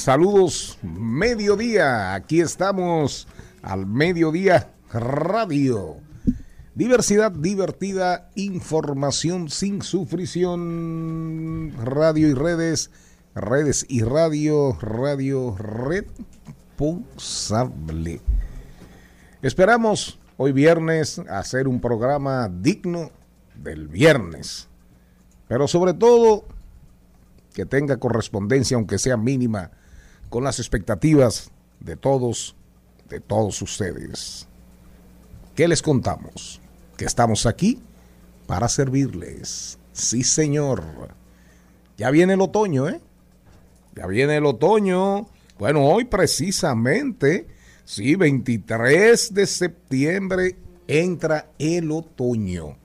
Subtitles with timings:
[0.00, 0.78] saludos.
[0.82, 2.14] Mediodía.
[2.14, 3.28] Aquí estamos
[3.62, 5.98] al mediodía radio.
[6.74, 12.90] Diversidad divertida, información sin sufrición, radio y redes,
[13.34, 15.54] redes y radio, radio
[16.78, 18.22] responsable.
[19.42, 23.10] Esperamos hoy viernes hacer un programa digno
[23.54, 24.66] del viernes,
[25.46, 26.46] pero sobre todo
[27.52, 29.72] que tenga correspondencia, aunque sea mínima,
[30.30, 31.50] con las expectativas
[31.80, 32.56] de todos,
[33.08, 34.46] de todos ustedes.
[35.54, 36.60] ¿Qué les contamos?
[36.96, 37.80] Que estamos aquí
[38.46, 39.78] para servirles.
[39.92, 40.82] Sí, señor.
[41.98, 43.00] Ya viene el otoño, ¿eh?
[43.94, 45.28] Ya viene el otoño.
[45.58, 47.48] Bueno, hoy precisamente,
[47.84, 50.56] sí, 23 de septiembre
[50.86, 52.78] entra el otoño.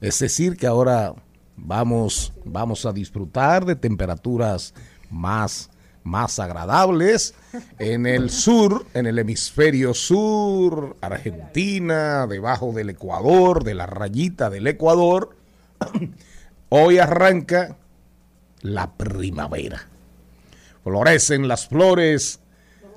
[0.00, 1.14] Es decir, que ahora
[1.56, 4.74] vamos, vamos a disfrutar de temperaturas
[5.10, 5.70] más
[6.06, 7.34] más agradables
[7.78, 14.68] en el sur, en el hemisferio sur, Argentina, debajo del Ecuador, de la rayita del
[14.68, 15.36] Ecuador.
[16.68, 17.76] Hoy arranca
[18.62, 19.88] la primavera.
[20.84, 22.38] Florecen las flores,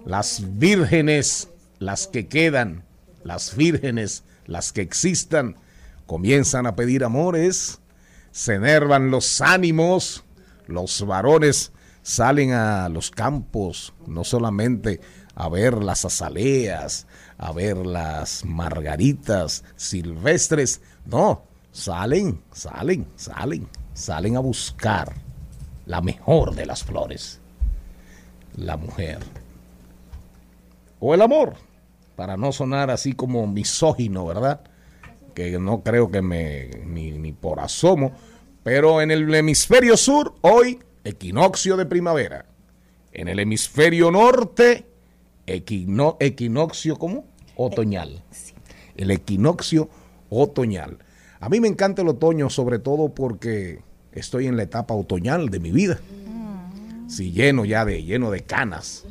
[0.05, 1.49] las vírgenes,
[1.79, 2.83] las que quedan,
[3.23, 5.55] las vírgenes, las que existan,
[6.05, 7.79] comienzan a pedir amores,
[8.31, 10.23] se enervan los ánimos,
[10.67, 11.71] los varones
[12.09, 14.99] salen a los campos, no solamente
[15.35, 17.05] a ver las azaleas,
[17.37, 25.13] a ver las margaritas silvestres, no, salen, salen, salen, salen a buscar
[25.85, 27.41] la mejor de las flores,
[28.55, 29.19] la mujer.
[30.99, 31.57] O el amor,
[32.15, 34.61] para no sonar así como misógino, ¿verdad?
[35.35, 38.13] Que no creo que me, ni, ni por asomo,
[38.63, 42.45] pero en el hemisferio sur hoy equinoccio de primavera.
[43.11, 44.85] En el hemisferio norte,
[45.45, 47.25] equino, equinoccio, ¿cómo?
[47.55, 48.23] Otoñal.
[48.95, 49.89] El equinoccio
[50.29, 50.99] otoñal.
[51.39, 55.59] A mí me encanta el otoño, sobre todo porque estoy en la etapa otoñal de
[55.59, 55.99] mi vida.
[57.07, 59.05] Sí, lleno ya de, lleno de canas.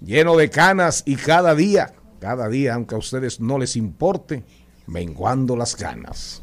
[0.00, 4.44] Lleno de canas y cada día, cada día, aunque a ustedes no les importe,
[4.86, 6.42] menguando las canas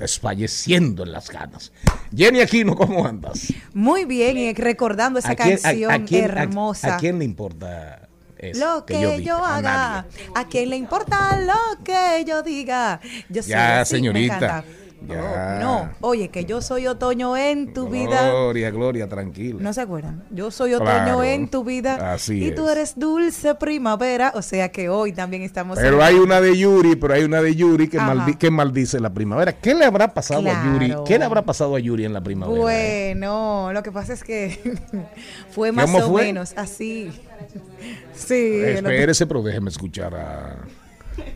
[0.00, 1.72] desfalleciendo en las ganas.
[2.14, 3.52] Jenny Aquino, ¿cómo andas?
[3.74, 6.96] Muy bien, y recordando esa canción hermosa.
[6.96, 8.60] A, quién le importa eso?
[8.60, 10.06] Lo que, yo, haga.
[10.34, 13.00] A, quién le importa lo que yo diga?
[13.28, 14.64] Yo ya, señorita.
[15.02, 18.30] No, oye, que yo soy otoño en tu vida.
[18.30, 19.58] Gloria, Gloria, tranquila.
[19.60, 20.24] ¿No se acuerdan?
[20.30, 22.12] Yo soy otoño en tu vida.
[22.12, 24.32] Así y tú eres dulce primavera.
[24.34, 25.78] O sea que hoy también estamos.
[25.78, 27.98] Pero hay una de Yuri, pero hay una de Yuri que,
[28.38, 29.52] que maldice la primavera.
[29.52, 30.94] ¿Qué le habrá pasado a Yuri?
[31.06, 32.60] ¿Qué le habrá pasado a Yuri en la primavera?
[32.60, 34.78] Bueno, lo que pasa es que
[35.50, 37.10] fue más o menos así.
[38.14, 38.60] Sí.
[38.62, 40.56] Espérese, pero déjeme escuchar a,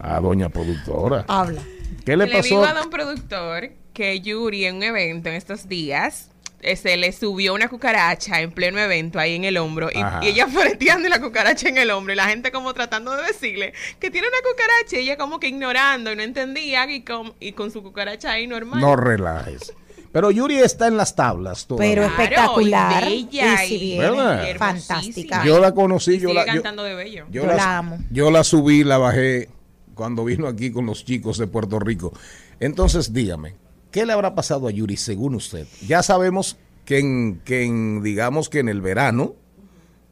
[0.00, 1.24] a doña productora.
[1.28, 1.62] Habla.
[2.04, 2.42] ¿Qué le, pasó?
[2.42, 6.30] Le digo a un productor que Yuri en un evento en estos días
[6.76, 11.08] se le subió una cucaracha en pleno evento ahí en el hombro y, ella freteando
[11.08, 14.38] la cucaracha en el hombro y la gente como tratando de decirle que tiene una
[14.50, 18.32] cucaracha y ella como que ignorando y no entendía y con, y con su cucaracha
[18.32, 18.80] ahí normal.
[18.80, 19.74] No relajes.
[20.12, 21.92] Pero Yuri está en las tablas todavía.
[21.92, 23.10] Pero espectacular.
[23.10, 25.44] Y bella y, fantástica.
[25.44, 27.26] Yo la conocí, yo la, cantando de bello.
[27.30, 27.98] Yo, la, amo.
[28.12, 29.48] Yo la subí, la bajé
[29.94, 32.12] cuando vino aquí con los chicos de Puerto Rico.
[32.60, 33.56] Entonces, dígame,
[33.90, 35.66] ¿qué le habrá pasado a Yuri según usted?
[35.86, 39.34] Ya sabemos que en, que en digamos que en el verano,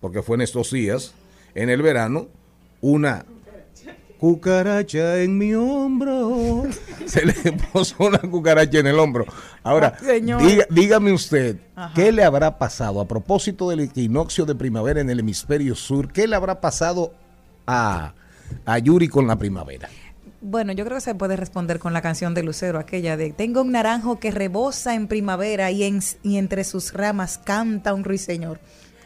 [0.01, 1.15] porque fue en estos días,
[1.55, 2.29] en el verano,
[2.81, 3.27] una
[4.23, 6.63] cucaracha en mi hombro.
[7.07, 7.35] Se le
[7.73, 9.27] puso una cucaracha en el hombro.
[9.65, 9.99] Ahora,
[10.71, 11.57] dígame usted,
[11.97, 16.13] ¿qué le habrá pasado a propósito del equinoccio de primavera en el hemisferio sur?
[16.13, 17.15] ¿Qué le habrá pasado
[17.67, 18.15] a,
[18.65, 19.89] a Yuri con la primavera?
[20.41, 23.63] Bueno, yo creo que se puede responder con la canción de Lucero, aquella de Tengo
[23.63, 28.59] un naranjo que rebosa en primavera y, en, y entre sus ramas canta un ruiseñor.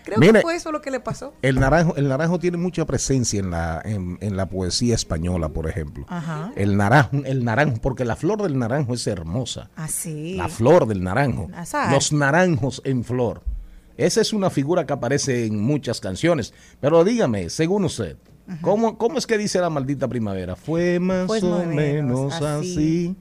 [0.06, 1.34] Creo que fue eso lo que le pasó.
[1.42, 6.06] El naranjo, el naranjo tiene mucha presencia en la, en, la poesía española, por ejemplo.
[6.54, 9.68] El naranjo, el naranjo, porque la flor del naranjo es hermosa.
[9.74, 10.38] Así.
[10.38, 11.48] Ah, la flor del naranjo.
[11.90, 13.42] Los naranjos en flor.
[13.96, 16.54] Esa es una figura que aparece en muchas canciones.
[16.80, 18.16] Pero dígame, según usted,
[18.60, 20.56] ¿cómo, ¿cómo, es que dice la maldita primavera?
[20.56, 23.16] Fue más pues o menos, así.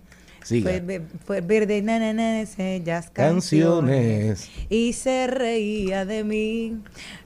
[1.25, 4.47] Fue, verde, na, ellas canciones.
[4.69, 6.77] Y se reía de mí.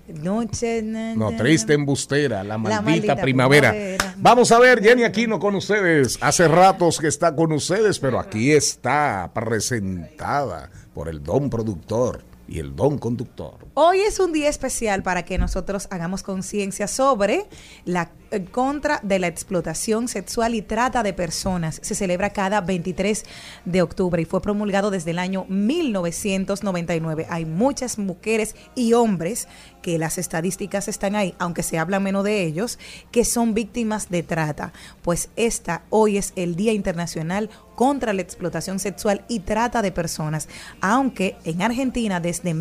[0.07, 3.75] Noche, no, triste embustera, la maldita, primavera.
[4.18, 6.18] Vamos a ver, Jenny Aquino con ustedes.
[6.22, 12.60] Hace ratos que está con ustedes, pero aquí está presentada por el don productor y
[12.60, 13.69] el don conductor.
[13.75, 17.45] Hoy es un día especial para que nosotros hagamos conciencia sobre
[17.86, 21.80] la en contra de la explotación sexual y trata de personas.
[21.83, 23.25] Se celebra cada 23
[23.66, 27.27] de octubre y fue promulgado desde el año 1999.
[27.30, 29.48] Hay muchas mujeres y hombres
[29.81, 32.77] que las estadísticas están ahí, aunque se habla menos de ellos,
[33.12, 34.74] que son víctimas de trata.
[35.01, 40.50] Pues esta hoy es el Día Internacional contra la explotación sexual y trata de personas,
[40.81, 42.54] aunque en Argentina desde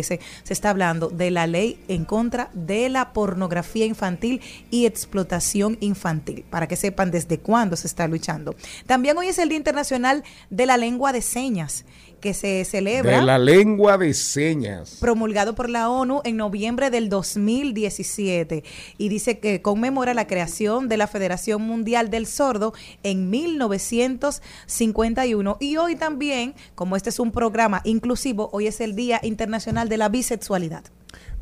[0.00, 5.76] 1913 se está hablando de la ley en contra de la pornografía infantil y explotación
[5.80, 8.54] infantil, para que sepan desde cuándo se está luchando.
[8.86, 11.84] También hoy es el Día Internacional de la Lengua de Señas
[12.20, 13.20] que se celebra.
[13.20, 14.96] De la lengua de señas.
[15.00, 18.64] Promulgado por la ONU en noviembre del 2017.
[18.98, 25.56] Y dice que conmemora la creación de la Federación Mundial del Sordo en 1951.
[25.60, 29.96] Y hoy también, como este es un programa inclusivo, hoy es el Día Internacional de
[29.96, 30.84] la Bisexualidad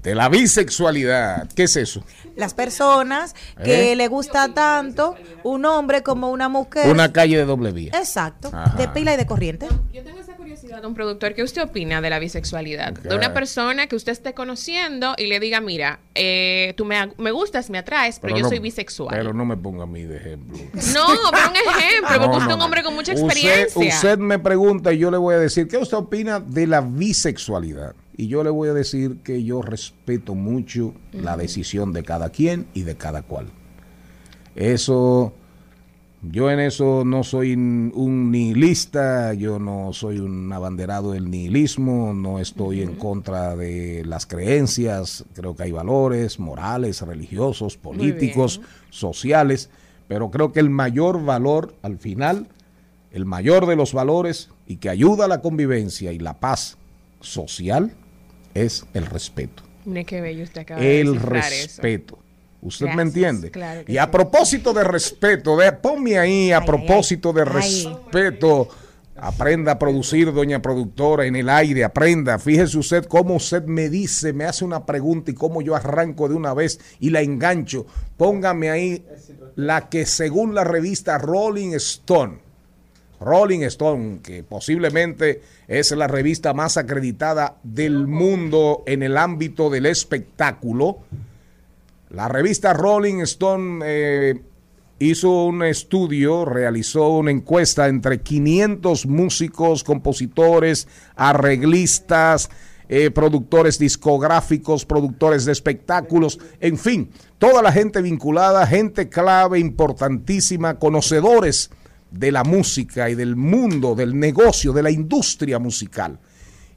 [0.03, 1.49] de la bisexualidad.
[1.55, 2.05] ¿Qué es eso?
[2.37, 3.97] Las personas que ¿Eh?
[3.97, 6.91] le gusta tanto un hombre como una mujer.
[6.91, 7.93] Una calle de doble vía.
[7.95, 9.67] Exacto, de pila y de corriente.
[9.93, 10.23] Yo tengo
[10.77, 12.93] don productor, ¿qué usted opina de la bisexualidad?
[12.93, 17.31] De una persona que usted esté conociendo y le diga, mira, eh, tú me, me,
[17.31, 19.17] gustas, me atraes, pero, yo soy bisexual.
[19.17, 20.59] Pero no me ponga a mí de ejemplo.
[20.95, 23.95] No, pero un ejemplo, porque usted es un hombre con mucha experiencia.
[23.95, 27.95] usted me pregunta y yo le voy a decir, ¿qué usted opina de la bisexualidad?
[28.17, 32.67] Y yo le voy a decir que yo respeto mucho la decisión de cada quien
[32.75, 33.47] y de cada cual.
[34.57, 35.35] Eso,
[36.23, 42.41] yo en eso no soy un nihilista, yo no soy un abanderado del nihilismo, no
[42.41, 48.61] estoy en contra de las creencias, creo que hay valores morales, religiosos, políticos,
[48.91, 49.71] sociales,
[50.09, 52.49] pero creo que el mayor valor al final,
[53.13, 56.79] el mayor de los valores y que ayuda a la convivencia y la paz
[57.21, 57.95] social,
[58.55, 59.63] es el respeto.
[60.79, 62.19] el respeto.
[62.61, 63.53] ¿Usted me entiende?
[63.87, 68.69] y a propósito de respeto, de, ponme ahí a propósito de respeto.
[69.21, 72.39] Aprenda a producir, doña productora, en el aire, aprenda.
[72.39, 76.37] Fíjese usted cómo usted me dice, me hace una pregunta y cómo yo arranco de
[76.37, 77.85] una vez y la engancho.
[78.17, 79.05] Póngame ahí
[79.57, 82.39] la que según la revista Rolling Stone,
[83.21, 89.87] Rolling Stone, que posiblemente es la revista más acreditada del mundo en el ámbito del
[89.87, 91.01] espectáculo.
[92.11, 94.43] La revista Rolling Stone eh,
[94.99, 102.49] hizo un estudio, realizó una encuesta entre 500 músicos, compositores, arreglistas,
[102.89, 110.79] eh, productores discográficos, productores de espectáculos, en fin, toda la gente vinculada, gente clave, importantísima,
[110.79, 111.71] conocedores
[112.11, 116.19] de la música y del mundo, del negocio, de la industria musical.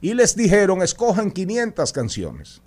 [0.02, 2.60] Y les dijeron, escojan 500 canciones.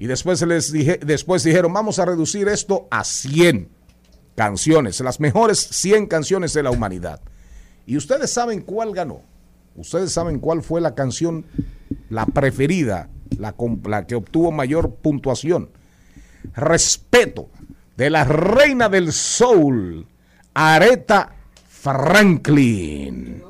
[0.00, 3.68] Y después, les dije, después dijeron, vamos a reducir esto a 100
[4.34, 7.20] canciones, las mejores 100 canciones de la humanidad.
[7.84, 9.20] Y ustedes saben cuál ganó.
[9.76, 11.44] Ustedes saben cuál fue la canción,
[12.08, 13.54] la preferida, la,
[14.06, 15.68] que obtuvo mayor puntuación.
[16.54, 17.50] Respeto
[17.98, 20.06] de la reina del soul,
[20.54, 21.34] Aretha
[21.68, 23.42] Franklin.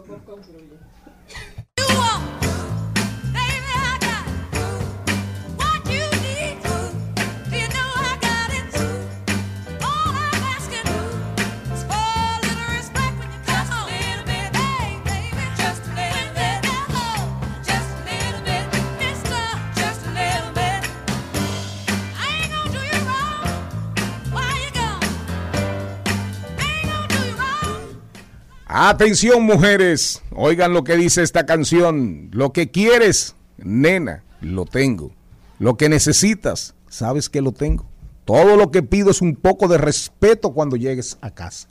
[28.73, 32.29] Atención mujeres, oigan lo que dice esta canción.
[32.31, 35.11] Lo que quieres, nena, lo tengo.
[35.59, 37.87] Lo que necesitas, sabes que lo tengo.
[38.25, 41.67] Todo lo que pido es un poco de respeto cuando llegues a casa.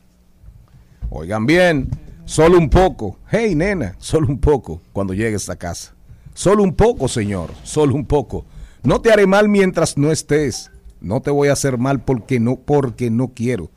[1.10, 1.90] Oigan bien,
[2.26, 3.18] solo un poco.
[3.32, 5.96] Hey, nena, solo un poco cuando llegues a casa.
[6.34, 8.44] Solo un poco, señor, solo un poco.
[8.84, 10.70] No te haré mal mientras no estés.
[11.00, 13.72] No te voy a hacer mal porque no porque no quiero.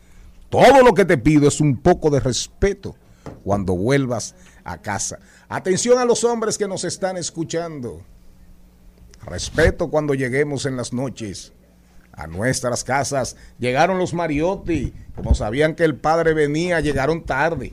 [0.51, 2.97] Todo lo que te pido es un poco de respeto
[3.45, 5.19] cuando vuelvas a casa.
[5.49, 8.03] Atención a los hombres que nos están escuchando.
[9.25, 11.53] Respeto cuando lleguemos en las noches
[12.13, 13.37] a nuestras casas.
[13.59, 17.73] Llegaron los Mariotti, como sabían que el padre venía, llegaron tarde.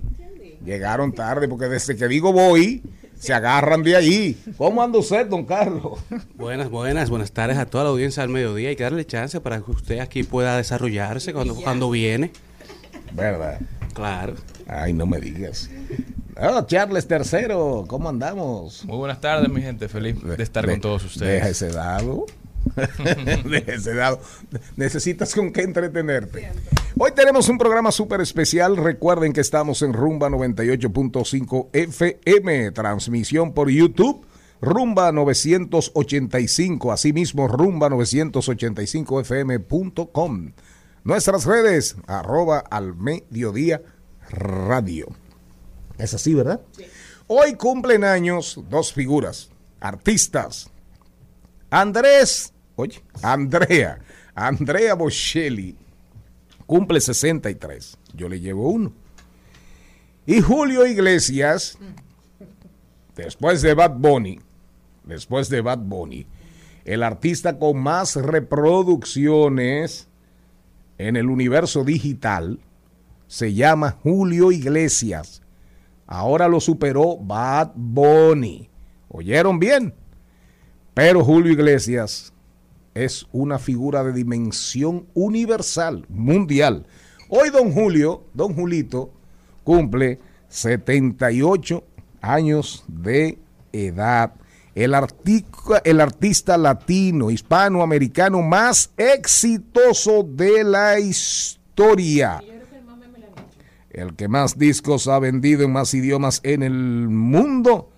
[0.63, 2.84] Llegaron tarde, porque desde que digo voy,
[3.18, 4.41] se agarran de ahí.
[4.58, 6.00] ¿Cómo anda usted, don Carlos?
[6.36, 8.70] Buenas, buenas, buenas tardes a toda la audiencia del mediodía.
[8.70, 12.32] Hay que darle chance para que usted aquí pueda desarrollarse cuando, cuando viene.
[13.13, 13.60] ¿Verdad?
[13.94, 14.36] Claro.
[14.70, 15.70] Ay, no me digas.
[16.40, 18.86] Oh, Charles tercero, ¿cómo andamos?
[18.86, 19.90] Muy buenas tardes, mi gente.
[19.90, 21.34] Feliz de estar con todos ustedes.
[21.34, 22.28] Deja ese dado.
[23.46, 24.22] deja ese dado.
[24.76, 26.52] Necesitas con qué entretenerte.
[26.98, 28.78] Hoy tenemos un programa súper especial.
[28.78, 34.24] Recuerden que estamos en Rumba 98.5 FM, transmisión por YouTube.
[34.62, 40.52] Rumba 985, asimismo Rumba 985fm.com.
[41.04, 43.82] Nuestras redes, arroba al mediodía
[44.30, 45.08] radio.
[45.98, 46.62] Es así, ¿verdad?
[47.28, 50.72] Hoy cumplen años dos figuras, artistas.
[51.70, 54.00] Andrés, oye, Andrea,
[54.34, 55.76] Andrea Bocelli,
[56.66, 57.98] cumple 63.
[58.14, 58.94] Yo le llevo uno.
[60.26, 61.78] Y Julio Iglesias,
[63.16, 64.40] después de Bad Bunny,
[65.04, 66.26] después de Bad Bunny,
[66.86, 70.08] el artista con más reproducciones
[70.98, 72.60] en el universo digital,
[73.30, 75.44] se llama Julio Iglesias.
[76.08, 78.68] Ahora lo superó Bad Bunny.
[79.08, 79.94] ¿Oyeron bien?
[80.96, 82.34] Pero Julio Iglesias
[82.96, 86.88] es una figura de dimensión universal, mundial.
[87.30, 89.14] Hoy don Julio, don Julito,
[89.64, 91.84] cumple 78
[92.22, 93.38] años de
[93.72, 94.34] edad.
[94.74, 94.96] El,
[95.84, 102.42] el artista latino, hispanoamericano más exitoso de la historia
[104.00, 107.89] el que más discos ha vendido en más idiomas en el mundo.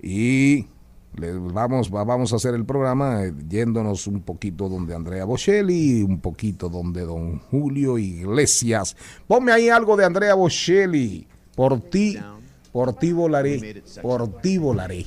[0.00, 0.66] Y
[1.52, 6.68] vamos, vamos a hacer el programa eh, yéndonos un poquito donde Andrea Bocelli, un poquito
[6.68, 8.96] donde don Julio Iglesias.
[9.26, 11.26] Ponme ahí algo de Andrea Bocelli.
[11.54, 12.16] Por ti,
[12.72, 15.06] por ti volaré, por ti volaré.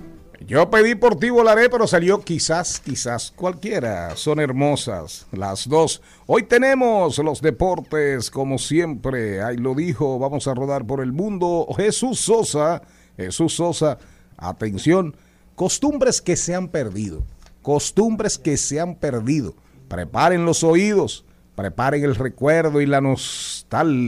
[0.51, 4.17] yo pedí por ti volaré, pero salió quizás, quizás cualquiera.
[4.17, 6.01] Son hermosas las dos.
[6.27, 9.41] Hoy tenemos los deportes, como siempre.
[9.41, 11.67] Ahí lo dijo, vamos a rodar por el mundo.
[11.77, 12.81] Jesús Sosa,
[13.15, 13.97] Jesús Sosa,
[14.35, 15.15] atención,
[15.55, 17.23] costumbres que se han perdido.
[17.61, 19.55] Costumbres que se han perdido.
[19.87, 21.23] Preparen los oídos,
[21.55, 24.01] preparen el recuerdo y la nostalgia.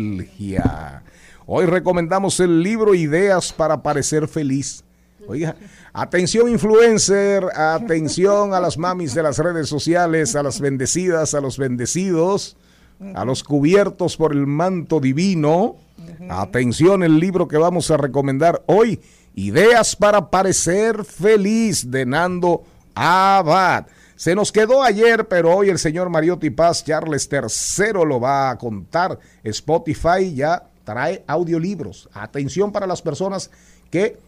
[1.46, 4.84] Hoy recomendamos el libro Ideas para parecer feliz.
[5.26, 5.56] Oiga,
[5.94, 11.58] Atención influencer, atención a las mamis de las redes sociales, a las bendecidas, a los
[11.58, 12.58] bendecidos,
[13.14, 15.76] a los cubiertos por el manto divino.
[16.30, 19.00] Atención el libro que vamos a recomendar hoy,
[19.36, 23.88] Ideas para parecer feliz de Nando Abad.
[24.16, 28.58] Se nos quedó ayer, pero hoy el señor Mariotti Paz Charles III lo va a
[28.60, 29.18] contar.
[29.44, 32.10] Spotify ya trae audiolibros.
[32.14, 33.50] Atención para las personas
[33.90, 34.20] que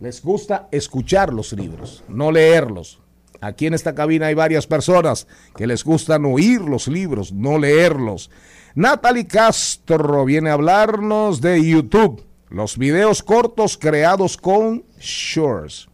[0.00, 3.00] les gusta escuchar los libros, no leerlos.
[3.40, 8.30] Aquí en esta cabina hay varias personas que les gustan oír los libros, no leerlos.
[8.74, 12.24] Natalie Castro viene a hablarnos de YouTube.
[12.48, 15.88] Los videos cortos creados con Shorts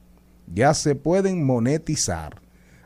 [0.52, 2.40] ya se pueden monetizar.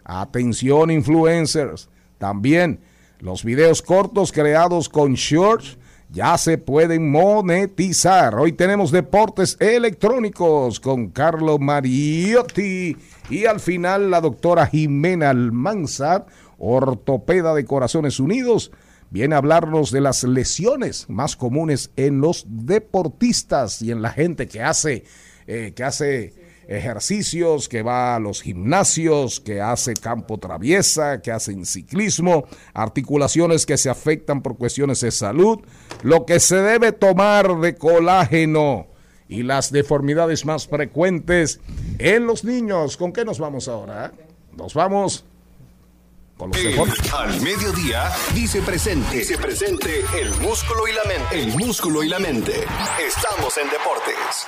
[0.05, 1.89] Atención influencers.
[2.19, 2.81] También
[3.21, 5.79] los videos cortos creados con Shorts
[6.15, 8.37] ya se pueden monetizar.
[8.37, 12.97] Hoy tenemos deportes electrónicos con Carlo Mariotti
[13.29, 18.71] y al final la doctora Jimena Almanza, ortopeda de Corazones Unidos,
[19.11, 24.47] viene a hablarnos de las lesiones más comunes en los deportistas y en la gente
[24.47, 25.03] que hace,
[25.49, 31.67] eh, que hace ejercicios, que va a los gimnasios, que hace campo traviesa, que hacen
[31.67, 35.61] ciclismo, articulaciones que se afectan por cuestiones de salud,
[36.03, 38.87] lo que se debe tomar de colágeno
[39.29, 41.61] y las deformidades más frecuentes
[41.99, 42.97] en los niños.
[42.97, 44.13] ¿Con qué nos vamos ahora?
[44.57, 45.25] Nos vamos
[46.37, 47.13] con los.
[47.13, 49.19] Al mediodía, dice presente.
[49.19, 51.41] Dice presente el músculo y la mente.
[51.41, 52.65] El músculo y la mente.
[53.07, 54.47] Estamos en deportes.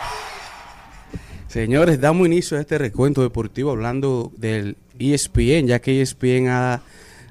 [1.57, 6.83] Señores, damos inicio a este recuento deportivo hablando del ESPN, ya que ESPN ha,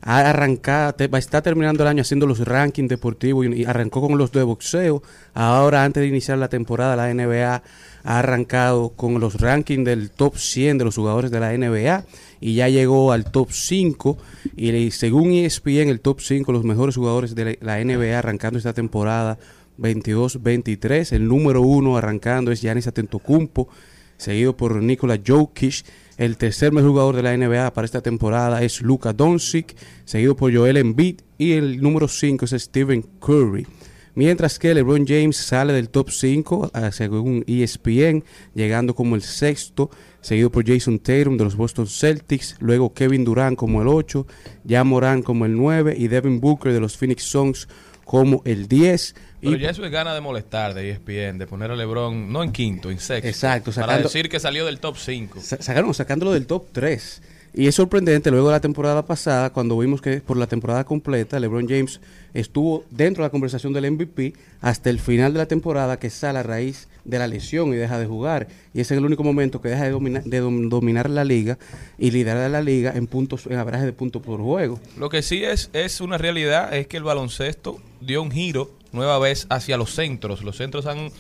[0.02, 5.04] arrancado, está terminando el año haciendo los rankings deportivos y, arrancó con los de boxeo.
[5.36, 7.62] Ahora, antes de iniciar la temporada, la NBA
[8.04, 12.06] ha arrancado con los rankings del top 100 de los jugadores de la NBA
[12.42, 14.18] y ya llegó al top 5
[14.56, 19.38] y según ESPN el top 5 los mejores jugadores de la NBA arrancando esta temporada
[19.78, 23.70] 22-23, el número 1 arrancando es Giannis Atentocumpo
[24.18, 25.86] seguido por Nikola Jokic.
[26.18, 30.56] El tercer mejor jugador de la NBA para esta temporada es Luka Doncic, seguido por
[30.56, 33.68] Joel Embiid y el número 5 es Stephen Curry.
[34.16, 39.90] Mientras que LeBron James sale del top 5 ah, según ESPN, llegando como el sexto,
[40.22, 44.26] seguido por Jason Tatum de los Boston Celtics, luego Kevin Durant como el 8,
[44.64, 47.68] Ya Moran como el 9 y Devin Booker de los Phoenix Suns
[48.06, 49.16] como el 10.
[49.42, 52.52] Pero ya eso es gana de molestar de ESPN, de poner a LeBron no en
[52.52, 53.28] quinto, en sexto.
[53.28, 55.42] Exacto, para decir que salió del top 5.
[55.42, 57.22] Sacaron, sacándolo del top 3.
[57.58, 61.40] Y es sorprendente, luego de la temporada pasada, cuando vimos que por la temporada completa
[61.40, 62.02] LeBron James
[62.34, 66.40] estuvo dentro de la conversación del MVP hasta el final de la temporada que sale
[66.40, 68.50] a raíz de la lesión y deja de jugar.
[68.74, 71.58] Y ese es el único momento que deja de, de dominar la liga
[71.98, 74.78] y liderar la liga en puntos en abraje de puntos por juego.
[74.98, 79.20] Lo que sí es, es una realidad es que el baloncesto dio un giro nueva
[79.20, 80.44] vez hacia los centros.
[80.44, 81.12] Los centros han,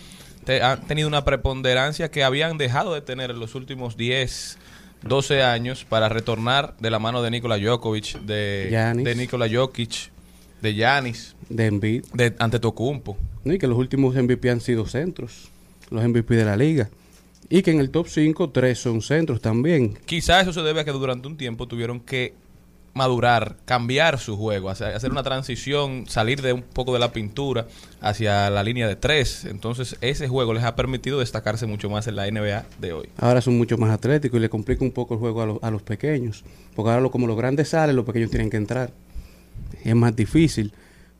[0.61, 4.57] han tenido una preponderancia que habían dejado de tener en los últimos 10
[5.05, 10.11] 12 años para retornar de la mano de Nikola Djokovic, de, de Nikola Jokic,
[10.61, 13.15] de Yanis, de Embiid, de Antetokounmpo.
[13.43, 15.51] Y que los últimos MVP han sido centros,
[15.91, 16.89] los MVP de la liga.
[17.49, 19.95] Y que en el top 5, tres son centros también.
[20.05, 22.33] Quizás eso se debe a que durante un tiempo tuvieron que
[22.95, 27.67] madurar, cambiar su juego, hacer una transición, salir de un poco de la pintura
[27.99, 29.43] hacia la línea de tres.
[29.43, 33.09] Entonces ese juego les ha permitido destacarse mucho más en la NBA de hoy.
[33.17, 35.83] Ahora son mucho más atléticos y le complica un poco el juego a, a los
[35.83, 36.45] pequeños.
[36.73, 38.91] Porque ahora como los grandes salen, los pequeños tienen que entrar.
[39.83, 40.71] Es más difícil.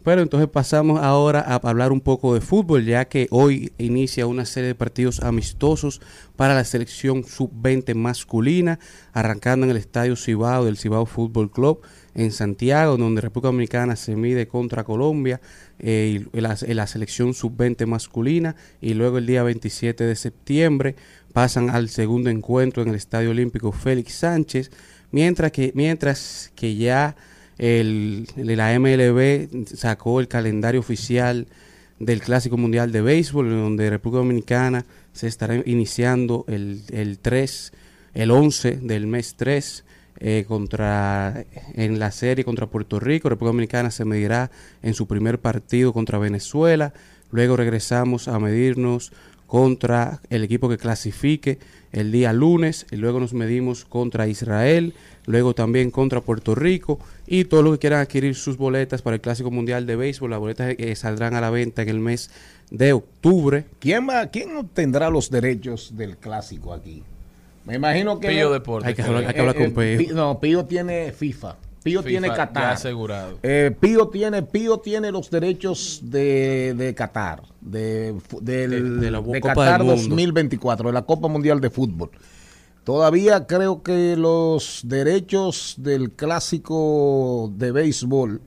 [0.06, 4.46] Pero entonces pasamos ahora a hablar un poco de fútbol, ya que hoy inicia una
[4.46, 6.00] serie de partidos amistosos
[6.36, 8.78] para la selección sub-20 masculina,
[9.14, 11.82] arrancando en el Estadio Cibao del Cibao Fútbol Club
[12.14, 15.42] en Santiago, donde República Dominicana se mide contra Colombia,
[15.80, 20.96] eh, y la, la selección sub-20 masculina, y luego el día 27 de septiembre
[21.34, 24.70] pasan al segundo encuentro en el Estadio Olímpico Félix Sánchez,
[25.10, 27.16] mientras que, mientras que ya
[27.58, 31.48] el, la MLB sacó el calendario oficial
[32.00, 37.72] del Clásico Mundial de Béisbol, donde República Dominicana se estará iniciando el, el 3,
[38.14, 39.86] el 11 del mes 3
[40.18, 43.30] eh, contra en la serie contra Puerto Rico.
[43.30, 46.94] República Dominicana se medirá en su primer partido contra Venezuela.
[47.32, 49.12] Luego regresamos a medirnos
[49.48, 51.60] contra el equipo que clasifique
[51.92, 54.94] el día lunes y luego nos medimos contra Israel,
[55.26, 59.22] luego también contra Puerto Rico y todos los que quieran adquirir sus boletas para el
[59.22, 62.32] Clásico Mundial de Béisbol, las boletas eh, saldrán a la venta en el mes
[62.70, 63.66] de octubre.
[63.80, 67.04] ¿Quién, va, ¿Quién obtendrá los derechos del Clásico aquí?
[67.66, 68.30] Me imagino que...
[68.30, 68.88] Pío Deportes.
[68.88, 70.16] Hay que hablar, hay que hablar con eh, Pío.
[70.16, 71.56] No, Pío tiene FIFA.
[71.86, 72.74] Pío tiene Qatar.
[72.74, 73.38] asegurado.
[73.44, 79.54] Eh, Pío tiene Pío tiene los derechos de, de Qatar, de, De la de Copa
[79.54, 80.02] Qatar del Mundo.
[80.10, 82.10] 2024, de la Copa Mundial de Fútbol.
[82.84, 88.42] Todavía creo que los derechos del clásico de béisbol,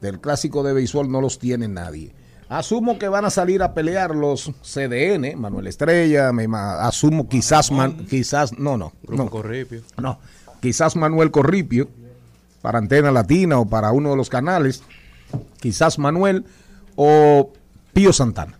[0.00, 2.12] del clásico de béisbol no los tiene nadie.
[2.48, 8.06] Asumo que van a salir a pelear los CDN, Manuel Estrella, me asumo quizás, Man-
[8.10, 10.18] quizás, no, no, no,
[10.60, 11.88] quizás Manuel Corripio
[12.62, 14.82] para Antena Latina o para uno de los canales,
[15.60, 16.44] quizás Manuel
[16.96, 17.52] o
[17.92, 18.58] Pío Santana.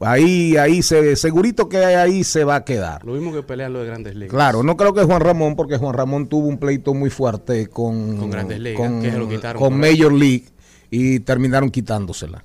[0.00, 3.04] Ahí, ahí se, segurito que ahí se va a quedar.
[3.04, 4.30] Lo mismo que pelean los de Grandes Ligas.
[4.34, 8.16] Claro, no creo que Juan Ramón, porque Juan Ramón tuvo un pleito muy fuerte con,
[8.16, 9.96] Con Grandes Ligas, con, que se lo quitaron con por ahí.
[9.96, 10.44] Major League
[10.90, 12.44] y terminaron quitándosela.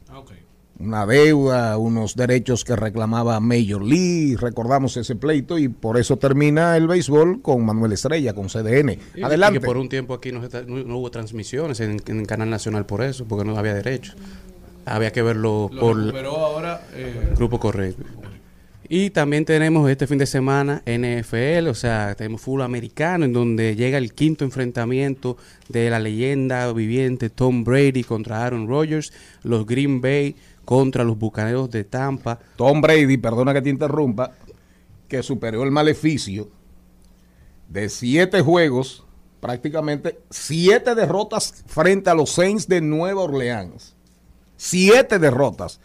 [0.80, 6.78] Una deuda, unos derechos que reclamaba Major League, recordamos ese pleito y por eso termina
[6.78, 9.00] el béisbol con Manuel Estrella, con CDN.
[9.16, 9.58] Y- Adelante.
[9.58, 13.44] Y que por un tiempo aquí no, hubo transmisiones en, canal nacional por eso, porque
[13.44, 14.14] no había derecho.
[14.86, 16.82] Había que verlo Lo por ahora.
[16.94, 18.04] eh, Grupo Correcto.
[18.90, 23.76] Y también tenemos este fin de semana NFL, o sea, tenemos fútbol americano, en donde
[23.76, 25.36] llega el quinto enfrentamiento
[25.68, 29.12] de la leyenda viviente Tom Brady contra Aaron Rodgers,
[29.44, 30.36] los Green Bay
[30.68, 32.38] contra los Bucaneros de Tampa.
[32.58, 34.34] Tom Brady, perdona que te interrumpa,
[35.08, 36.50] que superó el maleficio
[37.70, 39.06] de siete juegos,
[39.40, 43.96] prácticamente siete derrotas frente a los Saints de Nueva Orleans.
[44.58, 45.80] Siete derrotas.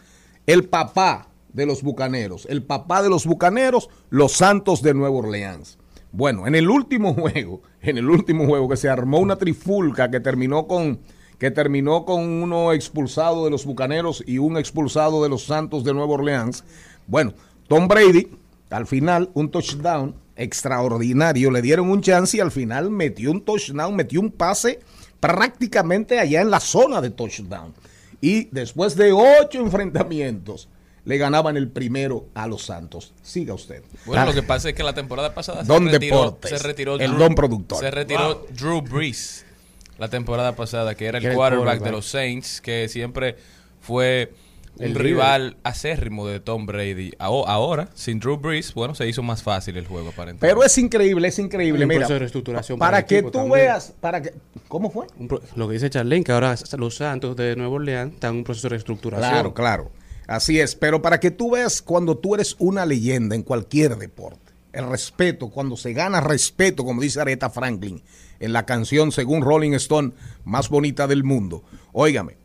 [0.45, 5.77] El papá de los Bucaneros, el papá de los Bucaneros, los Santos de Nueva Orleans.
[6.11, 10.19] Bueno, en el último juego, en el último juego que se armó una trifulca que
[10.19, 10.99] terminó con
[11.37, 15.93] que terminó con uno expulsado de los Bucaneros y un expulsado de los Santos de
[15.93, 16.63] Nueva Orleans.
[17.07, 17.33] Bueno,
[17.67, 18.29] Tom Brady,
[18.69, 23.95] al final, un touchdown extraordinario, le dieron un chance y al final metió un touchdown,
[23.95, 24.79] metió un pase
[25.19, 27.73] prácticamente allá en la zona de touchdown.
[28.21, 30.69] Y después de ocho enfrentamientos,
[31.05, 33.13] le ganaban el primero a los Santos.
[33.21, 33.83] Siga usted.
[34.05, 36.57] Bueno, Ah, lo que pasa es que la temporada pasada Don se retiró, Deportes, se
[36.59, 37.79] retiró el don productor.
[37.79, 39.45] Se retiró Drew Brees
[40.03, 41.85] la temporada pasada, que era el el quarterback quarterback.
[41.85, 43.37] de los Saints, que siempre
[43.79, 44.33] fue
[44.77, 47.11] un El rival acérrimo de Tom Brady.
[47.19, 50.47] Aho- Ahora, sin Drew Brees, bueno, se hizo más fácil el juego aparentemente.
[50.47, 51.83] Pero es increíble, es increíble.
[51.83, 53.53] Un Mira, proceso de reestructuración para que tú también.
[53.53, 54.33] veas, para que,
[54.67, 55.05] ¿cómo fue?
[55.27, 58.43] Pro- lo que dice Charlene, que ahora los Santos de Nueva Orleans están en un
[58.43, 59.29] proceso de reestructuración.
[59.31, 59.91] Claro, claro.
[60.27, 60.75] Así es.
[60.75, 64.42] Pero para que tú veas cuando tú eres una leyenda en cualquier deporte,
[64.73, 68.03] el respeto, cuando se gana respeto, como dice Aretha Franklin
[68.39, 70.11] en la canción, según Rolling Stone,
[70.43, 71.63] más bonita del mundo.
[71.93, 72.35] Óigame,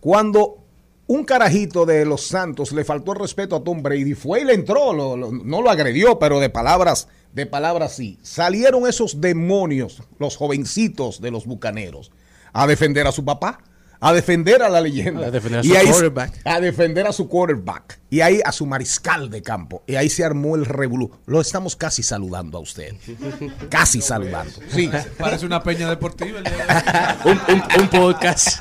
[0.00, 0.58] cuando
[1.06, 4.54] un carajito de los Santos le faltó el respeto a Tom Brady, fue y le
[4.54, 8.18] entró, no lo agredió, pero de palabras, de palabras sí.
[8.22, 12.12] Salieron esos demonios, los jovencitos de los bucaneros,
[12.52, 13.58] a defender a su papá,
[14.02, 15.28] a defender a la leyenda.
[15.28, 16.40] A defender a Y su ahí- quarterback.
[16.44, 18.00] A defender a su quarterback.
[18.10, 19.82] Y ahí a su mariscal de campo.
[19.86, 21.10] Y ahí se armó el revolú.
[21.24, 22.94] Lo estamos casi saludando a usted.
[23.70, 24.52] Casi saludando.
[24.68, 24.90] Sí.
[25.18, 26.40] Parece una peña deportiva.
[27.24, 28.60] un, un- un podcast.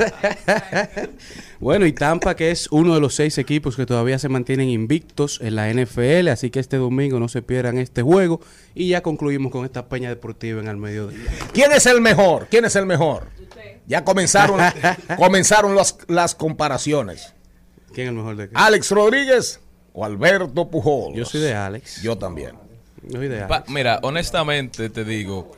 [1.60, 5.40] bueno, y Tampa, que es uno de los seis equipos que todavía se mantienen invictos
[5.42, 8.42] en la NFL, así que este domingo no se pierdan este juego.
[8.74, 11.20] Y ya concluimos con esta peña deportiva en el mediodía.
[11.54, 12.48] ¿Quién es el mejor?
[12.50, 13.28] ¿Quién es el mejor?
[13.92, 14.60] Ya comenzaron,
[15.18, 17.34] comenzaron las, las comparaciones.
[17.94, 18.54] ¿Quién es el mejor de qué?
[18.56, 19.60] ¿Alex Rodríguez
[19.94, 21.16] o Alberto Pujols?
[21.18, 22.02] Yo soy de Alex.
[22.02, 22.56] Yo también.
[23.04, 23.70] Yo soy de Pa- Alex.
[23.70, 25.52] mira, honestamente te digo,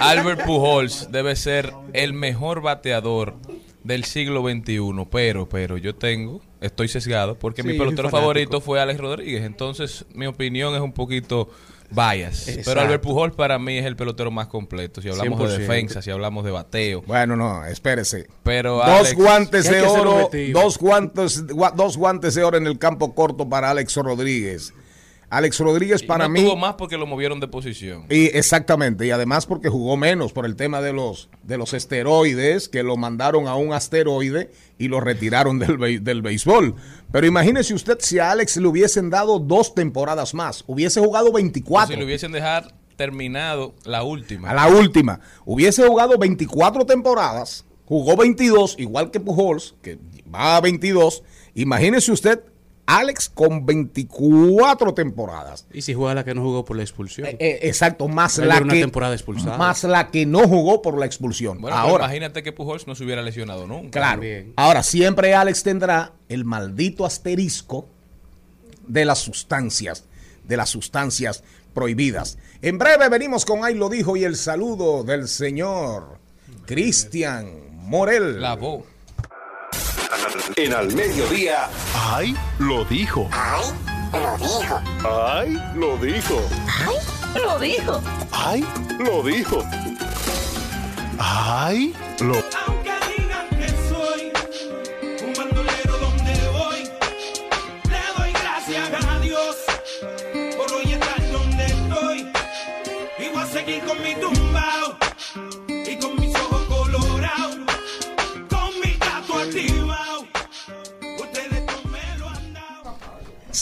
[0.00, 3.34] Albert Pujols debe ser el mejor bateador
[3.82, 8.18] del siglo XXI, pero, pero yo tengo, estoy sesgado, porque Sí, mi pelotero fanático.
[8.20, 11.50] favorito fue Alex Rodríguez, entonces mi opinión es un poquito
[11.94, 12.70] bias, Exacto.
[12.70, 15.58] pero Albert Pujols para mí es el pelotero más completo, si hablamos de 100%.
[15.58, 18.26] defensa, si hablamos de bateo, Bueno, no, espérese.
[18.42, 22.78] pero Dos Alex- guantes de oro, dos guantes, gua- dos guantes de oro en el
[22.78, 24.74] campo corto para Alex Rodríguez.
[25.36, 28.06] Alex Rodríguez y para no mí tuvo más porque lo movieron de posición.
[28.08, 32.68] Y exactamente, y además porque jugó menos por el tema de los de los esteroides,
[32.68, 36.74] que lo mandaron a un asteroide y lo retiraron del, del béisbol.
[37.12, 41.32] Pero imagínese usted si a Alex le hubiesen dado dos temporadas más, hubiese jugado O
[41.32, 41.94] 24.
[41.94, 44.50] si le hubiesen dejado terminado la última.
[44.50, 49.98] A la última, hubiese jugado 24 temporadas, jugó 22, igual que Pujols, que
[50.32, 51.22] va a 22.
[51.54, 52.40] Imagínese usted,
[52.86, 55.66] Alex con 24 temporadas.
[55.72, 57.26] Y si juega la que no jugó por la expulsión.
[57.28, 59.56] Eh, eh, exacto, más la era una que temporada expulsado.
[59.56, 61.60] más la que no jugó por la expulsión.
[61.60, 63.90] Bueno, Ahora, imagínate que Pujols no se hubiera lesionado nunca.
[63.90, 64.12] claro.
[64.16, 64.52] también.
[64.56, 67.88] Ahora siempre Alex tendrá el maldito asterisco
[68.86, 70.04] de las sustancias,
[70.46, 71.42] de las sustancias
[71.72, 72.38] prohibidas.
[72.60, 76.18] En breve venimos con ahí lo dijo y el saludo del señor
[76.66, 78.40] Cristian Morel.
[78.40, 78.84] La voz
[80.56, 81.68] en al mediodía.
[81.94, 82.36] ¡Ay!
[82.58, 83.28] Lo dijo.
[83.32, 83.64] ¡Ay!
[84.12, 84.80] Lo dijo.
[85.04, 85.58] ¡Ay!
[85.74, 86.48] Lo dijo.
[86.68, 87.00] ¡Ay!
[87.34, 88.02] Lo dijo.
[88.32, 88.64] ¡Ay!
[88.98, 89.64] Lo dijo.
[91.18, 91.94] ¡Ay!
[92.20, 92.34] Lo.
[92.34, 92.46] dijo.
[92.66, 94.32] Aunque digan que soy
[95.26, 96.82] un bandolero donde voy,
[97.90, 99.56] le doy gracias a Dios
[100.56, 102.32] por hoy estar donde estoy
[103.18, 104.33] y voy a seguir con mi tu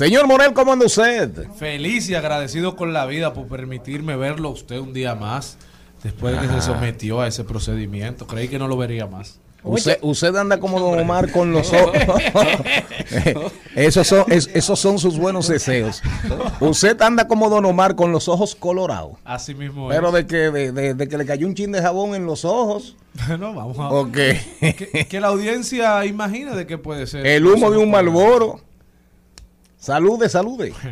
[0.03, 1.31] Señor Morel, ¿cómo anda usted?
[1.57, 5.59] Feliz y agradecido con la vida por permitirme verlo a usted un día más.
[6.03, 8.27] Después de que se sometió a ese procedimiento.
[8.27, 9.39] Creí que no lo vería más.
[9.63, 11.97] Usted, usted anda como Don Omar con los ojos.
[13.77, 16.03] esos, son, es- esos son sus buenos deseos.
[16.59, 19.13] Usted anda como Don Omar con los ojos colorados.
[19.25, 20.15] Así mismo Pero es.
[20.15, 22.97] de que, de, de- de que le cayó un chin de jabón en los ojos.
[23.29, 27.25] Bueno, vamos a O que que, que la audiencia imagine de qué puede ser.
[27.25, 28.59] el humo de un malboro.
[29.83, 30.73] Salude, salude.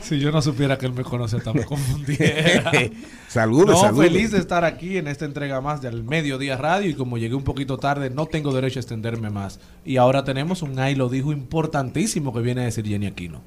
[0.00, 2.72] Si yo no supiera que él me conoce, tan me confundiera.
[3.28, 4.08] salude, No, salude.
[4.08, 7.44] feliz de estar aquí en esta entrega más del Mediodía Radio y como llegué un
[7.44, 9.60] poquito tarde, no tengo derecho a extenderme más.
[9.84, 13.42] Y ahora tenemos un ay lo dijo importantísimo que viene a decir Jenny Aquino.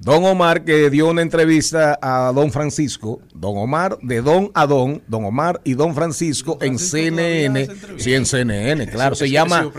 [0.00, 5.02] Don Omar que dio una entrevista a Don Francisco, Don Omar de Don a Don,
[5.06, 9.70] Don Omar y Don Francisco en Francisco CNN, sí en CNN, claro, se llama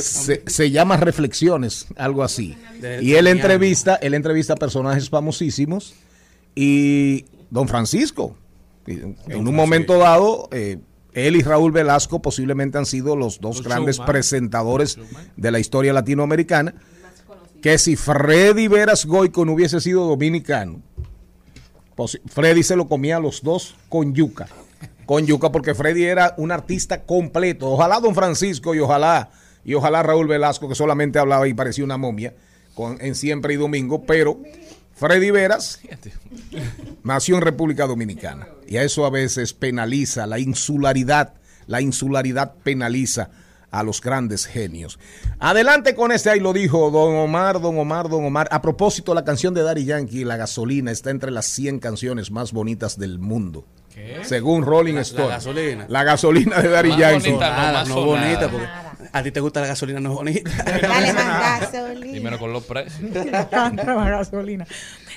[0.00, 2.56] se, se llama Reflexiones, algo así.
[3.00, 5.94] Y él entrevista, él entrevista a personajes famosísimos
[6.56, 8.36] y Don Francisco,
[8.84, 10.78] en un momento dado eh,
[11.12, 14.12] él y Raúl Velasco posiblemente han sido los dos Los grandes showman.
[14.12, 14.98] presentadores
[15.36, 16.74] de la historia latinoamericana
[17.68, 20.80] que si Freddy Veras Goico no hubiese sido dominicano,
[21.94, 24.46] posi- Freddy se lo comía a los dos con yuca.
[25.04, 27.68] Con yuca, porque Freddy era un artista completo.
[27.70, 29.30] Ojalá Don Francisco y ojalá,
[29.66, 32.32] y ojalá Raúl Velasco, que solamente hablaba y parecía una momia,
[32.74, 34.40] con, en siempre y domingo, pero
[34.94, 35.80] Freddy Veras
[37.04, 38.48] nació en República Dominicana.
[38.66, 41.34] Y a eso a veces penaliza la insularidad.
[41.66, 43.28] La insularidad penaliza
[43.70, 44.98] a los grandes genios.
[45.38, 48.48] Adelante con este, ahí lo dijo Don Omar, Don Omar, Don Omar.
[48.50, 52.52] A propósito, la canción de Daddy Yankee, La Gasolina, está entre las 100 canciones más
[52.52, 53.64] bonitas del mundo.
[54.22, 55.26] Según Rolling Stone.
[55.28, 55.86] gasolina.
[55.88, 57.30] La gasolina de Daddy Más Yankee.
[57.30, 57.50] bonita.
[57.50, 58.66] Nada, más no bonita, porque
[59.12, 60.50] a ti te gusta la gasolina, no es bonita.
[60.64, 62.16] Dale más gasolina.
[62.16, 63.00] Y menos con los precios.
[63.50, 64.66] Gasolina.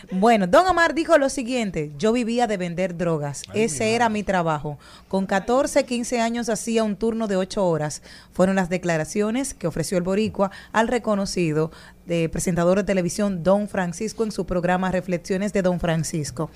[0.09, 4.79] Bueno, Don Omar dijo lo siguiente, yo vivía de vender drogas, ese era mi trabajo.
[5.07, 8.01] Con 14, 15 años hacía un turno de 8 horas.
[8.31, 11.71] Fueron las declaraciones que ofreció el boricua al reconocido
[12.05, 16.49] de presentador de televisión Don Francisco en su programa Reflexiones de Don Francisco.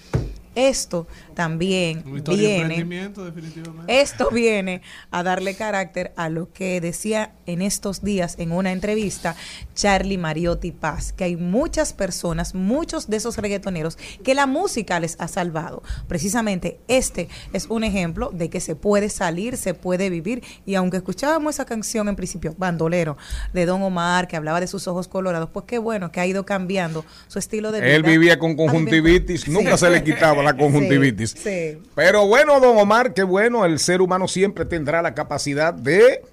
[0.55, 4.01] Esto también viene emprendimiento, definitivamente.
[4.01, 9.35] esto viene a darle carácter a lo que decía en estos días en una entrevista
[9.75, 15.17] Charlie Mariotti Paz, que hay muchas personas, muchos de esos reggaetoneros, que la música les
[15.19, 15.83] ha salvado.
[16.07, 20.97] Precisamente este es un ejemplo de que se puede salir, se puede vivir, y aunque
[20.97, 23.17] escuchábamos esa canción en principio, Bandolero,
[23.53, 26.45] de Don Omar, que hablaba de sus ojos colorados, pues qué bueno que ha ido
[26.45, 27.91] cambiando su estilo de vida.
[27.91, 29.85] Él vivía con conjuntivitis, nunca Sí.
[29.85, 31.31] se le quitaba la conjuntivitis.
[31.31, 31.81] Sí, sí.
[31.95, 36.23] Pero bueno, don Omar, qué bueno, el ser humano siempre tendrá la capacidad de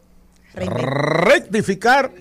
[0.55, 2.12] rectificar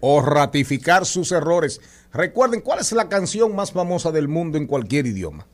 [0.00, 1.80] o ratificar sus errores.
[2.12, 5.46] Recuerden, ¿cuál es la canción más famosa del mundo en cualquier idioma?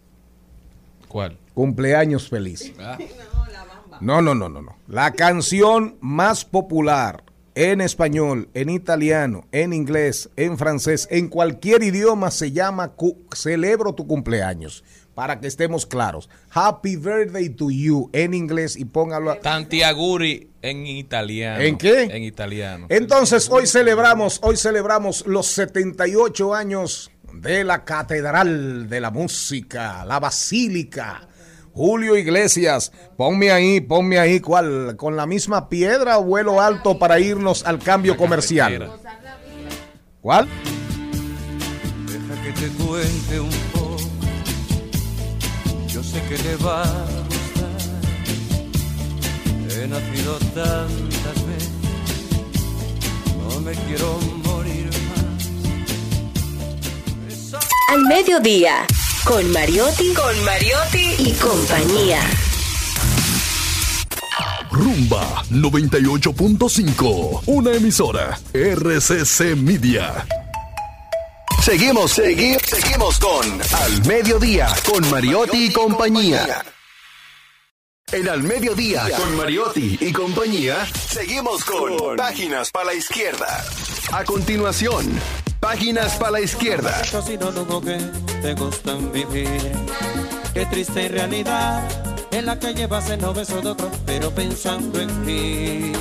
[1.08, 1.38] ¿Cuál?
[1.54, 2.72] Cumpleaños feliz.
[4.00, 4.76] No, no, no, no, no.
[4.86, 7.24] La canción más popular
[7.54, 12.92] en español, en italiano, en inglés, en francés, en cualquier idioma se llama
[13.34, 14.84] Celebro tu cumpleaños.
[15.18, 16.30] Para que estemos claros.
[16.50, 19.32] Happy birthday to you en inglés y póngalo.
[19.32, 21.60] a- Tanti auguri en italiano.
[21.60, 22.02] ¿En qué?
[22.04, 22.86] En italiano.
[22.88, 30.20] Entonces, hoy celebramos, hoy celebramos los 78 años de la Catedral de la Música, la
[30.20, 31.26] Basílica.
[31.72, 34.94] Julio Iglesias, ponme ahí, ponme ahí, ¿cuál?
[34.96, 38.88] ¿Con la misma piedra o vuelo alto para irnos al cambio comercial?
[40.20, 40.46] ¿Cuál?
[42.06, 43.77] Deja que te cuente un poco.
[45.98, 46.86] Yo sé que te va a
[47.28, 47.76] gustar.
[49.68, 51.70] He nacido tantas veces.
[53.42, 55.48] No me quiero morir más.
[57.32, 57.58] Esa-
[57.88, 58.86] Al mediodía,
[59.24, 62.20] con Mariotti, con Mariotti y compañía.
[64.70, 67.42] Rumba 98.5.
[67.46, 68.38] Una emisora.
[68.54, 70.24] RCC Media.
[71.68, 76.64] Seguimos, seguimos, seguimos con Al Mediodía, con Mariotti y compañía.
[78.10, 83.62] En Al Mediodía, con Mariotti y compañía, seguimos con Páginas para la Izquierda.
[84.12, 85.20] A continuación,
[85.60, 87.04] Páginas para la Izquierda.
[87.04, 87.98] Si no dudo que
[88.40, 89.72] te gustan vivir.
[90.54, 91.86] Qué triste realidad
[92.30, 95.92] en la que llevas el beso de otro, pero pensando en ti.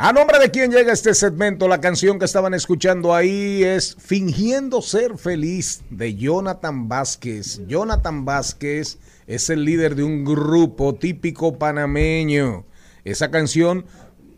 [0.00, 4.80] A nombre de quien llega este segmento, la canción que estaban escuchando ahí es Fingiendo
[4.80, 7.62] ser feliz de Jonathan Vázquez.
[7.66, 12.64] Jonathan Vázquez es el líder de un grupo típico panameño.
[13.02, 13.86] Esa canción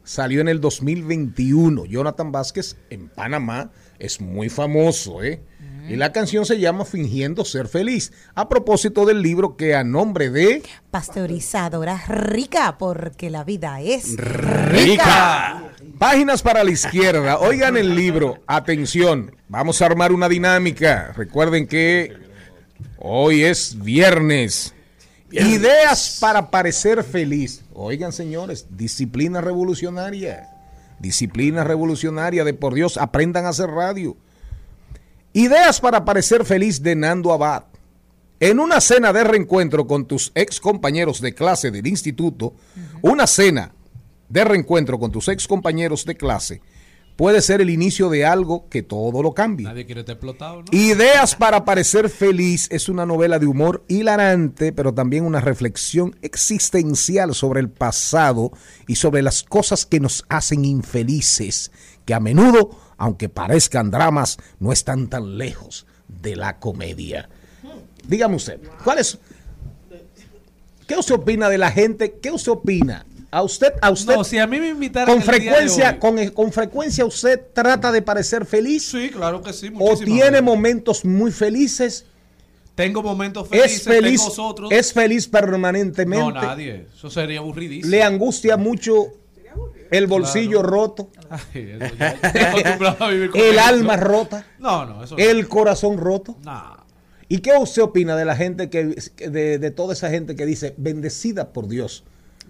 [0.03, 1.85] salió en el 2021.
[1.85, 5.43] Jonathan Vázquez en Panamá es muy famoso, ¿eh?
[5.89, 8.13] Y la canción se llama Fingiendo ser feliz.
[8.35, 15.73] A propósito del libro que a nombre de Pasteurizadora rica, porque la vida es Rica.
[15.99, 17.39] Páginas para la izquierda.
[17.39, 18.39] Oigan el libro.
[18.47, 19.35] Atención.
[19.49, 21.13] Vamos a armar una dinámica.
[21.17, 22.17] Recuerden que
[22.99, 24.75] hoy es viernes.
[25.31, 27.63] Ideas para parecer feliz.
[27.73, 30.49] Oigan, señores, disciplina revolucionaria.
[30.99, 34.17] Disciplina revolucionaria de por Dios, aprendan a hacer radio.
[35.33, 37.63] Ideas para parecer feliz de Nando Abad.
[38.41, 42.55] En una cena de reencuentro con tus ex compañeros de clase del instituto,
[43.01, 43.73] una cena
[44.29, 46.63] de reencuentro con tus ex compañeros de clase
[47.21, 49.67] puede ser el inicio de algo que todo lo cambie.
[49.67, 50.65] Nadie quiere estar explotado, ¿no?
[50.73, 57.35] Ideas para parecer feliz es una novela de humor hilarante, pero también una reflexión existencial
[57.35, 58.53] sobre el pasado
[58.87, 61.71] y sobre las cosas que nos hacen infelices,
[62.07, 67.29] que a menudo, aunque parezcan dramas, no están tan lejos de la comedia.
[68.07, 69.19] Dígame usted, ¿cuál es?
[70.87, 72.13] ¿Qué usted opina de la gente?
[72.21, 73.07] ¿Qué usted opina?
[73.31, 74.17] A usted, a usted.
[74.17, 78.03] No, si a mí me invitaran con frecuencia, hoy- con, con frecuencia usted trata de
[78.03, 79.71] parecer feliz Sí, claro que sí.
[79.79, 80.43] o tiene veces.
[80.43, 82.05] momentos muy felices.
[82.75, 84.73] Tengo momentos felices, Es feliz, tengo otros.
[84.73, 86.25] es feliz permanentemente.
[86.25, 86.87] No, nadie.
[86.95, 87.91] Eso sería aburridísimo.
[87.91, 89.07] Le angustia mucho
[89.91, 93.61] el bolsillo roto, Ay, eso ya- estoy acostumbrado a vivir con el eso.
[93.67, 95.23] alma rota, No, no, eso no.
[95.25, 96.37] el corazón roto.
[96.45, 96.79] No.
[97.29, 98.97] ¿Y qué usted opina de la gente que
[99.29, 102.05] de, de toda esa gente que dice bendecida por Dios?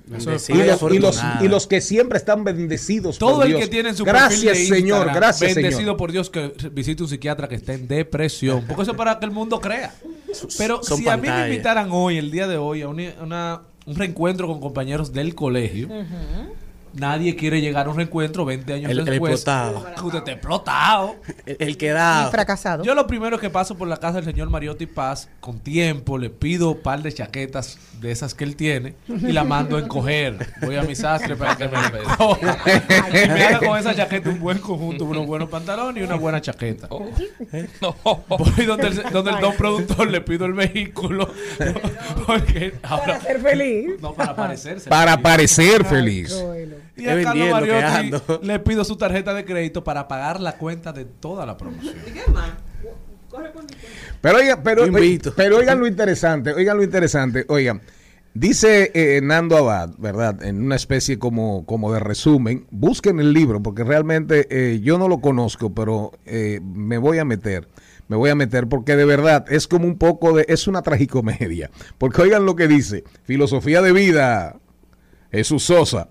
[0.06, 1.44] Y Bendecida los, y, los, afortunada.
[1.44, 3.60] y los que siempre están bendecidos Todo por el Dios.
[3.62, 5.96] que tiene en su gracias, perfil de Señor, gracias, bendecido Señor.
[5.98, 8.64] por Dios que visite un psiquiatra que esté en depresión.
[8.66, 9.94] Porque eso es para que el mundo crea.
[10.58, 13.62] Pero Son si a mí me invitaran hoy, el día de hoy, a una- una-
[13.86, 15.88] un reencuentro con compañeros del colegio,
[16.94, 19.32] nadie quiere llegar a un reencuentro 20 años El- el después.
[19.34, 19.86] explotado.
[20.04, 21.16] Usted está explotado.
[21.46, 22.28] El, el que y da.
[22.30, 22.84] fracasado.
[22.84, 26.30] Yo lo primero que paso por la casa del señor Mariotti Paz, con tiempo, le
[26.30, 30.38] pido un par de chaquetas de esas que él tiene y la mando a encoger.
[30.62, 31.76] Voy a mi sastre para que me
[32.16, 32.56] coja.
[33.10, 36.40] Y me haga con esa chaqueta un buen conjunto, unos buenos pantalones y una buena
[36.40, 36.88] chaqueta.
[37.80, 37.94] No.
[38.28, 41.28] Voy donde el, donde el don productor le pido el vehículo.
[42.26, 43.20] Porque ahora.
[43.20, 44.00] ser feliz.
[44.00, 44.88] No, para parecerse.
[44.88, 46.42] Para parecer feliz.
[47.00, 48.12] Y a Carlos Mariotti
[48.46, 51.94] le pido su tarjeta de crédito para pagar la cuenta de toda la promoción.
[54.20, 55.32] Pero oigan, pero, invito.
[55.34, 57.80] pero oigan lo interesante, oigan lo interesante, oigan.
[58.32, 60.44] Dice eh, Nando Abad, ¿verdad?
[60.44, 65.08] En una especie como, como de resumen, busquen el libro, porque realmente eh, yo no
[65.08, 67.66] lo conozco, pero eh, me voy a meter,
[68.06, 71.70] me voy a meter, porque de verdad es como un poco de, es una tragicomedia.
[71.98, 74.60] Porque oigan lo que dice, filosofía de vida,
[75.32, 76.08] Jesús Sosa.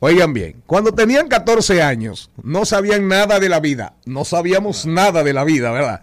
[0.00, 5.24] Oigan bien, cuando tenían 14 años, no sabían nada de la vida, no sabíamos nada
[5.24, 6.02] de la vida, ¿verdad?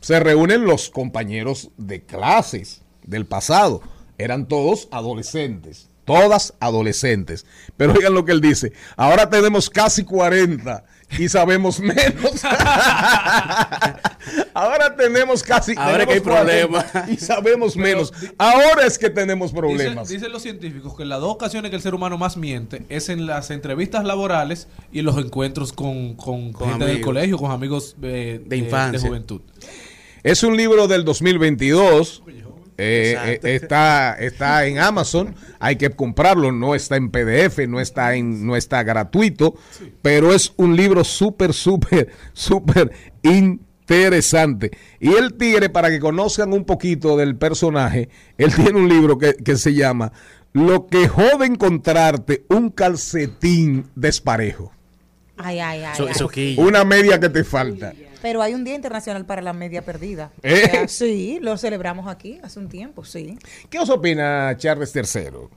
[0.00, 3.82] Se reúnen los compañeros de clases del pasado,
[4.16, 7.44] eran todos adolescentes, todas adolescentes.
[7.76, 10.86] Pero oigan lo que él dice, ahora tenemos casi 40
[11.18, 12.44] y sabemos menos.
[14.54, 17.10] ahora tenemos casi Ahora que hay tenemos 40 problemas.
[17.10, 18.12] y sabemos Pero menos.
[18.36, 20.08] Ahora es que tenemos problemas.
[20.08, 23.26] Dicen los científicos que las dos ocasiones que el ser humano más miente es en
[23.26, 27.96] las entrevistas laborales y en los encuentros con, con, Con gente del colegio, con amigos
[28.02, 29.00] eh, De infancia.
[29.00, 29.40] de juventud.
[30.22, 32.22] Es un libro del 2022.
[32.26, 32.47] Eh, Exacto.
[32.80, 38.46] Eh, está, está en Amazon, hay que comprarlo, no está en PDF, no está en,
[38.46, 39.56] no está gratuito,
[40.00, 44.70] pero es un libro súper, súper, súper interesante.
[45.00, 49.34] Y el tigre, para que conozcan un poquito del personaje, él tiene un libro que,
[49.34, 50.12] que se llama
[50.52, 54.72] Lo que jode encontrarte un calcetín desparejo.
[55.36, 56.56] Ay, ay, ay.
[56.58, 57.92] Una media que te falta.
[58.22, 60.30] Pero hay un Día Internacional para la Media Perdida.
[60.42, 60.62] ¿Eh?
[60.64, 63.38] O sea, sí, lo celebramos aquí hace un tiempo, sí.
[63.70, 65.48] ¿Qué os opina Charles III?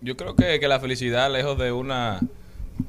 [0.00, 2.20] Yo creo que, que la felicidad, lejos de una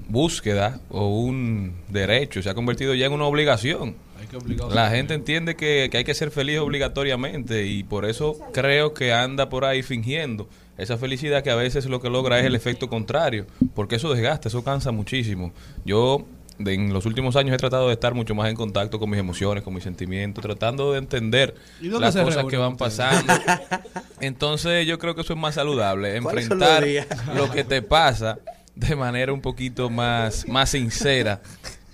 [0.09, 3.95] búsqueda o un derecho, se ha convertido ya en una obligación.
[4.19, 8.05] Hay que obligar La gente entiende que, que hay que ser feliz obligatoriamente y por
[8.05, 10.47] eso creo que anda por ahí fingiendo
[10.77, 14.49] esa felicidad que a veces lo que logra es el efecto contrario, porque eso desgasta,
[14.49, 15.53] eso cansa muchísimo.
[15.85, 16.25] Yo
[16.57, 19.19] de- en los últimos años he tratado de estar mucho más en contacto con mis
[19.19, 23.33] emociones, con mis sentimientos, tratando de entender ¿Y dónde las cosas que van pasando.
[24.21, 27.81] Entonces yo creo que eso es más saludable, ¿Cuáles son los enfrentar lo que te
[27.81, 28.39] pasa
[28.75, 31.41] de manera un poquito más, más sincera.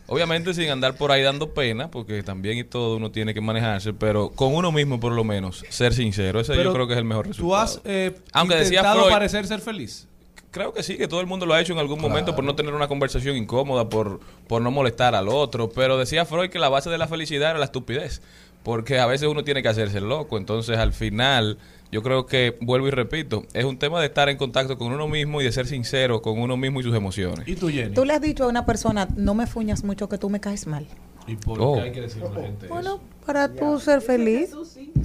[0.08, 3.94] Obviamente sin andar por ahí dando pena, porque también y todo uno tiene que manejarse,
[3.94, 6.42] pero con uno mismo por lo menos, ser sincero.
[6.42, 7.62] Ese Pero yo creo que es el mejor ¿Tú resultado.
[7.64, 10.08] has eh, Aunque decía intentado Freud- parecer ser feliz?
[10.52, 12.56] Creo que sí, que todo el mundo lo ha hecho en algún momento por no
[12.56, 15.70] tener una conversación incómoda, por, por no molestar al otro.
[15.70, 18.22] Pero decía Freud que la base de la felicidad era la estupidez,
[18.62, 20.38] porque a veces uno tiene que hacerse loco.
[20.38, 21.58] Entonces, al final,
[21.90, 25.08] yo creo que, vuelvo y repito, es un tema de estar en contacto con uno
[25.08, 27.48] mismo y de ser sincero con uno mismo y sus emociones.
[27.48, 27.94] ¿Y tú, Jenny?
[27.94, 30.68] Tú le has dicho a una persona, no me fuñas mucho que tú me caes
[30.68, 30.86] mal.
[31.28, 31.74] ¿Y por Oh.
[31.76, 34.50] qué hay que decirle a la gente Bueno, para tú ser feliz.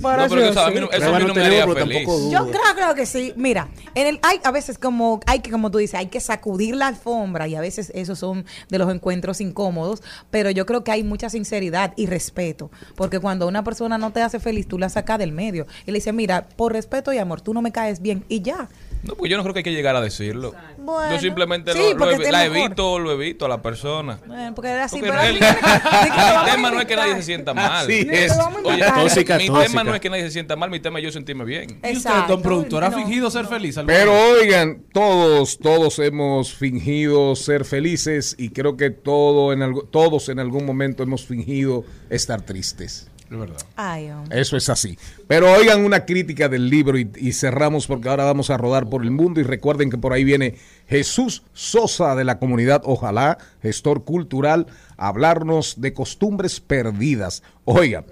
[0.02, 0.96] Para No, pero eso a mí no- así.
[0.96, 2.08] eso a mí no me haría feliz.
[2.30, 3.32] Yo creo, creo que sí.
[3.36, 6.74] Mira, en el hay a veces como hay que como tú dices, hay que sacudir
[6.76, 10.90] la alfombra y a veces esos son de los encuentros incómodos, pero yo creo que
[10.90, 14.88] hay mucha sinceridad y respeto, porque cuando una persona no te hace feliz, tú la
[14.88, 18.00] sacas del medio y le dices, "Mira, por respeto y amor, tú no me caes
[18.00, 18.68] bien" y ya.
[19.07, 20.54] No, pues yo no creo que hay que llegar a decirlo.
[20.78, 22.57] Bueno, yo simplemente sí, lo- lo, la mejor.
[22.57, 24.18] evito o lo evito a la persona.
[24.26, 25.40] Bueno, porque era así, Porque pero el, mi
[26.52, 27.84] tema no es que nadie se sienta mal.
[27.86, 28.32] Así es.
[28.64, 28.84] Oye.
[28.84, 29.68] Tóxica, mi tóxica.
[29.68, 31.70] tema no es que nadie se sienta mal, mi tema es yo sentirme bien.
[31.70, 32.96] ¿Y usted, Exacto, don productor, ha no.
[32.98, 33.78] fingido ser feliz?
[33.86, 40.28] Pero oigan, todos, todos hemos fingido ser felices y creo que todo en algo, todos
[40.28, 43.11] en algún momento hemos fingido estar tristes.
[43.30, 43.56] Es verdad.
[43.74, 44.40] Ay, hombre.
[44.40, 44.98] Eso es así.
[45.26, 49.02] Pero oigan una crítica del libro y, y cerramos porque ahora vamos a rodar por
[49.02, 50.54] el mundo y recuerden que por ahí viene
[50.86, 54.66] Jesús Sosa de la comunidad Ojalá, gestor cultural,
[54.96, 57.42] a hablarnos de costumbres perdidas.
[57.64, 58.04] Oigan,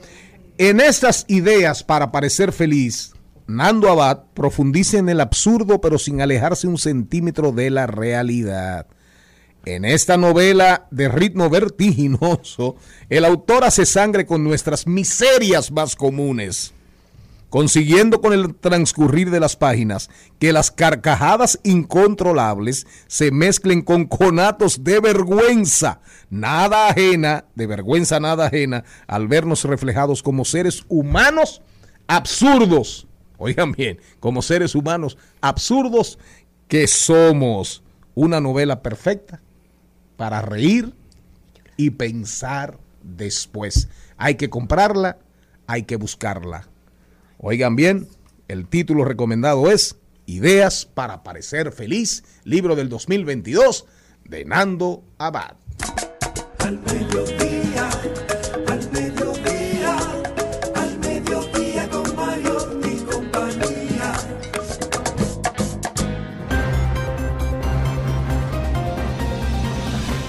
[0.58, 3.12] en estas ideas para parecer feliz,
[3.46, 8.86] Nando Abad profundiza en el absurdo pero sin alejarse un centímetro de la realidad.
[9.66, 12.76] En esta novela de ritmo vertiginoso,
[13.08, 16.74] el autor hace sangre con nuestras miserias más comunes,
[17.48, 24.84] consiguiendo con el transcurrir de las páginas que las carcajadas incontrolables se mezclen con conatos
[24.84, 31.62] de vergüenza, nada ajena, de vergüenza nada ajena, al vernos reflejados como seres humanos
[32.06, 33.06] absurdos.
[33.38, 36.18] Oigan bien, como seres humanos absurdos
[36.68, 37.82] que somos.
[38.14, 39.40] Una novela perfecta
[40.16, 40.92] para reír
[41.76, 43.88] y pensar después.
[44.16, 45.18] Hay que comprarla,
[45.66, 46.68] hay que buscarla.
[47.38, 48.08] Oigan bien,
[48.48, 49.96] el título recomendado es
[50.26, 53.86] Ideas para parecer feliz, libro del 2022
[54.24, 55.56] de Nando Abad.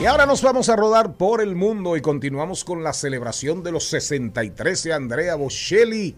[0.05, 3.71] Y ahora nos vamos a rodar por el mundo y continuamos con la celebración de
[3.71, 6.15] los 63 de Andrea Bocelli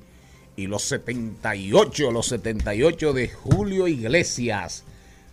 [0.57, 4.83] y los 78, los 78 de Julio Iglesias.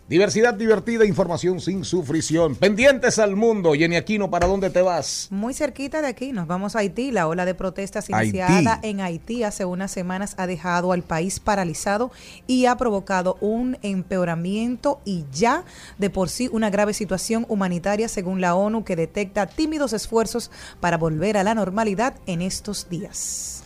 [0.06, 2.56] Diversidad divertida, información sin sufrición.
[2.56, 3.72] Pendientes al mundo.
[3.72, 5.28] Jenny Aquino, ¿para dónde te vas?
[5.30, 7.10] Muy cerquita de aquí, nos vamos a Haití.
[7.10, 8.36] La ola de protestas Haití.
[8.36, 12.12] iniciada en Haití hace unas semanas ha dejado al país paralizado
[12.46, 15.64] y ha provocado un empeoramiento y ya
[15.96, 20.50] de por sí una grave situación humanitaria según la ONU que detecta tímidos esfuerzos
[20.80, 23.64] para volver a la normalidad en estos días.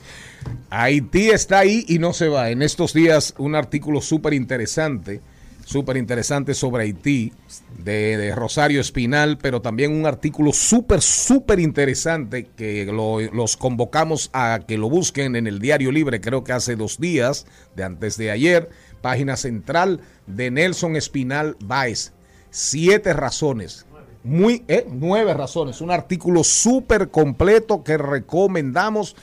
[0.71, 2.51] Haití está ahí y no se va.
[2.51, 5.21] En estos días un artículo súper interesante,
[5.69, 7.31] súper interesante sobre Haití
[7.79, 14.61] de, Rosario Espinal, pero también un artículo súper, súper interesante que lo- los convocamos a
[14.67, 17.47] que lo busquen en el Diario Libre, creo que hace dos días,
[17.77, 18.71] de antes de ayer,
[19.03, 22.13] página central de Nelson Espinal Baez.
[22.51, 23.85] Siete razones.
[24.25, 25.83] Muy, eh, nueve razones.
[25.83, 29.17] Un artículo súper completo que recomendamos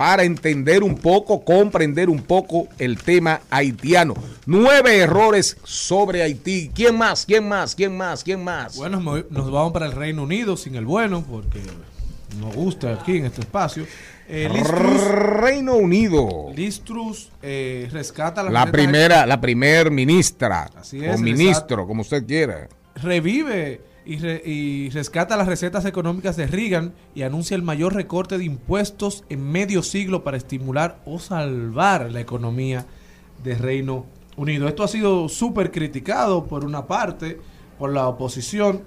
[0.00, 4.14] para entender un poco, comprender un poco el tema haitiano.
[4.46, 6.70] Nueve errores sobre Haití.
[6.74, 7.26] ¿Quién más?
[7.26, 7.74] ¿Quién más?
[7.74, 8.24] ¿Quién más?
[8.24, 8.78] ¿Quién más?
[8.78, 8.98] Bueno,
[9.28, 11.60] nos vamos para el Reino Unido sin el bueno, porque
[12.40, 13.84] nos gusta aquí en este espacio.
[14.26, 16.50] Eh, Liz Truss, Reino Unido.
[16.56, 20.70] Liz Truss, eh, rescata la, La primera, la primer ministra.
[20.76, 22.70] Así es, o ministro, como usted quiera.
[22.94, 28.38] revive y, re- y rescata las recetas económicas de Reagan y anuncia el mayor recorte
[28.38, 32.86] de impuestos en medio siglo para estimular o salvar la economía
[33.44, 34.06] de Reino
[34.36, 34.66] Unido.
[34.66, 37.38] Esto ha sido súper criticado por una parte,
[37.78, 38.82] por la oposición.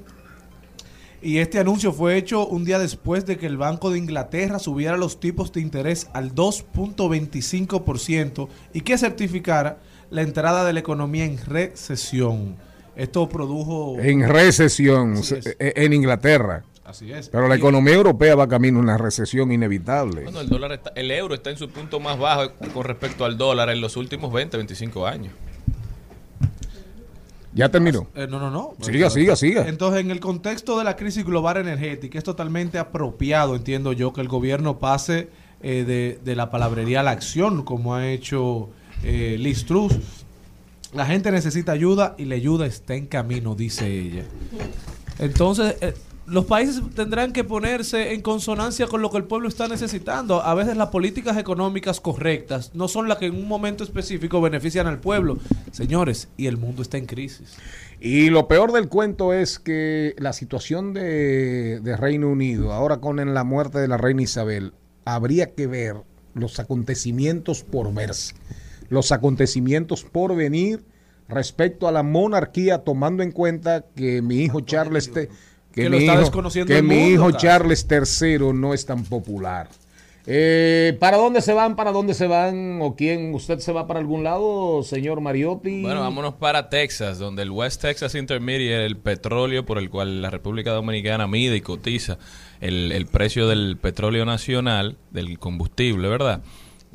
[1.21, 4.97] Y este anuncio fue hecho un día después de que el Banco de Inglaterra subiera
[4.97, 9.77] los tipos de interés al 2.25% y que certificara
[10.09, 12.57] la entrada de la economía en recesión.
[12.95, 13.97] Esto produjo...
[13.99, 15.31] En recesión es.
[15.31, 16.63] eh, en Inglaterra.
[16.85, 17.29] Así es.
[17.29, 20.23] Pero la economía europea va camino a una recesión inevitable.
[20.23, 23.37] Bueno, el dólar está- el euro está en su punto más bajo con respecto al
[23.37, 25.33] dólar en los últimos 20, 25 años.
[27.55, 28.07] Ya terminó.
[28.15, 28.73] Eh, no, no, no.
[28.81, 29.67] Siga, siga, siga.
[29.67, 34.21] Entonces, en el contexto de la crisis global energética, es totalmente apropiado, entiendo yo, que
[34.21, 35.29] el gobierno pase
[35.61, 38.69] eh, de, de la palabrería a la acción, como ha hecho
[39.03, 40.22] eh, Liz Truss.
[40.93, 44.25] La gente necesita ayuda y la ayuda está en camino, dice ella.
[45.19, 45.93] Entonces, eh,
[46.25, 50.41] los países tendrán que ponerse en consonancia con lo que el pueblo está necesitando.
[50.41, 54.87] A veces las políticas económicas correctas no son las que en un momento específico benefician
[54.87, 55.37] al pueblo.
[55.71, 57.57] Señores, y el mundo está en crisis.
[57.99, 63.33] Y lo peor del cuento es que la situación de, de Reino Unido, ahora con
[63.33, 64.73] la muerte de la reina Isabel,
[65.05, 65.97] habría que ver
[66.33, 68.35] los acontecimientos por verse,
[68.89, 70.83] los acontecimientos por venir
[71.29, 75.97] respecto a la monarquía, tomando en cuenta que mi hijo Charles, te- que Que lo
[75.97, 77.31] mi hijo, desconociendo que mi mundo, hijo.
[77.37, 79.69] Charles III no es tan popular.
[80.25, 81.75] Eh, ¿Para dónde se van?
[81.75, 82.79] ¿Para dónde se van?
[82.81, 83.33] ¿O quién?
[83.33, 85.81] ¿Usted se va para algún lado, señor Mariotti?
[85.81, 90.29] Bueno, vámonos para Texas, donde el West Texas Intermediate, el petróleo por el cual la
[90.29, 92.19] República Dominicana mide y cotiza
[92.61, 96.41] el, el precio del petróleo nacional, del combustible, ¿verdad?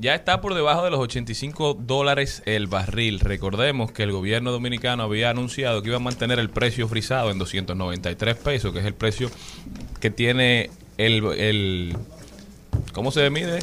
[0.00, 3.18] Ya está por debajo de los 85 dólares el barril.
[3.18, 7.38] Recordemos que el gobierno dominicano había anunciado que iba a mantener el precio frisado en
[7.38, 9.28] 293 pesos, que es el precio
[9.98, 11.96] que tiene el, el
[12.92, 13.58] ¿cómo se mide?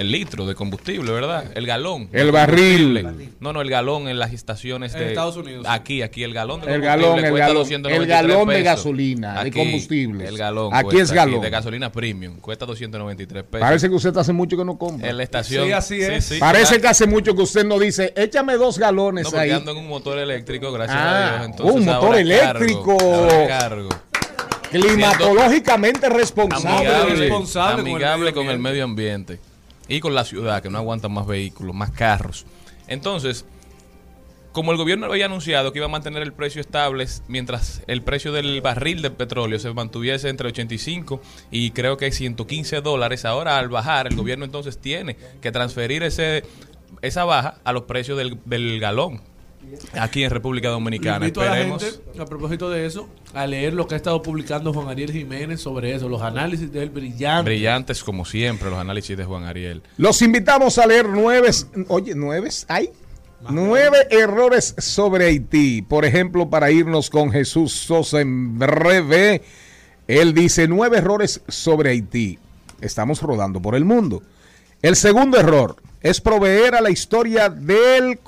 [0.00, 1.44] El litro de combustible, ¿verdad?
[1.54, 2.08] El galón.
[2.12, 3.02] El barril.
[3.02, 3.32] combustible.
[3.40, 5.66] No, no, el galón en las estaciones En de Estados Unidos.
[5.68, 8.54] Aquí, aquí el galón de El combustible galón, el cuesta galón, 293 el galón de
[8.54, 8.64] pesos.
[8.64, 10.28] gasolina, de combustibles.
[10.28, 10.74] El galón.
[10.74, 11.40] Aquí cuesta es galón.
[11.42, 13.60] de gasolina premium, cuesta 293 pesos.
[13.60, 15.08] Parece que usted hace mucho que no compra.
[15.08, 15.66] en la estación.
[15.66, 16.34] Sí, así es.
[16.40, 19.50] Parece que hace mucho que usted no dice, échame dos galones No, porque ahí.
[19.50, 21.46] ando en un motor eléctrico, gracias Ah, a Dios.
[21.50, 22.96] Entonces, un motor ahora eléctrico.
[22.96, 23.88] Cargo, ahora cargo.
[24.70, 26.88] Climatológicamente responsable.
[26.88, 29.40] amigable, responsable con el amigable con el medio ambiente
[29.90, 32.46] y con la ciudad, que no aguantan más vehículos, más carros.
[32.86, 33.44] Entonces,
[34.52, 38.32] como el gobierno había anunciado que iba a mantener el precio estable mientras el precio
[38.32, 41.20] del barril de petróleo se mantuviese entre 85
[41.50, 46.44] y creo que 115 dólares, ahora al bajar el gobierno entonces tiene que transferir ese
[47.02, 49.20] esa baja a los precios del, del galón
[49.92, 51.26] aquí en República Dominicana.
[51.26, 51.82] Invito a la Esperemos.
[51.82, 55.60] gente, a propósito de eso, a leer lo que ha estado publicando Juan Ariel Jiménez
[55.60, 57.44] sobre eso, los análisis de él brillantes.
[57.44, 59.82] Brillantes como siempre los análisis de Juan Ariel.
[59.96, 61.50] Los invitamos a leer nueve,
[61.88, 62.90] oye, nueve, hay
[63.48, 65.82] nueve errores sobre Haití.
[65.82, 69.42] Por ejemplo, para irnos con Jesús Sosa en breve,
[70.08, 72.38] él dice nueve errores sobre Haití.
[72.80, 74.22] Estamos rodando por el mundo.
[74.82, 78.18] El segundo error es proveer a la historia del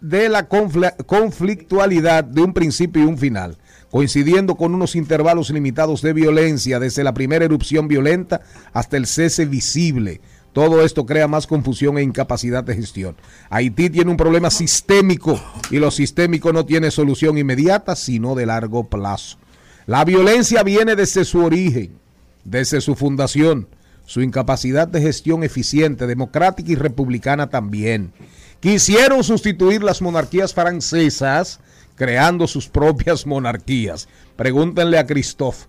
[0.00, 3.56] de la conflictualidad de un principio y un final,
[3.92, 8.40] coincidiendo con unos intervalos limitados de violencia desde la primera erupción violenta
[8.72, 10.20] hasta el cese visible.
[10.52, 13.14] Todo esto crea más confusión e incapacidad de gestión.
[13.48, 18.88] Haití tiene un problema sistémico y lo sistémico no tiene solución inmediata, sino de largo
[18.88, 19.38] plazo.
[19.86, 21.96] La violencia viene desde su origen,
[22.42, 23.68] desde su fundación,
[24.06, 28.12] su incapacidad de gestión eficiente, democrática y republicana también.
[28.60, 31.60] Quisieron sustituir las monarquías francesas
[31.96, 34.08] creando sus propias monarquías.
[34.36, 35.66] Pregúntenle a Christophe.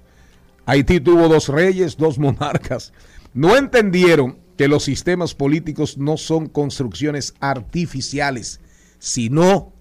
[0.66, 2.94] Haití tuvo dos reyes, dos monarcas.
[3.34, 8.60] No entendieron que los sistemas políticos no son construcciones artificiales,
[9.00, 9.74] sino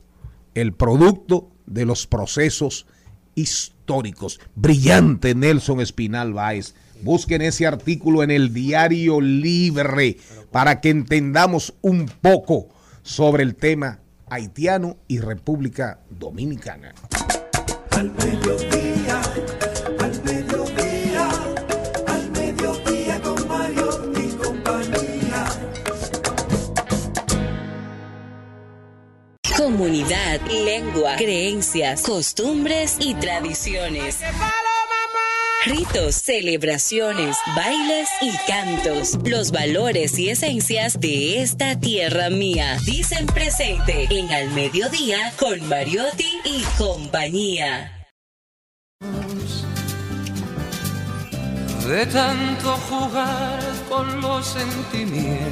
[0.54, 2.86] el producto de los procesos
[3.34, 4.40] históricos.
[4.54, 6.74] Brillante Nelson Espinal Báez.
[7.02, 10.16] Busquen ese artículo en el diario Libre
[10.50, 12.68] para que entendamos un poco
[13.02, 16.94] sobre el tema haitiano y República Dominicana.
[17.90, 19.22] Al mediodía,
[20.00, 21.28] al mediodía,
[22.06, 25.46] al mediodía con Mario y compañía.
[29.56, 34.20] Comunidad, lengua, creencias, costumbres y tradiciones.
[35.66, 39.18] Ritos, celebraciones, bailes y cantos.
[39.24, 42.78] Los valores y esencias de esta tierra mía.
[42.86, 47.92] Dicen presente en Al Mediodía con Mariotti y compañía.
[51.86, 55.48] de tanto jugar con los sentimientos,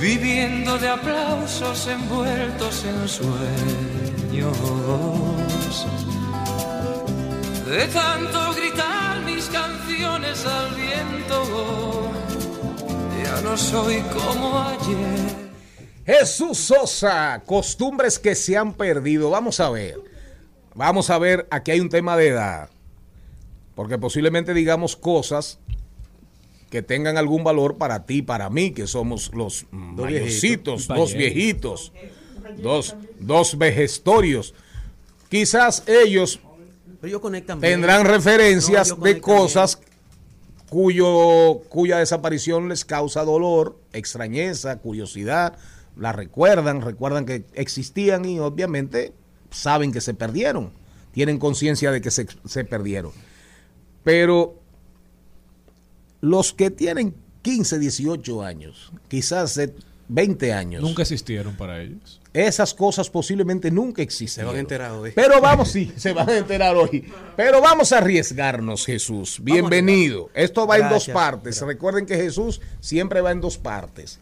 [0.00, 4.56] viviendo de aplausos envueltos en sueños,
[7.68, 12.10] de tanto gritar mis canciones al viento,
[13.22, 15.44] ya no soy como ayer.
[16.06, 19.30] Jesús Sosa, costumbres que se han perdido.
[19.30, 19.96] Vamos a ver.
[20.74, 22.68] Vamos a ver, aquí hay un tema de edad.
[23.74, 25.58] Porque posiblemente digamos cosas
[26.70, 30.88] que tengan algún valor para ti, para mí, que somos los mayorcitos, viejitos.
[30.88, 31.92] dos viejitos,
[32.58, 34.54] dos, dos vejestorios.
[35.28, 36.40] Quizás ellos
[37.02, 39.78] ellos conectan tendrán referencias de cosas
[40.68, 45.58] cuyo, cuya desaparición les causa dolor, extrañeza, curiosidad,
[45.96, 49.12] la recuerdan, recuerdan que existían y obviamente
[49.50, 50.72] saben que se perdieron,
[51.12, 53.12] tienen conciencia de que se, se perdieron.
[54.02, 54.56] Pero
[56.20, 59.74] los que tienen 15, 18 años, quizás de
[60.14, 62.20] 20 años, Nunca existieron para ellos.
[62.32, 64.52] esas cosas posiblemente nunca existieron.
[64.52, 65.10] Se van a enterar hoy.
[65.12, 67.04] Pero vamos, sí, se van a enterar hoy.
[67.36, 69.40] Pero vamos a arriesgarnos, Jesús.
[69.42, 70.30] Bienvenido.
[70.32, 71.14] Esto va en dos Gracias.
[71.14, 71.60] partes.
[71.62, 74.20] Recuerden que Jesús siempre va en dos partes.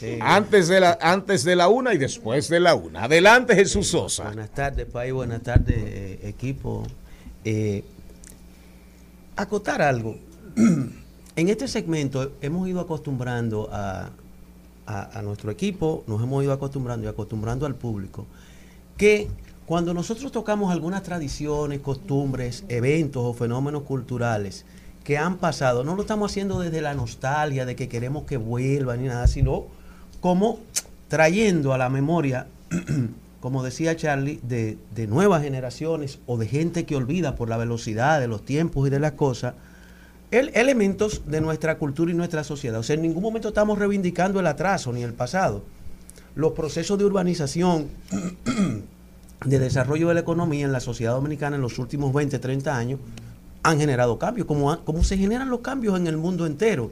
[0.00, 0.16] Sí.
[0.22, 3.04] Antes de la, antes de la una y después de la una.
[3.04, 4.24] Adelante, Jesús Sosa.
[4.24, 5.12] Buenas tardes, país.
[5.12, 6.84] Buenas tardes, eh, equipo.
[7.44, 7.84] Eh,
[9.36, 10.16] acotar algo.
[10.56, 14.08] en este segmento hemos ido acostumbrando a,
[14.86, 18.26] a- nuestro equipo, nos hemos ido acostumbrando y acostumbrando al público,
[18.96, 19.28] que
[19.66, 24.64] cuando nosotros tocamos algunas tradiciones, costumbres, eventos o fenómenos culturales
[25.04, 29.02] que han pasado, no lo estamos haciendo desde la nostalgia de que queremos que vuelvan
[29.02, 29.64] ni nada, sino
[30.20, 30.58] como
[31.08, 32.46] trayendo a la memoria,
[33.40, 38.20] como decía Charlie, de, de nuevas generaciones o de gente que olvida por la velocidad
[38.20, 39.54] de los tiempos y de las cosas,
[40.38, 42.78] el- elementos de nuestra cultura y nuestra sociedad.
[42.80, 45.62] O sea, en ningún momento estamos reivindicando el atraso ni el pasado.
[46.34, 47.88] Los procesos de urbanización,
[49.44, 53.00] de desarrollo de la economía en la sociedad dominicana en los últimos 20, 30 años
[53.62, 56.90] han generado cambios, como, como se generan los cambios en el mundo entero.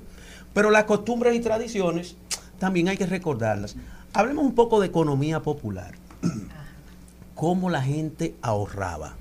[0.54, 2.16] Pero las costumbres y tradiciones
[2.58, 3.76] también hay que recordarlas.
[4.14, 5.94] Hablemos un poco de economía popular.
[7.34, 9.16] Cómo la gente ahorraba.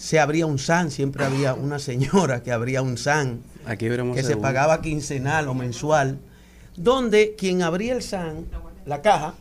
[0.00, 4.38] Se abría un SAN, siempre había una señora que abría un SAN Aquí que se
[4.38, 6.18] pagaba quincenal o mensual,
[6.74, 8.46] donde quien abría el SAN,
[8.86, 9.34] la caja,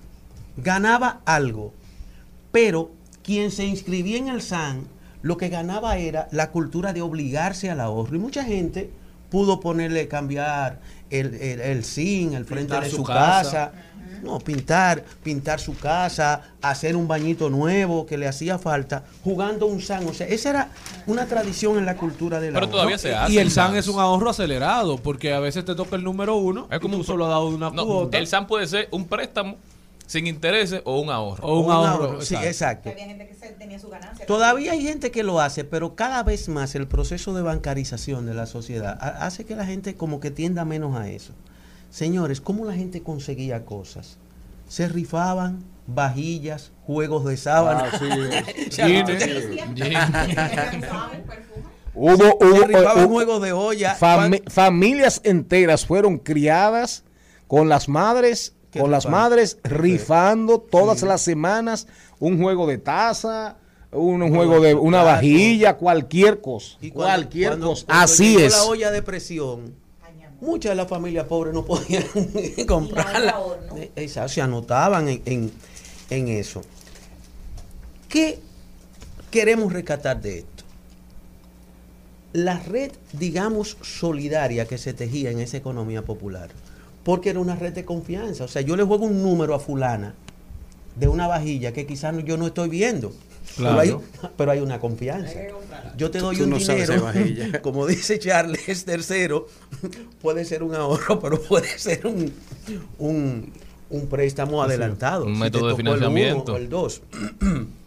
[0.58, 1.74] ganaba algo,
[2.52, 2.92] pero
[3.24, 4.84] quien se inscribía en el SAN,
[5.22, 8.18] lo que ganaba era la cultura de obligarse al ahorro.
[8.18, 8.90] Y mucha gente
[9.30, 13.52] pudo ponerle, cambiar el, el, el zinc, el frente Pintar de su su casa.
[13.72, 13.72] casa.
[14.24, 19.82] No, pintar, pintar su casa, hacer un bañito nuevo que le hacía falta, jugando un
[19.82, 20.06] SAN.
[20.10, 20.70] O sea, esa era
[21.08, 23.32] una tradición en la cultura de la Pero todavía se hace.
[23.32, 26.68] Y el SAN es un ahorro acelerado, porque a veces te toca el número uno
[26.70, 28.18] Es como y un tú solo has dado una No, cuota.
[28.18, 29.56] el SAN puede ser un préstamo
[30.10, 31.46] sin intereses o un ahorro.
[31.48, 32.90] O un ahorro, Sí, exacto.
[32.90, 34.26] Había gente que se- tenía su ganancia.
[34.26, 38.34] Todavía hay gente que lo hace, pero cada vez más el proceso de bancarización de
[38.34, 41.34] la sociedad ha- hace que la gente como que tienda menos a eso.
[41.92, 44.18] Señores, ¿cómo la gente conseguía cosas?
[44.68, 47.92] Se rifaban vajillas, juegos de sábana.
[51.94, 53.98] Hubo, Se hubo- rifaban hubo- juegos de olla.
[54.00, 57.04] fami- familias enteras fueron criadas
[57.48, 61.88] con las madres, ¿Qué con las madres rifando todas las semanas
[62.20, 63.58] un juego de taza,
[63.92, 67.86] un, un juego de una vajilla, cualquier cosa, Y cuando- cualquier cuando- cosa.
[67.88, 68.52] cuando Así es.
[68.54, 69.74] la olla de presión,
[70.42, 72.04] muchas de las familias pobres no podían
[72.68, 73.36] comprarla.
[73.76, 75.52] Eh, Exacto, se anotaban en, en-
[76.12, 76.62] en eso.
[78.08, 78.40] ¿Qué
[79.32, 80.64] queremos rescatar de esto?
[82.34, 86.50] La red, digamos, solidaria que se tejía en esa economía popular,
[87.10, 88.44] porque era una red de confianza.
[88.44, 90.14] O sea, yo le juego un número a fulana
[90.96, 93.10] de una vajilla que quizás yo no estoy viendo.
[93.58, 93.80] Pero, Claro.
[93.80, 95.34] hay, pero hay una confianza.
[95.98, 97.08] Yo te doy Tú un no dinero,
[97.64, 99.48] como dice Charles tercero,
[100.22, 102.32] puede ser un ahorro, pero puede ser un,
[103.00, 103.52] un,
[103.90, 105.26] un préstamo adelantado.
[105.26, 106.54] un Si método te de tocó el uno financiamiento.
[106.54, 107.02] o el 2.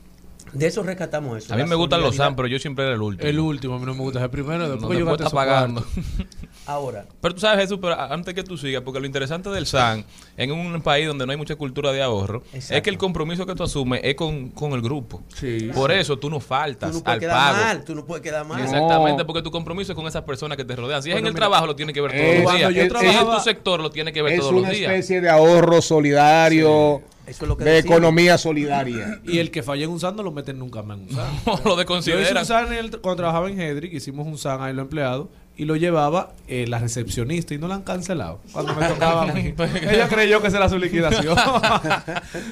[0.53, 1.55] De eso rescatamos eso.
[1.55, 2.15] A mí me gustan los.
[2.17, 3.29] SAN, pero yo siempre era el último.
[3.29, 5.35] El último, a mí no me gusta el primero, después No, que yo después está
[5.35, 5.85] pagando.
[6.67, 10.05] Ahora, Pero tú sabes, Jesús, pero antes que tú sigas, porque lo interesante del SAN,
[10.37, 13.55] en un país donde no hay mucha cultura de ahorro, es que el compromiso que
[13.55, 15.23] tú asumes es con, con el grupo.
[15.35, 15.71] Sí.
[15.75, 17.65] Por eso tú no tú faltas no puedes al quedar pago.
[17.65, 18.61] mal, tú no puedes quedar mal.
[18.63, 21.03] Exactamente, porque tu compromiso es con esas personas que te rodean.
[21.03, 22.71] Si es en el mira, trabajo, lo tienes que ver todos eh, los cuando días.
[22.93, 24.93] yo Si es en tu sector, lo tienes que ver Es todos los una días.
[24.93, 27.97] especie de ahorro solidario, Eso es lo que de decimos.
[27.99, 29.21] economía solidaria.
[29.25, 31.27] Y el que falla en un SAN no lo meten nunca más en un SAN.
[31.47, 32.37] lo Yo hice desconsideran.
[32.39, 35.67] un SAN en el- cuando trabajaba en Hedrick, hicimos un SAN ahí los empleados y
[35.67, 38.41] lo llevaba eh, la recepcionista y no la han cancelado.
[38.53, 39.55] Cuando me tocaba a mí.
[39.83, 41.37] Ella creyó que esa era su liquidación.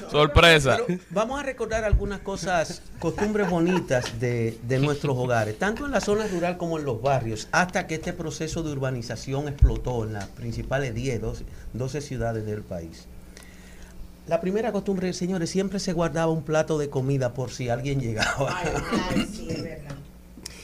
[0.09, 0.77] Sorpresa.
[0.87, 6.01] Pero vamos a recordar algunas cosas, costumbres bonitas de, de nuestros hogares, tanto en la
[6.01, 10.27] zona rural como en los barrios, hasta que este proceso de urbanización explotó en las
[10.27, 13.07] principales 10, 12, 12 ciudades del país.
[14.31, 18.61] La primera costumbre, señores, siempre se guardaba un plato de comida por si alguien llegaba.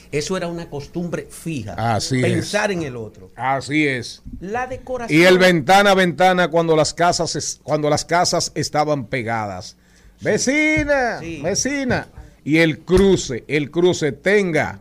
[0.09, 1.74] Eso era una costumbre fija.
[1.95, 2.78] Así pensar es.
[2.78, 3.30] en el otro.
[3.36, 4.22] Así es.
[4.39, 5.20] La decoración.
[5.20, 9.76] Y el ventana a ventana cuando las casas es- cuando las casas estaban pegadas.
[10.22, 12.07] Vecina, vecina.
[12.45, 14.80] Y el cruce, el cruce tenga,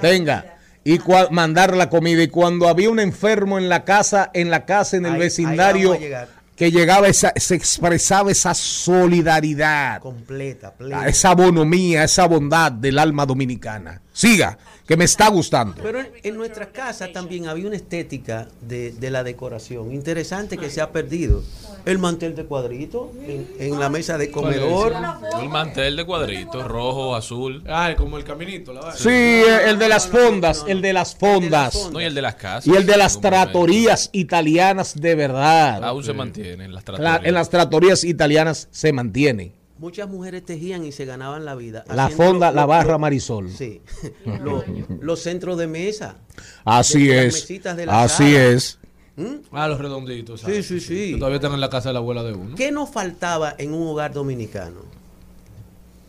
[0.00, 0.56] tenga.
[0.84, 2.22] Y cua- mandar la comida.
[2.22, 5.90] Y cuando había un enfermo en la casa, en la casa, en el Ahí- vecindario,
[5.90, 6.41] vamos a llegar.
[6.56, 10.00] Que llegaba esa, se expresaba esa solidaridad.
[10.00, 11.06] Completa, plena.
[11.06, 14.00] esa bonomía, esa bondad del alma dominicana.
[14.12, 14.58] Siga,
[14.92, 15.74] que me está gustando.
[15.82, 20.68] Pero en, en nuestra casa también había una estética de, de la decoración interesante que
[20.68, 21.42] se ha perdido.
[21.86, 24.92] El mantel de cuadrito en, en la mesa de comedor.
[25.40, 27.64] El mantel de cuadritos, rojo, azul.
[27.66, 28.92] Ah, como el caminito, la.
[28.94, 31.88] Sí, el de las fondas, el de las fondas.
[31.90, 32.66] No, y el de las casas.
[32.66, 35.82] Y el de las tratorías italianas de verdad.
[35.84, 37.20] Aún se mantienen las La- tratorías.
[37.24, 39.54] en las tratorías italianas se mantiene.
[39.82, 41.82] Muchas mujeres tejían y se ganaban la vida.
[41.92, 43.50] La fonda, la barra Marisol.
[43.50, 43.82] Sí.
[44.24, 44.64] Lo-
[45.00, 46.18] los centros de mesa.
[46.64, 47.34] Así de las es.
[47.42, 48.44] mesitas de la Así sala.
[48.44, 48.78] es.
[49.50, 50.38] Ah, los redonditos.
[50.40, 50.66] Sí, ¿sabes?
[50.66, 51.10] sí, sí.
[51.14, 52.54] Que todavía están en la casa de la abuela de uno.
[52.54, 54.82] ¿Qué nos faltaba en un hogar dominicano?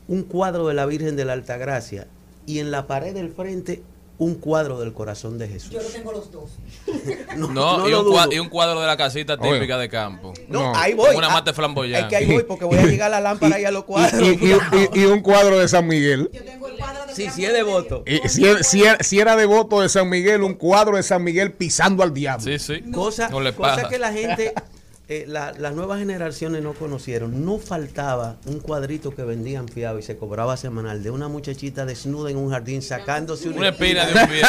[0.07, 2.07] Un cuadro de la Virgen de la Altagracia
[2.45, 3.81] y en la pared del frente
[4.19, 5.71] un cuadro del corazón de Jesús.
[5.71, 6.49] Yo lo tengo los dos.
[7.35, 8.33] No, No, no y, un cua- dudo.
[8.33, 9.53] y un cuadro de la casita Oye.
[9.55, 10.33] típica de campo.
[10.47, 10.75] No, No.
[10.79, 11.15] ahí voy.
[11.15, 12.01] Una Ah, mate flamboyante.
[12.03, 14.21] Es que ahí voy porque voy a llegar a la lámpara y a los cuadros.
[14.21, 14.51] y- y-
[14.93, 16.29] y- y un cuadro de San Miguel.
[16.31, 18.03] Yo tengo el cuadro de Sí, sí es devoto.
[18.05, 21.23] Y si, era- si era, si era devoto de San Miguel, un cuadro de San
[21.23, 22.43] Miguel pisando al diablo.
[22.45, 22.81] Sí, sí.
[22.91, 23.89] Cosa, No le cosa pasa.
[23.89, 24.53] que la gente,
[25.09, 27.43] eh, la- las nuevas generaciones no conocieron.
[27.45, 32.31] No faltaba un cuadrito que vendían fiado y se cobraba semanal de una muchachita desnuda
[32.31, 34.41] en un jardín sacándose una, Una espina de un pie.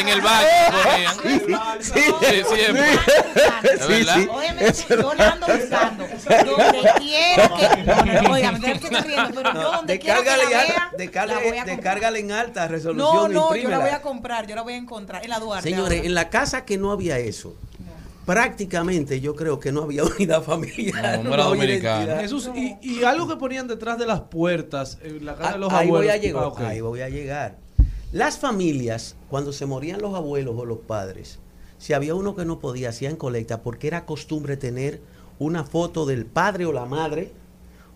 [0.00, 0.48] en el baño
[0.82, 1.14] ponían.
[1.80, 1.90] Sí,
[2.20, 2.92] Sí, siempre.
[3.62, 4.84] ¿Es sí, sí.
[4.90, 6.04] Yo la ando buscando.
[6.06, 7.82] Donde quiera que.
[7.84, 8.58] No, no, no, oiga, me
[9.02, 10.36] riendo, pero yo donde quiera que la
[10.96, 11.64] Descárgale, vea,
[12.18, 13.14] en alta resolución.
[13.14, 15.68] No, no, yo la voy a comprar, yo la voy a encontrar en la Duarte.
[15.70, 16.06] Señores, ahora.
[16.06, 17.56] en la casa que no había eso,
[18.24, 21.22] prácticamente yo creo que no había unidad familiar.
[21.22, 22.20] No, no era identidad.
[22.20, 25.72] Jesús, y, y algo que ponían detrás de las puertas en la casa de los
[25.72, 26.06] Ah, ahí abuelos.
[26.06, 26.52] voy a llegar.
[26.56, 26.68] Ah.
[26.68, 27.58] Ahí voy a llegar.
[28.12, 31.38] Las familias, cuando se morían los abuelos o los padres,
[31.78, 35.00] si había uno que no podía, hacían colecta porque era costumbre tener
[35.38, 37.32] una foto del padre o la madre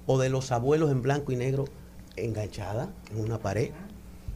[0.07, 1.67] o de los abuelos en blanco y negro
[2.17, 3.71] enganchada en una pared.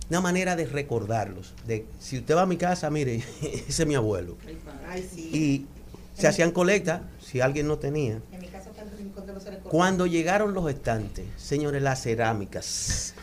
[0.08, 1.54] Una manera de recordarlos.
[1.66, 4.36] De si usted va a mi casa, mire, ese es mi abuelo.
[4.88, 5.30] Ay, sí.
[5.32, 5.66] Y
[6.22, 8.20] se hacían colecta si alguien no tenía.
[8.30, 12.00] En mi casa está el rincón de los seres Cuando llegaron los estantes, señores, las
[12.00, 13.14] cerámicas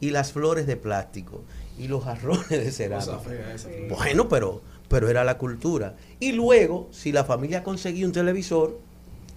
[0.00, 1.42] y las flores de plástico
[1.78, 3.20] y los jarrones de cerámica.
[3.90, 5.94] Bueno, pero, pero era la cultura.
[6.20, 8.78] Y luego, si la familia conseguía un televisor,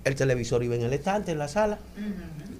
[0.05, 1.79] el televisor iba en el estante, en la sala.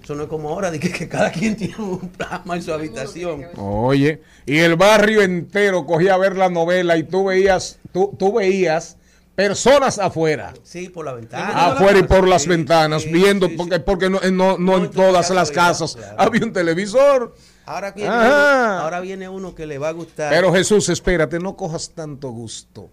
[0.02, 2.74] Eso no es como ahora, de que, que cada quien tiene un plasma en su
[2.74, 3.46] habitación.
[3.56, 8.34] Oye, y el barrio entero cogía a ver la novela y tú veías, tú, tú
[8.34, 8.98] veías
[9.34, 10.52] personas afuera.
[10.62, 11.66] Sí, por la ventana.
[11.72, 13.56] Afuera y por las Sí, ventanas, sí, viendo, sí, sí.
[13.58, 16.14] porque, porque no, no, no en todas las casas claro.
[16.18, 17.34] había un televisor.
[17.66, 20.30] Ahora viene, ahora viene uno que le va a gustar.
[20.30, 22.90] Pero Jesús, espérate, no cojas tanto gusto.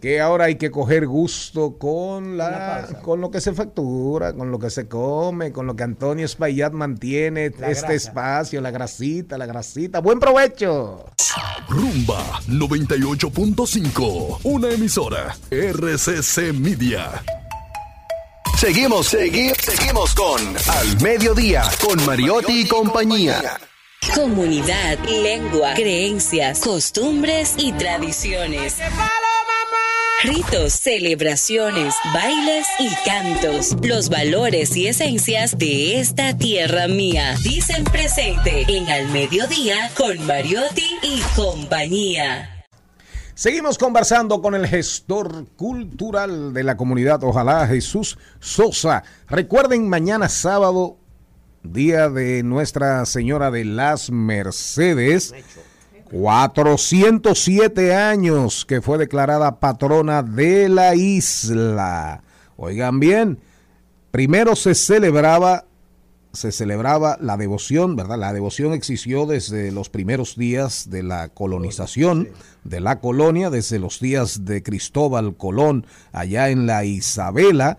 [0.00, 4.58] Que ahora hay que coger gusto con la, con lo que se factura, con lo
[4.58, 7.92] que se come, con lo que Antonio Espaillat mantiene La este grasa.
[7.94, 10.00] espacio, la grasita, la grasita.
[10.00, 11.06] Buen provecho.
[11.68, 17.22] Rumba 98.5, una emisora RCC Media.
[18.58, 23.58] Seguimos, seguimos, seguimos con Al Mediodía, con Mariotti y compañía.
[24.14, 28.76] Comunidad, lengua, creencias, costumbres y tradiciones.
[30.22, 33.76] Ritos, celebraciones, bailes y cantos.
[33.82, 37.34] Los valores y esencias de esta tierra mía.
[37.42, 42.64] Dicen presente en Al Mediodía con Mariotti y compañía.
[43.34, 49.04] Seguimos conversando con el gestor cultural de la comunidad, ojalá Jesús Sosa.
[49.28, 50.96] Recuerden, mañana sábado,
[51.62, 55.34] día de Nuestra Señora de las Mercedes,
[56.10, 62.22] 407 años que fue declarada patrona de la isla.
[62.56, 63.40] Oigan bien,
[64.10, 65.64] primero se celebraba
[66.36, 68.18] se celebraba la devoción, ¿verdad?
[68.18, 72.28] La devoción existió desde los primeros días de la colonización
[72.62, 77.78] de la colonia, desde los días de Cristóbal Colón allá en la Isabela,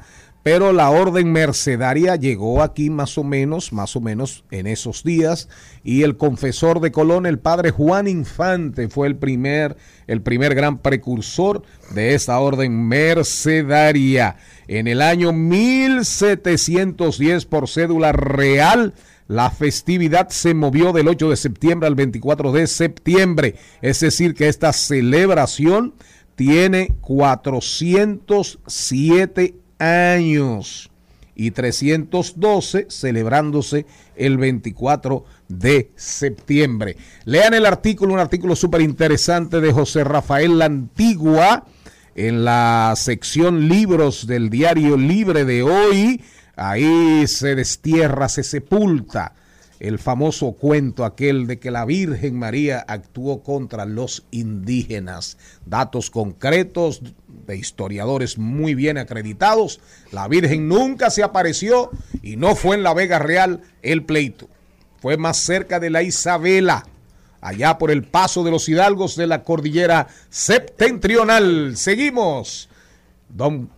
[0.50, 5.50] pero la orden mercedaria llegó aquí más o menos, más o menos en esos días,
[5.84, 9.76] y el confesor de Colón, el padre Juan Infante, fue el primer,
[10.08, 14.38] el primer gran precursor de esa orden mercedaria.
[14.70, 18.94] En el año 1710 por cédula real,
[19.28, 23.56] la festividad se movió del 8 de septiembre al 24 de septiembre.
[23.82, 25.94] Es decir, que esta celebración
[26.38, 29.67] tiene 407 años
[31.40, 36.98] y 312 celebrándose el 24 de septiembre.
[37.26, 41.66] Lean el artículo, un artículo súper interesante de José Rafael La Antigua
[42.16, 46.24] en la sección libros del diario Libre de hoy.
[46.56, 49.34] Ahí se destierra, se sepulta
[49.80, 55.38] el famoso cuento aquel de que la Virgen María actuó contra los indígenas.
[55.66, 57.02] Datos concretos
[57.48, 59.80] de historiadores muy bien acreditados.
[60.12, 61.90] La Virgen nunca se apareció
[62.22, 64.48] y no fue en la Vega Real el pleito.
[65.02, 66.86] Fue más cerca de la Isabela,
[67.42, 71.78] allá por el paso de los hidalgos de la cordillera septentrional.
[71.78, 72.68] Seguimos.
[73.30, 73.70] Don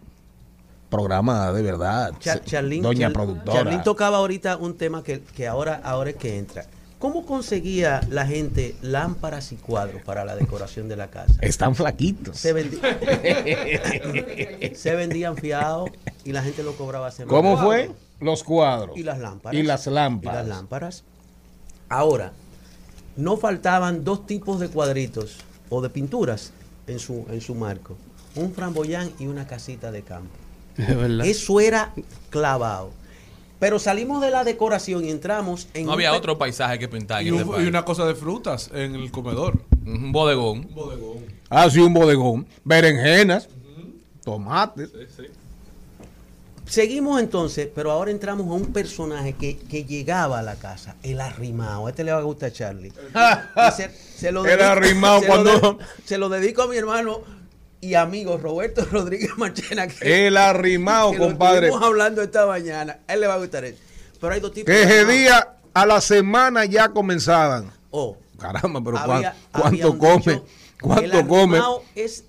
[0.89, 2.13] programa de verdad.
[2.19, 3.59] Cha- Charlín, Doña Char- productora.
[3.63, 6.65] Charlín tocaba ahorita un tema que, que ahora, ahora es que entra.
[6.99, 11.33] ¿Cómo conseguía la gente lámparas y cuadros para la decoración de la casa?
[11.41, 12.37] Están flaquitos.
[12.37, 12.79] Se, vendi-
[14.75, 15.89] se vendían fiados
[16.25, 17.35] y la gente lo cobraba semana.
[17.35, 17.91] ¿Cómo fue?
[18.19, 18.97] Los cuadros.
[18.97, 19.57] Y las lámparas.
[19.57, 20.33] Y las lámparas.
[20.33, 21.03] Y las lámparas.
[21.87, 22.33] Ahora,
[23.15, 25.37] no faltaban dos tipos de cuadritos
[25.69, 26.51] o de pinturas
[26.87, 27.95] en su, en su marco.
[28.35, 30.29] Un framboyán y una casita de campo.
[31.23, 31.93] Eso era
[32.29, 32.91] clavado.
[33.59, 35.83] Pero salimos de la decoración y entramos en...
[35.85, 37.21] No un había otro paisaje que pintar.
[37.21, 37.65] en Y, este un- país.
[37.65, 39.61] y una cosa de frutas en el comedor.
[39.85, 40.69] Un bodegón.
[41.49, 42.47] Ah, sí, un bodegón.
[42.63, 43.49] Berenjenas,
[44.23, 44.91] tomates.
[46.65, 51.19] Seguimos entonces, pero ahora entramos a un personaje que, que llegaba a la casa, el
[51.19, 51.87] arrimado.
[51.87, 52.93] A este le va a gustar a Charlie.
[53.75, 57.21] Se, se lo El arrimado se lo cuando- de- se lo dedico a mi hermano
[57.81, 59.87] y amigo Roberto Rodríguez Marchena.
[59.87, 61.67] Que, El arrimado, que compadre.
[61.67, 62.99] estuvimos hablando esta mañana.
[63.07, 63.77] A él le va a gustar eso.
[64.19, 67.71] Pero hay dos tipos Que ese día a la semana ya comenzaban.
[67.91, 70.17] Oh, Caramba, pero había- ¿cuán- había ¿cuánto un come?
[70.17, 71.57] dicho, el ¿Cuánto come?
[71.57, 72.23] arrimado es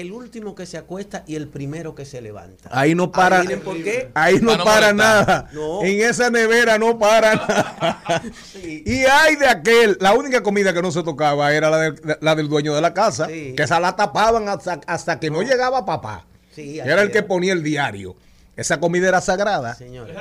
[0.00, 2.68] el último que se acuesta y el primero que se levanta.
[2.72, 3.42] Ahí no para.
[3.64, 4.10] Por qué.
[4.14, 4.94] Ahí no Para no para molestar.
[5.26, 5.50] nada.
[5.52, 5.82] No.
[5.84, 8.22] En esa nevera no para nada.
[8.52, 8.82] Sí.
[8.86, 12.34] Y hay de aquel, la única comida que no se tocaba era la, del- la
[12.34, 13.54] del dueño de la casa, Sí.
[13.56, 15.42] que esa la tapaban hasta, hasta que no.
[15.42, 16.24] llegaba papá.
[16.54, 17.26] Sí, era el que era.
[17.26, 18.16] ponía el diario.
[18.56, 19.74] Esa comida era sagrada.
[19.74, 20.16] Señores.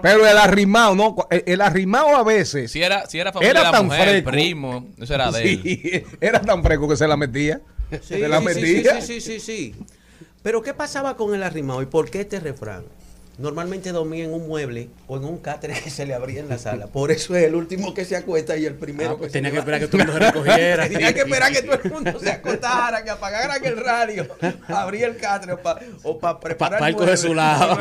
[0.00, 3.66] Pero el arrimado, no, el, arrimado a veces Si era, si era familia Era de
[3.66, 4.30] la tan mujer, fresco.
[4.30, 6.06] primo, eso era de él.
[6.22, 7.60] era tan fresco que se la metía.
[8.02, 9.74] Sí, se la sí, sí, sí, sí, sí, sí.
[10.42, 12.84] Pero ¿qué pasaba con el arrimado y por qué este refrán?
[13.38, 16.58] Normalmente dormía en un mueble o en un cáter que se le abría en la
[16.58, 16.86] sala.
[16.92, 19.38] Por eso es el último que se acuesta y el primero Ah, que pues se
[19.38, 20.88] tenía que esperar que todo el mundo se recogiera.
[20.88, 24.26] Tenía que esperar que todo el mundo se acostara, que apagaran el radio,
[24.66, 27.28] abría el cáter o para o pa preparar Pa' el él coger mueble.
[27.28, 27.78] su lado.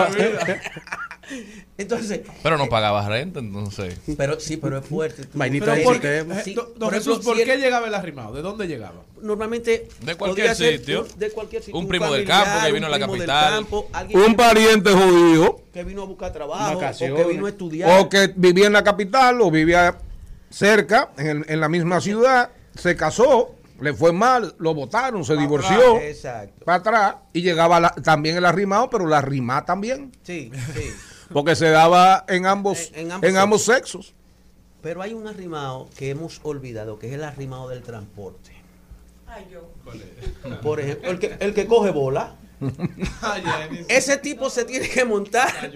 [1.78, 3.98] Entonces, Pero no pagabas renta, entonces.
[4.18, 5.24] pero sí, pero es fuerte.
[5.26, 8.34] tú- Pero de por, eh, Sí, don- ejemplo, Jesús, ¿por qué llegaba el arrimado?
[8.34, 9.04] ¿De dónde llegaba?
[9.22, 11.02] Normalmente De cualquier ser sitio.
[11.12, 11.80] un- de cualquier sitio.
[11.80, 13.54] Un primo del campo que vino a la capital.
[13.54, 17.24] campo, Un pariente judío que vino a buscar trabajo, o Vacaciones.
[17.26, 18.00] que vino a estudiar.
[18.02, 19.98] o que vivía en la capital o vivía
[20.50, 25.36] cerca, en, el- en la misma ciudad, se casó, le fue mal, lo votaron, se
[25.38, 26.66] divorció, Exacto.
[26.66, 30.90] para atrás, y llegaba la- también el arrimado, pero la arrimá también, Sí, sí.
[31.32, 34.14] Porque se daba en ambos, En- en en ambos sexos.
[34.82, 38.52] Pero hay un arrimado que hemos olvidado, que es el arrimado del transporte.
[40.62, 42.36] Por ejemplo, el que, el que coge bola.
[43.88, 45.48] Ese tipo se tiene que montar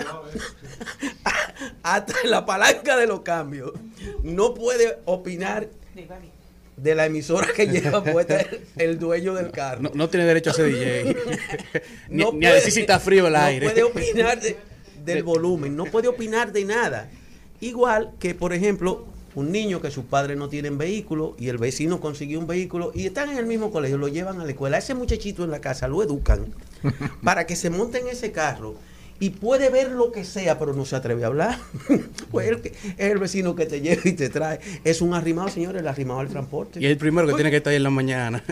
[1.84, 3.72] hasta la palanca de los cambios.
[4.24, 5.68] No puede opinar
[6.78, 9.82] de la emisora que lleva puesta el, el dueño del carro.
[9.82, 11.16] No, no tiene derecho a ser DJ.
[12.10, 13.70] ni, No ni a decir si está frío el no aire.
[13.70, 14.58] puede opinar de-
[15.06, 17.10] del volumen, no puede opinar de nada.
[17.60, 22.00] Igual que, por ejemplo, un niño que sus padres no tienen vehículo y el vecino
[22.02, 24.78] consiguió un vehículo y están en el mismo colegio, lo llevan a la escuela.
[24.78, 26.48] Ese muchachito en la casa lo educan
[27.24, 28.76] para que se monte en ese carro
[29.20, 31.58] y puede ver lo que sea, pero no se atreve a hablar.
[32.32, 34.60] pues el que- es el vecino que te lleva y te trae.
[34.84, 36.80] Es un arrimado, señores, el arrimado del transporte.
[36.82, 38.44] Y el primero que tiene que estar ahí en la mañana.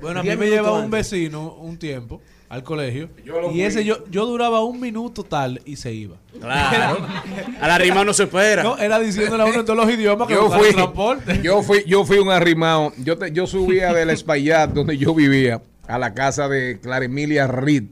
[0.00, 3.10] Bueno, a mí me llevaba un vecino un tiempo al colegio
[3.52, 6.16] y ese yo, yo duraba un minuto tal y se iba.
[6.40, 7.06] Claro.
[7.60, 8.62] Al arrimado no se espera.
[8.62, 11.40] No, era diciéndole a uno en todos los idiomas que Yo fui, el transporte.
[11.42, 12.92] yo fui, yo fui un arrimado.
[12.98, 17.46] Yo, te- yo subía del Espaillat, donde yo vivía, a la casa de Clara Emilia
[17.48, 17.84] Reed,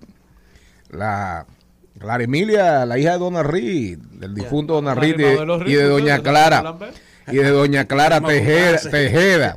[0.90, 1.46] la
[1.98, 5.62] Clara Emilia, la hija de Don Arri, del difunto Don Arri La misma de los
[5.68, 6.18] y de Doña.
[6.22, 6.76] Clara.
[7.28, 8.78] Y de Doña Clara Tejeda.
[8.90, 9.56] Tejeda.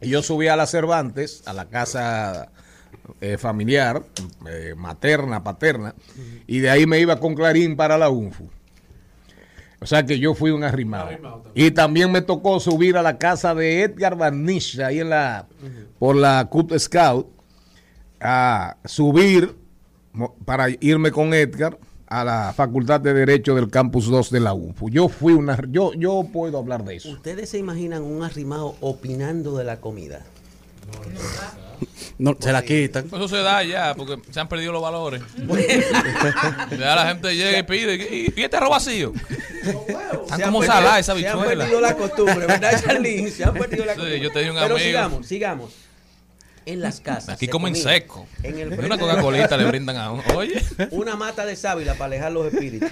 [0.00, 2.50] Y yo subí a la Cervantes, a la casa
[3.20, 4.02] eh, familiar,
[4.48, 5.94] eh, materna, paterna,
[6.46, 8.48] y de ahí me iba con Clarín para la UNFU.
[9.80, 11.10] O sea que yo fui un arrimado.
[11.54, 15.46] Y también me tocó subir a la casa de Edgar Barnish, ahí en la,
[15.98, 17.28] por la Cut Scout,
[18.20, 19.54] a subir
[20.44, 24.88] para irme con Edgar a la Facultad de Derecho del Campus 2 de la UNFU.
[24.88, 27.10] Yo fui una, yo, yo puedo hablar de eso.
[27.10, 30.24] ¿Ustedes se imaginan un arrimado opinando de la comida?
[30.86, 31.65] No,
[32.40, 33.06] se la quitan.
[33.06, 35.22] Eso se da ya, porque se han perdido los valores.
[36.78, 39.12] ya la gente llega y pide, ¿y, y este arroz vacío?
[39.14, 41.64] Están Se han como perdido- saladas esa Se han bichuela.
[41.64, 43.30] perdido la costumbre, ¿verdad, Charlene?
[43.30, 44.20] Se han perdido la Sí, costumbre.
[44.20, 44.86] yo tenía un Pero amigo.
[44.86, 45.72] sigamos, sigamos.
[46.66, 47.30] En las casas.
[47.36, 48.26] Aquí se comen comía seco.
[48.42, 50.22] En el Una Coca-Colita le brindan a uno.
[50.34, 50.60] Oye.
[50.90, 52.90] Una mata de sábila para alejar los espíritus.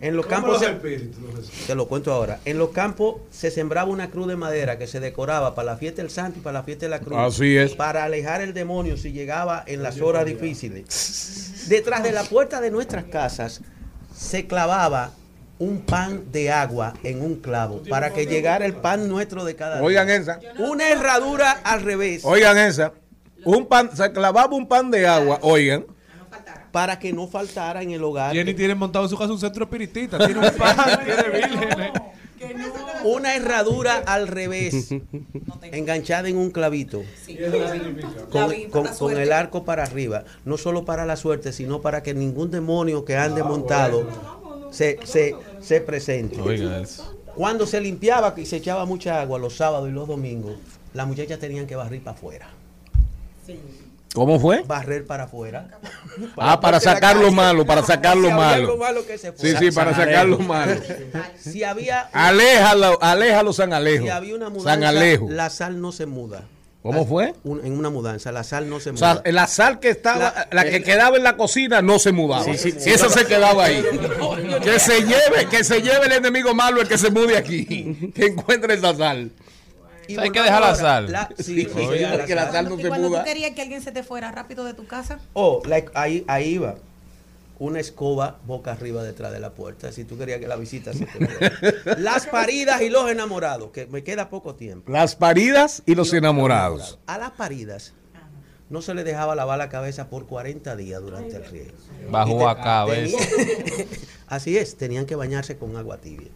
[0.00, 1.16] En los ¿Cómo campos los se- espíritus,
[1.66, 2.38] te lo cuento ahora.
[2.44, 6.02] En los campos se sembraba una cruz de madera que se decoraba para la fiesta
[6.02, 7.18] del santo y para la fiesta de la cruz.
[7.18, 7.74] Así es.
[7.74, 11.64] Para alejar el demonio si llegaba en las horas difíciles.
[11.68, 13.60] Detrás de la puerta de nuestras casas
[14.16, 15.12] se clavaba
[15.58, 19.76] un pan de agua en un clavo para que llegara el pan nuestro de cada
[19.76, 19.84] día.
[19.84, 20.40] Oigan esa.
[20.58, 22.24] Una herradura al revés.
[22.24, 22.92] Oigan esa.
[23.44, 25.84] Un pan, se clavaba un pan de agua, oigan.
[26.72, 28.34] Para que no faltara en el hogar.
[28.34, 30.18] Jenny tiene montado en su casa un centro espiritista.
[30.18, 31.90] Tiene un pan, tiene vírgenes.
[33.04, 34.88] Una herradura al revés,
[35.72, 37.02] enganchada en un clavito,
[38.30, 42.12] con, con- con el arco para arriba, no solo para la suerte, sino para que
[42.14, 44.42] ningún demonio que ande montado
[44.74, 46.40] se, se, se presente.
[46.40, 47.10] Oiga eso.
[47.34, 50.54] Cuando se limpiaba y se echaba mucha agua los sábados y los domingos,
[50.92, 52.48] las muchachas tenían que barrer para afuera.
[54.14, 54.62] ¿Cómo fue?
[54.62, 55.68] Barrer para afuera.
[56.36, 58.54] Ah, para de la sacar lo malo, para sacar lo Si malo.
[58.54, 60.80] algo malo que se Sí, sí, para sacar lo malo.
[61.36, 64.04] Si había, Aléjalo, aléjalo San Alejo.
[64.04, 65.26] si había una mudanza, San Alejo.
[65.28, 66.44] la sal no se muda.
[66.84, 67.32] ¿Cómo fue?
[67.44, 69.22] Un- en una mudanza, la sal no se O muda.
[69.24, 70.18] sea, la sal que estaba,
[70.52, 72.44] La- la, que quedaba en la cocina no se mudaba.
[72.44, 72.90] Sí, sí, sí.
[72.90, 73.82] Esa se quedaba ahí.
[74.62, 78.10] que se lleve, que se lleve el enemigo malo el que se mude aquí.
[78.14, 79.30] Que encuentre esa sal.
[80.06, 81.10] Y Hay que dejar la sal.
[81.10, 83.20] La- sí, Oye, sí, dejar que la sal no se cuando muda.
[83.20, 86.50] tú querías que alguien se te fuera rápido de tu casa, Oh, like, ahí, ahí
[86.50, 86.74] iba.
[87.58, 89.92] Una escoba boca arriba detrás de la puerta.
[89.92, 92.00] Si tú querías que la visita se te.
[92.00, 94.90] Las paridas y los enamorados, que me queda poco tiempo.
[94.90, 96.98] Las paridas y los enamorados.
[97.06, 97.92] A las paridas
[98.70, 101.72] no se le dejaba lavar la cabeza por 40 días durante el riego.
[102.10, 103.16] Bajo a cabeza.
[103.18, 103.86] tenía-
[104.26, 106.28] Así es, tenían que bañarse con agua tibia.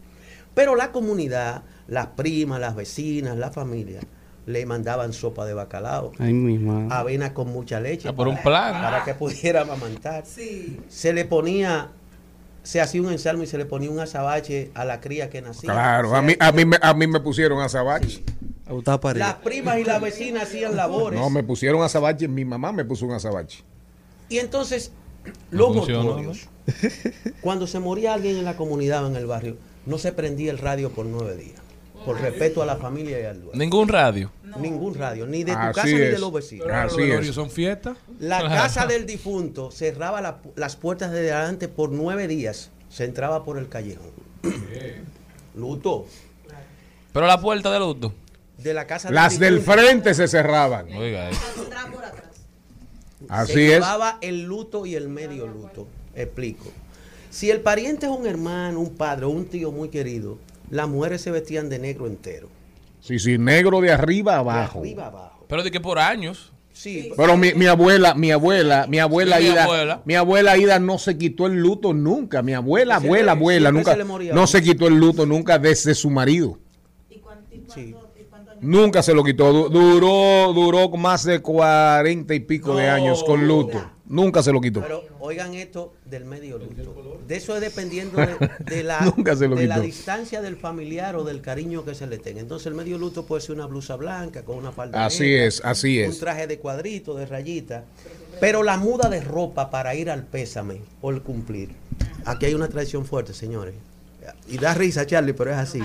[0.55, 4.01] Pero la comunidad, las primas, las vecinas, la familia,
[4.49, 6.89] le mandaban sopa de bacalao, Ay, mi madre.
[6.91, 8.09] avena con mucha leche.
[8.09, 8.83] Ah, por un para- plan.
[8.83, 10.25] Para que pudiera amamantar.
[10.89, 11.89] Se le ponía,
[12.63, 15.71] se hacía un ensalmo y se le ponía un azabache a la cría que nacía.
[15.71, 18.25] Claro, a mí, a mí, me, a mí me pusieron azabache.
[19.15, 21.19] Las primas y las vecinas hacían labores.
[21.19, 22.27] No, me pusieron azabache.
[22.29, 23.63] Mi mamá me puso un azabache.
[24.29, 24.93] Y entonces,
[25.51, 26.49] No los mortuorios,
[27.41, 30.59] cuando se moría alguien en la comunidad o en el barrio, no se prendía el
[30.59, 31.61] radio por nueve días.
[32.09, 33.59] Por respeto a la familia y al dueño.
[33.59, 34.31] Ningún radio.
[34.59, 36.67] Ningún radio, ni de tu Así casa ni de los vecinos.
[36.71, 37.35] Así es.
[37.35, 37.99] son fiestas.
[38.19, 42.71] La casa del difunto cerraba la- las puertas de delante por nueve días.
[42.89, 44.11] Se entraba por el callejón.
[45.55, 46.07] Luto.
[47.13, 48.15] Pero la puerta del luto.
[48.57, 50.91] De la casa Las del frente se cerraban.
[50.95, 51.41] Oiga eso.
[53.19, 53.69] Se Así es.
[53.81, 55.87] llevaba el luto y el medio luto.
[56.15, 56.71] Explico.
[57.31, 60.39] Si el pariente es un hermano, un padre o un tío muy querido,
[60.71, 62.49] las mujeres se vestían de negro entero.
[63.01, 64.81] Sí, sí, negro de arriba De abajo.
[64.81, 65.45] arriba abajo.
[65.49, 66.53] Pero de que por años.
[66.73, 70.03] Sí, Pero mi, mi abuela, mi abuela, mi abuela Sí, mi Ida, abuela.
[70.05, 72.41] mi abuela Ida no se quitó el luto nunca.
[72.43, 75.95] Mi abuela, abuela, abuela, nunca se le moría no se quitó el luto nunca desde
[75.97, 76.59] su marido.
[77.75, 77.95] sí.
[78.61, 79.53] Nunca se lo quitó.
[79.53, 83.81] Du- Duró, duró más de cuarenta y pico de años con luto.
[84.09, 84.81] Nunca se lo quitó.
[84.81, 87.21] Pero oigan esto del medio luto.
[87.27, 91.85] De eso es dependiendo de, de la, de la distancia del familiar o del cariño
[91.85, 92.41] que se le tenga.
[92.41, 95.61] Entonces el medio luto puede ser una blusa blanca con una falda Así negra, es,
[95.63, 96.19] así Un es.
[96.19, 97.85] traje de cuadrito, de rayita.
[98.41, 101.71] Pero la muda de ropa para ir al pésame o el cumplir.
[102.25, 103.75] Aquí hay una tradición fuerte, señores.
[104.49, 105.83] Y da risa, Charlie, pero es así.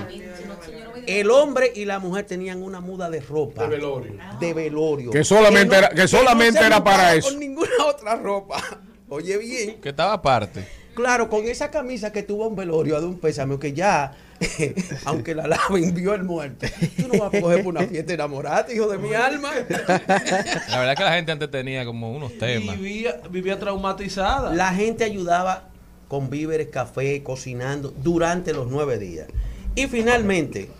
[1.06, 3.62] El hombre y la mujer tenían una muda de ropa.
[3.64, 4.14] De velorio.
[4.40, 5.10] De velorio.
[5.10, 7.28] Que solamente no- era- que no solamente se era para eso.
[7.28, 8.62] Con ninguna otra ropa.
[9.08, 9.80] Oye bien.
[9.80, 10.66] Que estaba aparte.
[10.94, 14.12] Claro, con esa camisa que tuvo un velorio de un pésame, que ya,
[15.04, 16.66] aunque la laven, vio el muerto.
[16.96, 19.50] Tú no vas a coger por una fiesta enamorada, hijo de mi alma.
[19.68, 22.78] La verdad es que la gente antes tenía como unos temas.
[22.78, 24.54] Vivía, vivía traumatizada.
[24.54, 25.68] La gente ayudaba
[26.08, 29.26] con víveres, café, cocinando durante los nueve días.
[29.74, 30.70] Y finalmente,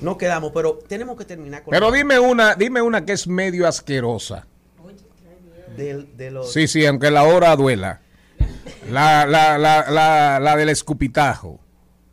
[0.00, 3.66] nos quedamos, pero tenemos que terminar con Pero dime una, dime una que es medio
[3.68, 4.46] asquerosa.
[5.76, 6.52] del- de los...
[6.52, 8.00] Sí, sí, aunque la hora duela.
[8.90, 11.60] La, la, la, la, la del escupitajo.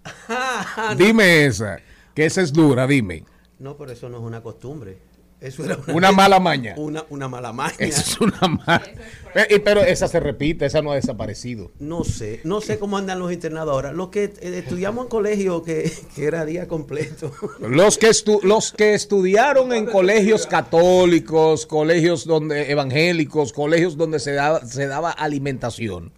[0.97, 1.79] Dime esa,
[2.13, 3.23] que esa es dura, dime.
[3.59, 4.97] No, pero eso no es una costumbre.
[5.45, 6.73] Eso era Una mala maña.
[6.77, 7.75] Una, una mala maña.
[7.79, 8.81] Esa es una mala.
[9.49, 11.71] Y- Pero esa se repite, esa no ha desaparecido.
[11.79, 13.91] No sé, no sé cómo andan los internados ahora.
[13.91, 17.31] Los que eh, estudiamos en colegio que, que era día completo.
[17.59, 24.31] Los que, estu- los que estudiaron en colegios católicos, colegios donde evangélicos, colegios donde se
[24.33, 26.11] daba, se daba alimentación,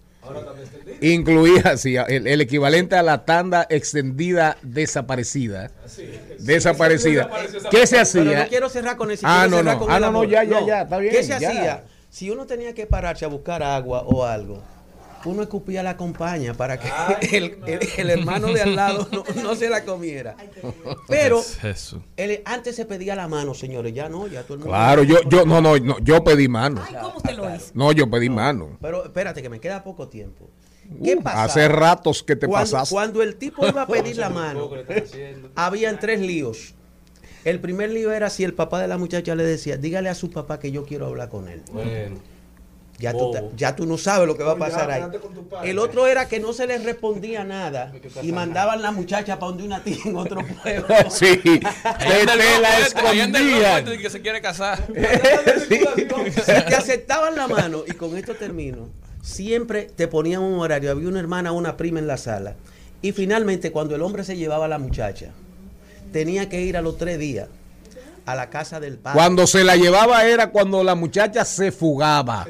[1.01, 5.71] incluía sí, el, el equivalente a la tanda extendida desaparecida.
[6.47, 7.29] Desaparecida.
[7.69, 8.43] ¿Qué se Pero hacía?
[8.43, 9.25] no quiero cerrar con eso.
[9.27, 9.79] Ah, quiero no, cerrar no.
[9.81, 11.49] con Ah, el no, no, ya, ya, ya, está bien, ¿Qué se ya.
[11.49, 11.83] hacía?
[12.09, 14.61] Si uno tenía que pararse a buscar agua o algo,
[15.25, 16.87] uno escupía la compañía para que
[17.37, 20.35] el, el- el hermano de al lado no, no se la comiera.
[21.07, 22.03] Pero ¿Qué es eso?
[22.15, 23.93] el- antes se pedía la mano, señores.
[23.93, 24.71] Ya no, ya todo el mundo.
[24.73, 26.81] Claro, yo, yo, no, no, no, yo pedí mano.
[27.01, 27.71] ¿Cómo usted lo hizo?
[27.73, 28.77] No, yo pedí mano.
[28.81, 30.49] Pero espérate, que me queda poco tiempo.
[31.03, 31.43] ¿Qué Uh, pasaba?
[31.43, 32.93] hace ratos que te cuando, pasaste.
[32.93, 34.69] Cuando el tipo iba a pedir la mano,
[35.55, 36.73] habían tres líos.
[37.43, 40.29] El primer lío era si el papá de la muchacha le decía, dígale a su
[40.31, 41.61] papá que yo quiero hablar con él.
[41.71, 42.17] Bueno.
[42.99, 45.03] Ya tú, ya tú no sabes lo que va a pasar ahí.
[45.63, 49.65] El otro era que no se les respondía nada y mandaban la muchacha para donde
[49.65, 50.87] una tía en otro pueblo.
[51.11, 51.61] Sí, te,
[52.25, 53.87] la loco escondían.
[53.87, 54.83] este que se quiere casar.
[55.69, 58.89] Si te aceptaban la mano, y con esto termino,
[59.27, 60.89] siempre te ponían un horario.
[60.89, 62.55] Había una hermana una prima en la sala.
[63.01, 65.31] Y finalmente, cuando el hombre se llevaba a la muchacha,
[66.11, 67.49] tenía que ir a los tres días
[68.27, 69.15] a la casa del padre.
[69.17, 72.45] Cuando se la llevaba era cuando la muchacha se fugaba.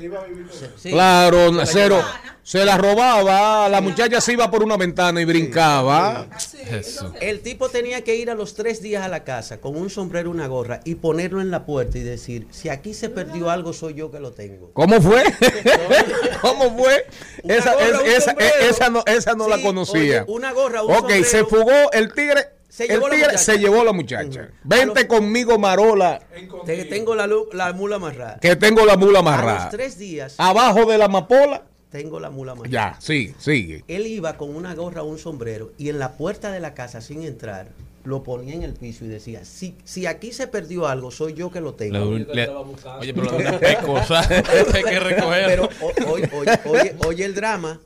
[0.77, 0.89] Sí.
[0.91, 1.95] Claro, Se la cero.
[1.97, 2.21] llevaba.
[2.47, 6.27] Se la robaba, la muchacha se iba por una ventana y brincaba.
[6.71, 7.13] Eso.
[7.19, 10.31] El tipo tenía que ir a los tres días a la casa con un sombrero,
[10.31, 13.95] una gorra y ponerlo en la puerta y decir, si aquí se perdió algo, soy
[13.95, 14.71] yo que lo tengo.
[14.71, 15.23] ¿Cómo fue?
[16.41, 17.05] ¿Cómo fue?
[17.43, 20.23] Esa, gorra, esa, esa no, esa no la conocía.
[20.23, 21.47] oye, una gorra, un Ok, se sombrero.
[21.49, 22.47] fugó el tigre.
[22.77, 23.43] Se el llevó la tigre muchacha.
[23.43, 24.49] se llevó la muchacha.
[24.63, 26.21] Vente conmigo, Marola,
[26.63, 28.37] Te- tengo la, la mula amarrada.
[28.39, 29.69] que tengo la mula A los amarrada.
[29.69, 31.63] tres días Abajo de la amapola.
[31.89, 32.71] tengo la mula amarrada.
[32.71, 33.83] Ya, sí, sigue.
[33.87, 37.01] Él iba con una gorra o un sombrero y en la puerta de la casa
[37.01, 37.69] sin entrar
[38.03, 41.49] lo ponía en el piso y decía, si, si aquí se perdió algo, soy yo
[41.51, 41.97] que lo tengo.
[42.15, 44.29] Le- le- oye, pero lo de cosas
[44.73, 45.45] hay que recoger.
[45.47, 47.81] Pero o- oye, oye, oye, oye el drama.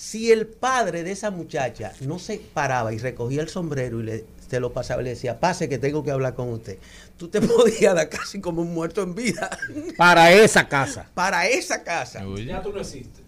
[0.00, 4.24] Si el padre de esa muchacha no se paraba y recogía el sombrero y le,
[4.48, 6.78] te lo pasaba y le decía, pase que tengo que hablar con usted,
[7.18, 9.50] tú te podías dar casi como un muerto en vida
[9.98, 11.06] Para esa casa.
[11.12, 12.24] para esa casa.
[12.46, 13.20] Ya tú no existes.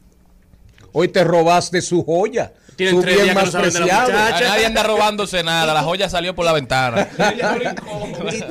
[0.93, 2.55] Hoy te robaste su joya.
[2.77, 4.13] Tienen su tres bien días que más no saben de la preciado.
[4.13, 7.09] A nadie anda robándose nada, la joya salió por la ventana.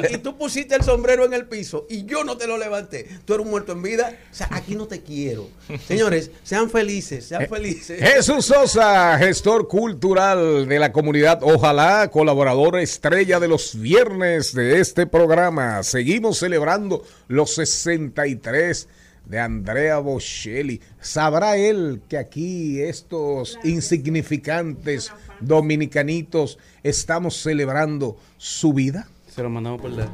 [0.10, 3.08] y, y tú pusiste el sombrero en el piso y yo no te lo levanté.
[3.26, 4.18] Tú eres un muerto en vida.
[4.32, 5.50] O sea, aquí no te quiero.
[5.88, 8.02] Señores, sean felices, sean felices.
[8.02, 15.08] Jesús Sosa, gestor cultural de la comunidad, ojalá colaborador estrella de los viernes de este
[15.08, 15.84] programa.
[15.84, 18.88] Seguimos celebrando los 63
[19.26, 20.82] de Andrea Bocelli.
[21.00, 29.08] ¿Sabrá él que aquí estos insignificantes dominicanitos estamos celebrando su vida?
[29.28, 30.08] Se lo mandamos por la...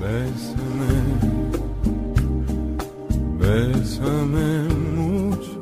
[0.00, 1.02] Bésame,
[3.36, 4.62] bésame
[4.94, 5.60] mucho,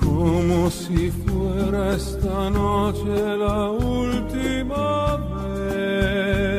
[0.00, 6.55] como si fuera esta noche la última vez.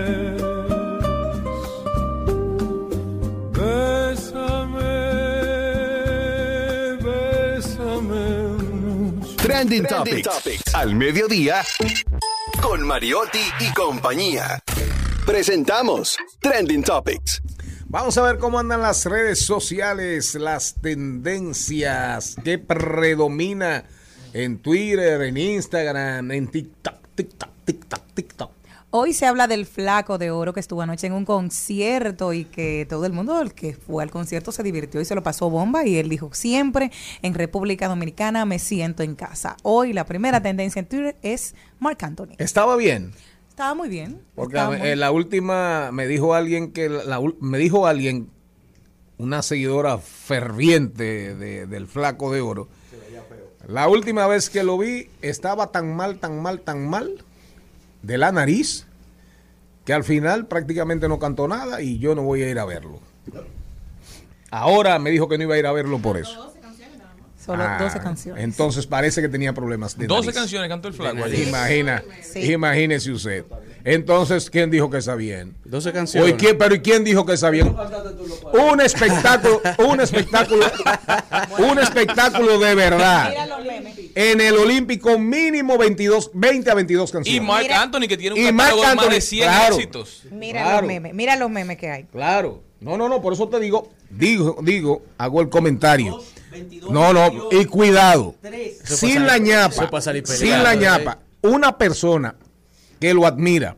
[3.67, 4.95] Bésame,
[7.03, 8.23] bésame
[8.71, 9.35] mucho.
[9.35, 10.73] Trending Topics.
[10.73, 11.63] Al mediodía.
[12.61, 14.63] Con Mariotti y compañía.
[15.25, 17.41] Presentamos Trending Topics.
[17.87, 23.83] Vamos a ver cómo andan las redes sociales, las tendencias, qué predomina
[24.31, 28.56] en Twitter, en Instagram, en TikTok, TikTok, TikTok, TikTok.
[28.89, 32.85] Hoy se habla del flaco de oro que estuvo anoche en un concierto y que
[32.89, 35.85] todo el mundo el que fue al concierto se divirtió y se lo pasó bomba
[35.85, 36.89] y él dijo siempre
[37.21, 39.57] en República Dominicana me siento en casa.
[39.61, 42.35] Hoy la primera tendencia en Twitter es Marc Anthony.
[42.37, 43.11] Estaba bien.
[43.49, 44.21] Estaba muy bien.
[44.35, 48.29] Porque estaba eh, la última me dijo alguien que la, ul- me dijo alguien
[49.17, 52.69] una seguidora ferviente de- del Flaco de Oro.
[53.67, 57.25] La última vez que lo vi estaba tan mal, tan mal, tan mal
[58.07, 58.87] de la nariz
[59.85, 62.99] que al final prácticamente no cantó nada y yo no voy a ir a verlo.
[64.49, 66.53] Ahora me dijo que no iba a ir a verlo por eso.
[67.45, 68.43] Solo Ah, 12 canciones.
[68.43, 70.35] Entonces parece que tenía problemas de 12 nariz.
[70.35, 71.27] canciones cantó el flaco.
[71.29, 72.51] Imagina, Sí.
[72.51, 73.45] imagínese usted.
[73.85, 75.55] Entonces, ¿quién dijo que sabían?
[75.63, 76.27] 12 canciones.
[76.29, 77.73] Oye, ¿quién- pero ¿y quién dijo que sabían?
[78.53, 80.65] Un espectáculo, un espectáculo,
[81.59, 83.33] un espectáculo de verdad.
[84.19, 87.41] En el Olímpico mínimo 22, 20 a 22 Y canciones.
[87.43, 87.81] Marc Mira.
[87.83, 89.75] Anthony, que tiene un Y catálogo de más de Anthony, 100 claro.
[89.75, 90.23] éxitos.
[90.31, 90.77] Mira Claro.
[90.81, 92.03] los memes, mira los memes que hay.
[92.05, 92.63] Claro.
[92.79, 96.19] No, no, no, por eso te digo, digo, digo, hago el comentario.
[96.89, 98.33] No, no, y cuidado.
[98.83, 100.77] Sin la ñapa, sin la ¿eh?
[100.77, 102.35] ñapa, una persona
[102.99, 103.75] que lo admira,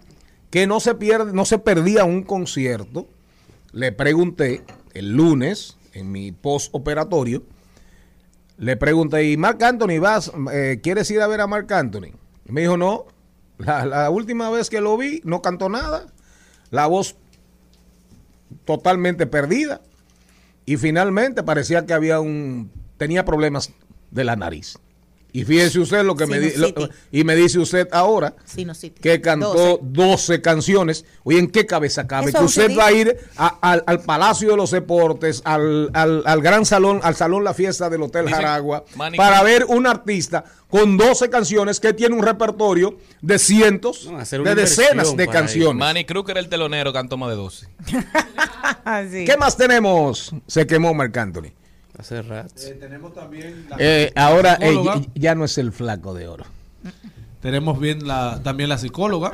[0.49, 3.07] que no se pierde, no se perdía un concierto,
[3.73, 4.61] le pregunté
[4.93, 7.43] el lunes en mi post operatorio,
[8.59, 12.11] le pregunté, ¿y Marc Anthony vas, eh, quieres ir a ver a Marc Anthony?
[12.45, 13.05] Me dijo, no,
[13.57, 16.07] la, la última vez que lo vi no cantó nada,
[16.69, 17.15] la voz
[18.65, 19.81] totalmente perdida
[20.65, 23.71] y finalmente parecía que había un tenía problemas
[24.11, 24.77] de la nariz.
[25.31, 26.95] Y fíjese usted lo que me di- lo- Sinusitis.
[27.11, 28.33] y me dice usted ahora
[29.01, 31.05] que cantó 12, canciones.
[31.23, 32.29] Oye, ¿en qué cabeza cabe?
[32.29, 36.23] Eso Que usted va a ir a- al, al Palacio de los Deportes, al, al-
[36.25, 39.85] al gran salón, al salón La Fiesta del Hotel Dice Jaragua, Manny para ver un
[39.85, 45.75] artista con 12 canciones que tiene un repertorio de cientos, No, de decenas de canciones.
[45.79, 47.67] Manny Cruz, que era el telonero, cantó más de 12.
[48.85, 49.25] Así.
[49.25, 50.33] ¿Qué más tenemos?
[50.47, 51.51] Se quemó Marc Anthony.
[51.99, 52.53] Hace rato.
[52.79, 54.73] tenemos también la Eh, ahora eh,
[55.15, 56.45] ya- no es el flaco de oro.
[57.41, 59.31] Tenemos bien la, también la psicóloga,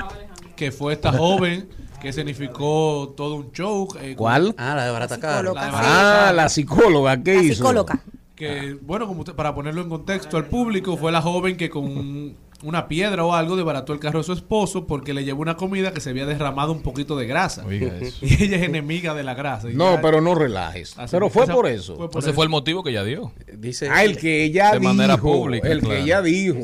[0.55, 1.69] que fue esta joven
[2.01, 3.87] que significó todo un show.
[4.01, 4.55] eh, ¿Cuál?
[4.57, 5.53] Ah, la de Barata Caro.
[5.53, 7.55] La de Ah, la psicóloga, ¿qué La hizo?
[7.55, 7.99] psicóloga.
[8.35, 11.85] que bueno como usted- para ponerlo en contexto al público fue la joven que con
[11.85, 12.35] un-
[12.65, 15.93] una piedra o algo desbarató el carro de su esposo porque le llevó una comida
[15.93, 18.25] que se había derramado un poquito de grasa Oiga eso.
[18.25, 20.97] y ella es enemiga de la grasa Y No, ya- pero no relajes.
[20.97, 21.95] Así Pero fue esa- por eso.
[21.95, 23.31] fue por Ese fue el motivo que ella dio.
[23.57, 23.87] Dice.
[23.89, 24.93] Ah, el que ella De dijo.
[24.93, 25.95] manera pública, el claro.
[25.95, 26.57] que ella dijo.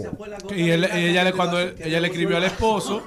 [0.55, 3.03] y él- ella le cuando él- ella le escribió al esposo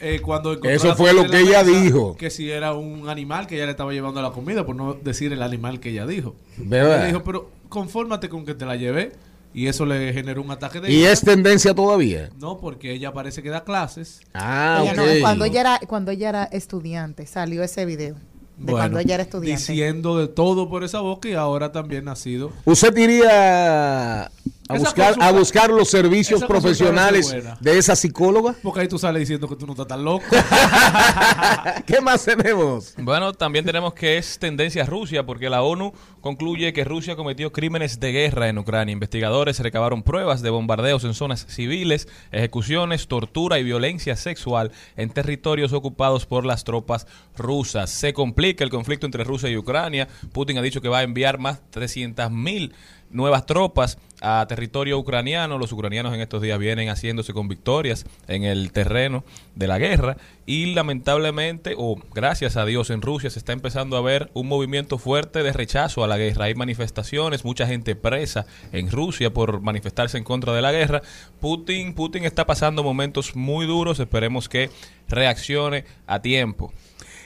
[0.00, 2.16] eh, cuando Eso fue lo que la ella mesa, dijo.
[2.16, 5.32] que si era un animal que ella le estaba llevando la comida por no decir
[5.32, 6.96] el animal que ella dijo ¿Verdad?
[6.98, 9.12] Ella dijo pero confórmate con que te la llevé
[9.54, 11.12] y eso le generó un ataque de Y ira.
[11.12, 12.30] es tendencia todavía.
[12.38, 14.20] No, porque ella parece que da clases.
[14.34, 15.08] Ah, Ella no, ok.
[15.20, 18.20] cuando ella era cuando ella era estudiante salió ese video de
[18.64, 19.58] Bueno, cuando ella era estudiante.
[19.60, 22.52] Diciendo de todo por esa boca y ahora también ha sido.
[22.64, 24.30] ¿Usted iría
[24.68, 28.54] a buscar, consulta- a buscar los servicios profesionales de esa psicóloga?
[28.62, 30.24] Porque ahí tú sales diciendo que tú no estás tan loco.
[31.86, 32.94] ¿Qué más tenemos?
[32.98, 38.00] Bueno, también tenemos que es tendencia Rusia, porque la ONU concluye que Rusia cometió crímenes
[38.00, 38.92] de guerra en Ucrania.
[38.92, 45.72] Investigadores recabaron pruebas de bombardeos en zonas civiles, ejecuciones, tortura y violencia sexual en territorios
[45.72, 47.06] ocupados por las tropas
[47.36, 47.90] rusas.
[47.90, 50.08] Se complica el conflicto entre Rusia y Ucrania.
[50.32, 52.74] Putin ha dicho que va a enviar más de 300 mil
[53.10, 55.58] nuevas tropas a territorio ucraniano.
[55.58, 59.24] Los ucranianos en estos días vienen haciéndose con victorias en el terreno
[59.54, 60.16] de la guerra
[60.46, 64.96] y lamentablemente, o gracias a Dios, en Rusia se está empezando a ver un movimiento
[64.98, 66.46] fuerte de rechazo a la guerra.
[66.46, 71.02] Hay manifestaciones, mucha gente presa en Rusia por manifestarse en contra de la guerra.
[71.40, 73.98] Putin, Putin está pasando momentos muy duros.
[74.00, 74.70] Esperemos que
[75.08, 76.72] reaccione a tiempo.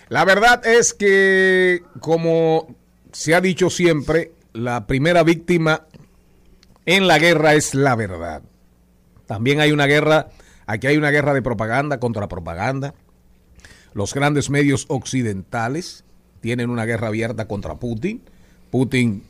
[0.09, 2.75] La verdad es que, como
[3.13, 5.87] se ha dicho siempre, la primera víctima
[6.87, 8.43] en la guerra es la verdad.
[9.27, 10.29] También hay una guerra,
[10.67, 12.95] aquí hay una guerra de propaganda contra propaganda.
[13.93, 16.05] Los grandes medios occidentales
[16.41, 18.23] tienen una guerra abierta contra Putin.
[18.71, 19.25] Putin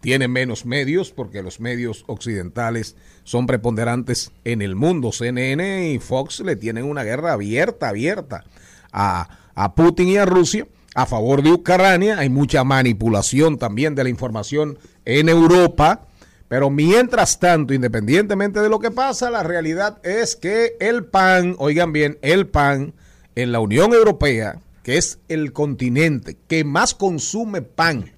[0.00, 2.94] tiene menos medios porque los medios occidentales
[3.24, 5.12] son preponderantes en el mundo.
[5.12, 8.44] CNN y Fox le tienen una guerra abierta, abierta
[8.92, 12.18] a, a Putin y a Rusia a favor de Ucrania.
[12.18, 16.08] Hay mucha manipulación también de la información en Europa.
[16.48, 21.92] Pero mientras tanto, independientemente de lo que pasa, la realidad es que el pan, oigan
[21.92, 22.94] bien, el pan
[23.34, 28.12] en la Unión Europea, que es el continente que más consume pan,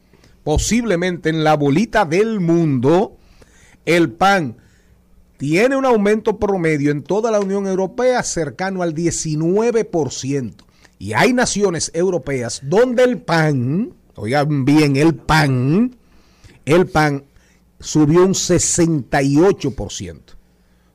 [0.45, 3.17] posiblemente en la bolita del mundo,
[3.85, 4.57] el pan
[5.37, 10.55] tiene un aumento promedio en toda la Unión Europea cercano al 19%.
[10.99, 15.97] Y hay naciones europeas donde el pan, oigan bien, el pan,
[16.67, 17.25] el pan
[17.81, 20.21] subió un 68%.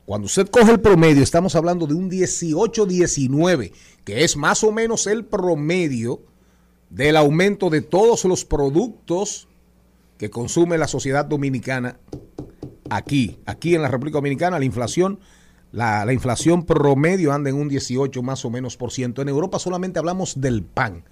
[0.06, 3.72] Cuando usted coge el promedio, estamos hablando de un 18-19,
[4.04, 6.20] que es más o menos el promedio
[6.90, 9.48] del aumento de todos los productos
[10.16, 11.98] que consume la sociedad dominicana
[12.88, 15.18] aquí, aquí en la República Dominicana, la inflación,
[15.72, 19.22] la, la inflación promedio anda en un 18 más o menos por ciento.
[19.22, 21.02] En Europa solamente hablamos del pan.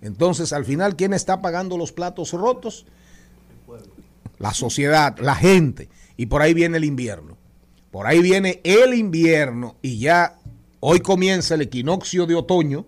[0.00, 2.86] Entonces, al final, ¿quién está pagando los platos rotos?
[4.38, 5.88] La sociedad, la gente.
[6.16, 7.36] Y por ahí viene el invierno.
[7.90, 10.38] Por ahí viene el invierno y ya
[10.80, 12.86] hoy comienza el equinoccio de otoño.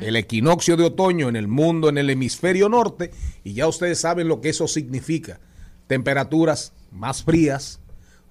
[0.00, 3.10] El equinoccio de otoño en el mundo, en el hemisferio norte,
[3.44, 5.40] y ya ustedes saben lo que eso significa.
[5.86, 7.80] Temperaturas más frías,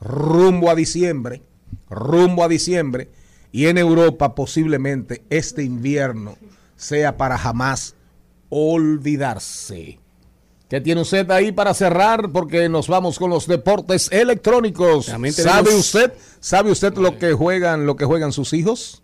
[0.02, 1.44] rumbo a diciembre,
[1.90, 3.10] rumbo a diciembre,
[3.52, 6.38] y en Europa posiblemente este invierno
[6.76, 7.96] sea para jamás
[8.50, 10.00] olvidarse.
[10.70, 12.32] ¿Qué tiene usted ahí para cerrar?
[12.32, 15.08] Porque nos vamos con los deportes electrónicos.
[15.08, 19.02] ¿Sabe usted, sabe usted lo que juegan, lo que juegan sus hijos?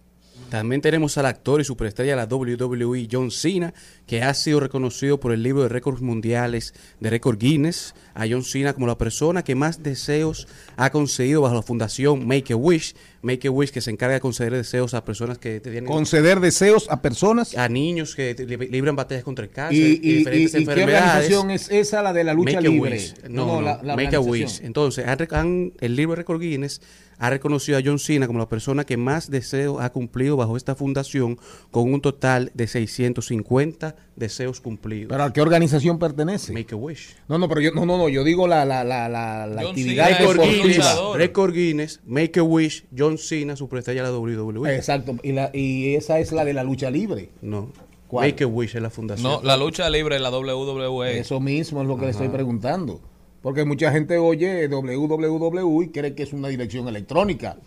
[0.50, 3.74] También tenemos al actor y superestrella de la WWE, John Cena,
[4.06, 7.96] que ha sido reconocido por el libro de récords mundiales de récord Guinness.
[8.16, 10.48] A John Cena como la persona que más deseos
[10.78, 12.96] ha concedido bajo la fundación Make a Wish.
[13.22, 15.86] Make a Wish que se encarga de conceder deseos a personas que tienen...
[15.86, 17.58] Conceder deseos a personas.
[17.58, 20.58] A niños que te- li- libran batallas contra el cáncer ¿Y, y, y- diferentes y-
[20.58, 21.04] y qué enfermedades.
[21.36, 22.92] organización es esa, la de la lucha Make a libre?
[22.96, 23.14] Wish.
[23.30, 24.20] No, no, la- la Make a.
[24.20, 24.62] Wish.
[24.64, 26.82] Entonces, han han- el libro de récord Guinness
[27.18, 30.76] ha reconocido a John Cena como la persona que más deseos ha cumplido bajo esta
[30.76, 31.38] fundación,
[31.72, 35.10] con un total de 650 deseos cumplidos.
[35.10, 36.54] ¿Pero a qué organización pertenece?
[36.54, 37.16] Make a Wish.
[37.28, 40.20] No, no, pero yo, no, no, no, yo digo la, la, la, la, actividad es
[40.20, 40.66] deportiva.
[40.66, 41.18] luchador.
[41.18, 44.76] Récord Guinness, Make a Wish, John Cena, superestrella de la WWE.
[44.76, 47.30] Exacto, y, la, y esa es la de la lucha libre.
[47.42, 47.70] No.
[48.08, 48.30] ¿Cuál?
[48.30, 49.32] Make a Wish es la fundación.
[49.32, 51.20] No, la lucha libre, la WWE.
[51.20, 53.02] Eso mismo es lo que le estoy preguntando.
[53.46, 57.58] Porque mucha gente oye www y cree que es una dirección electrónica.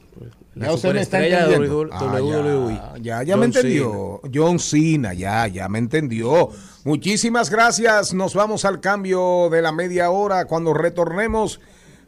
[0.57, 1.83] la ya usted me está entendiendo.
[1.83, 2.73] WWE.
[2.73, 4.21] Ah, ya, ya, ya me entendió.
[4.35, 6.51] John Cena, ya, ya me entendió.
[6.89, 8.15] Muchísimas gracias.
[8.15, 11.61] Nos vamos al cambio de la media hora cuando retornemos.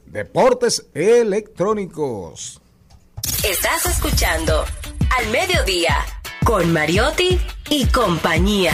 [0.07, 2.63] Deportes electrónicos.
[3.45, 4.65] Estás escuchando
[5.19, 5.99] Al Mediodía
[6.47, 7.39] con Mariotti
[7.69, 8.73] y compañía.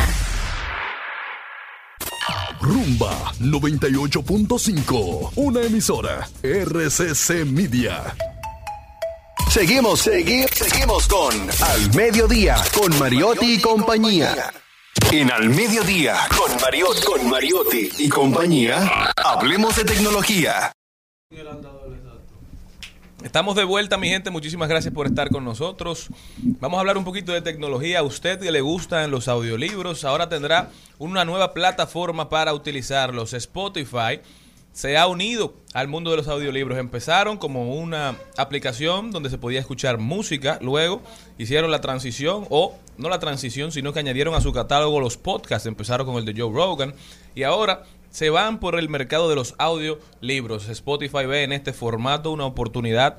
[2.61, 5.33] Rumba 98.5.
[5.35, 6.29] Una emisora.
[6.41, 8.15] RCC Media.
[9.51, 14.53] Seguimos, seguimos, seguimos con Al Mediodía, con Mariotti y compañía.
[15.13, 16.51] En Al Mediodía, con
[17.05, 20.73] con Mariotti y compañía, hablemos de tecnología.
[23.23, 24.31] Estamos de vuelta, mi gente.
[24.31, 26.09] Muchísimas gracias por estar con nosotros.
[26.39, 28.01] Vamos a hablar un poquito de tecnología.
[28.01, 33.33] A usted que le gustan los audiolibros, ahora tendrá una nueva plataforma para utilizarlos.
[33.33, 34.21] Spotify
[34.77, 36.77] se ha unido al mundo de los audiolibros.
[36.77, 40.59] Empezaron como una aplicación donde se podía escuchar música.
[40.61, 41.01] Luego
[41.39, 45.67] hicieron la transición, o no la transición, sino que añadieron a su catálogo los podcasts.
[45.67, 46.95] Empezaron con el de Joe Rogan.
[47.35, 50.69] Y ahora se van por el mercado de los audiolibros.
[50.69, 53.17] Spotify ve en este formato una oportunidad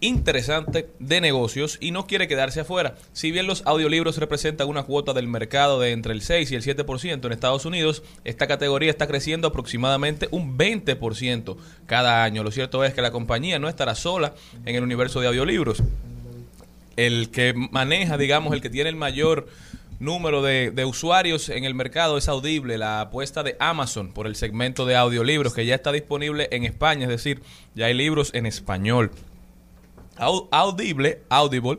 [0.00, 2.96] interesante de negocios y no quiere quedarse afuera.
[3.12, 6.62] Si bien los audiolibros representan una cuota del mercado de entre el 6 y el
[6.62, 11.56] 7% en Estados Unidos, esta categoría está creciendo aproximadamente un 20%
[11.86, 12.42] cada año.
[12.42, 15.82] Lo cierto es que la compañía no estará sola en el universo de audiolibros.
[16.96, 19.46] El que maneja, digamos, el que tiene el mayor
[19.98, 24.36] número de, de usuarios en el mercado es Audible, la apuesta de Amazon por el
[24.36, 27.42] segmento de audiolibros que ya está disponible en España, es decir,
[27.74, 29.10] ya hay libros en español.
[30.18, 31.78] Au- Audible, Audible,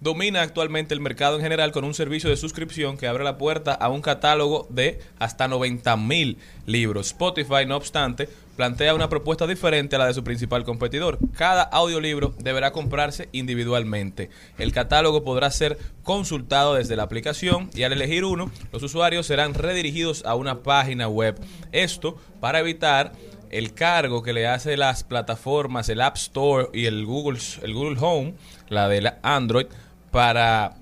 [0.00, 3.72] domina actualmente el mercado en general con un servicio de suscripción que abre la puerta
[3.72, 7.08] a un catálogo de hasta 90 mil libros.
[7.08, 11.18] Spotify, no obstante, plantea una propuesta diferente a la de su principal competidor.
[11.36, 14.30] Cada audiolibro deberá comprarse individualmente.
[14.58, 19.54] El catálogo podrá ser consultado desde la aplicación y al elegir uno, los usuarios serán
[19.54, 21.40] redirigidos a una página web.
[21.72, 23.12] Esto para evitar
[23.50, 27.98] el cargo que le hace las plataformas, el App Store y el Google, el Google
[28.00, 28.34] Home,
[28.68, 29.66] la de la Android,
[30.10, 30.76] para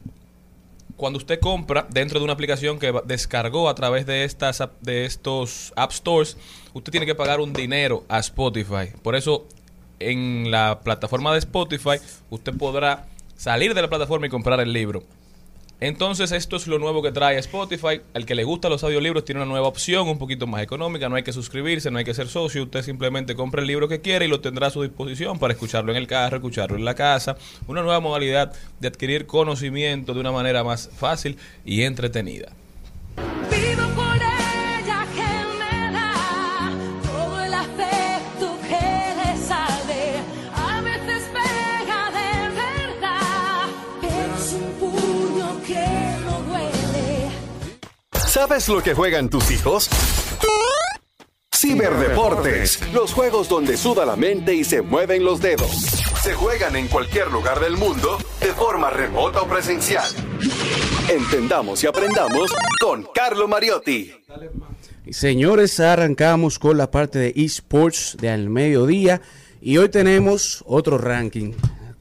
[0.96, 5.72] cuando usted compra dentro de una aplicación que descargó a través de estas de estos
[5.76, 6.36] App Stores,
[6.72, 8.90] usted tiene que pagar un dinero a Spotify.
[9.02, 9.46] Por eso
[9.98, 11.98] en la plataforma de Spotify
[12.30, 13.06] usted podrá
[13.36, 15.02] salir de la plataforma y comprar el libro.
[15.78, 18.00] Entonces esto es lo nuevo que trae Spotify.
[18.14, 21.08] Al que le gustan los audiolibros tiene una nueva opción, un poquito más económica.
[21.08, 22.62] No hay que suscribirse, no hay que ser socio.
[22.62, 25.92] Usted simplemente compra el libro que quiere y lo tendrá a su disposición para escucharlo
[25.92, 27.36] en el carro, escucharlo en la casa.
[27.66, 32.52] Una nueva modalidad de adquirir conocimiento de una manera más fácil y entretenida.
[48.36, 49.88] ¿Sabes lo que juegan tus hijos?
[51.50, 55.70] Ciberdeportes, los juegos donde suda la mente y se mueven los dedos.
[56.22, 60.04] Se juegan en cualquier lugar del mundo, de forma remota o presencial.
[61.08, 64.12] Entendamos y aprendamos con Carlo Mariotti.
[65.10, 69.22] Señores, arrancamos con la parte de esports de al mediodía
[69.62, 71.54] y hoy tenemos otro ranking,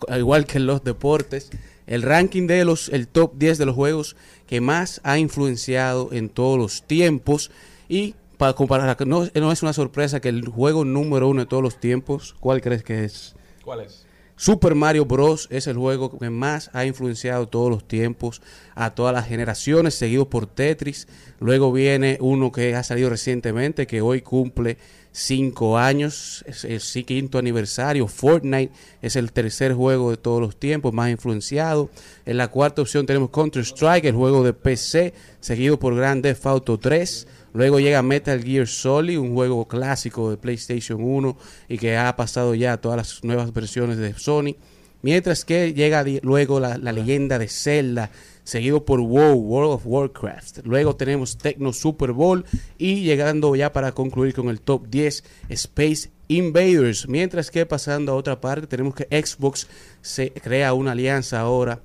[0.10, 1.49] al igual que en los deportes,
[1.88, 6.30] el ranking de los el top 10 de los juegos que más ha influenciado en
[6.30, 7.51] todos los tiempos
[7.88, 11.63] y para comparar, no, no es una sorpresa que el juego número uno de todos
[11.63, 13.35] los tiempos, ¿cuál crees que es?
[13.63, 14.05] ¿Cuál es?
[14.38, 15.47] Super Mario Bros.
[15.49, 18.41] es el juego que más ha influenciado todos los tiempos
[18.76, 21.07] a todas las generaciones, seguido por Tetris.
[21.39, 24.77] Luego viene uno que ha salido recientemente, que hoy cumple
[25.16, 28.08] cinco años, es el quinto aniversario.
[28.08, 31.90] Fortnite es el tercer juego de todos los tiempos, más influenciado.
[32.26, 36.78] En la cuarta opción tenemos Counter-Strike, el juego de PC, seguido por Grand Theft Auto
[36.78, 37.28] 3.
[37.54, 41.38] Luego llega Metal Gear Solid, un juego clásico de PlayStation 1
[41.70, 44.58] y que ha pasado ya a todas las nuevas versiones de Sony.
[45.02, 48.10] Mientras que llega luego la leyenda de Zelda,
[48.45, 50.59] seguido por WoW, World of Warcraft.
[50.63, 52.45] Luego tenemos Tecno Super Bowl
[52.77, 57.09] y llegando ya para concluir con el top 10, Space Invaders.
[57.09, 59.67] Mientras que pasando a otra parte, tenemos que Xbox
[60.01, 61.81] se crea una alianza ahora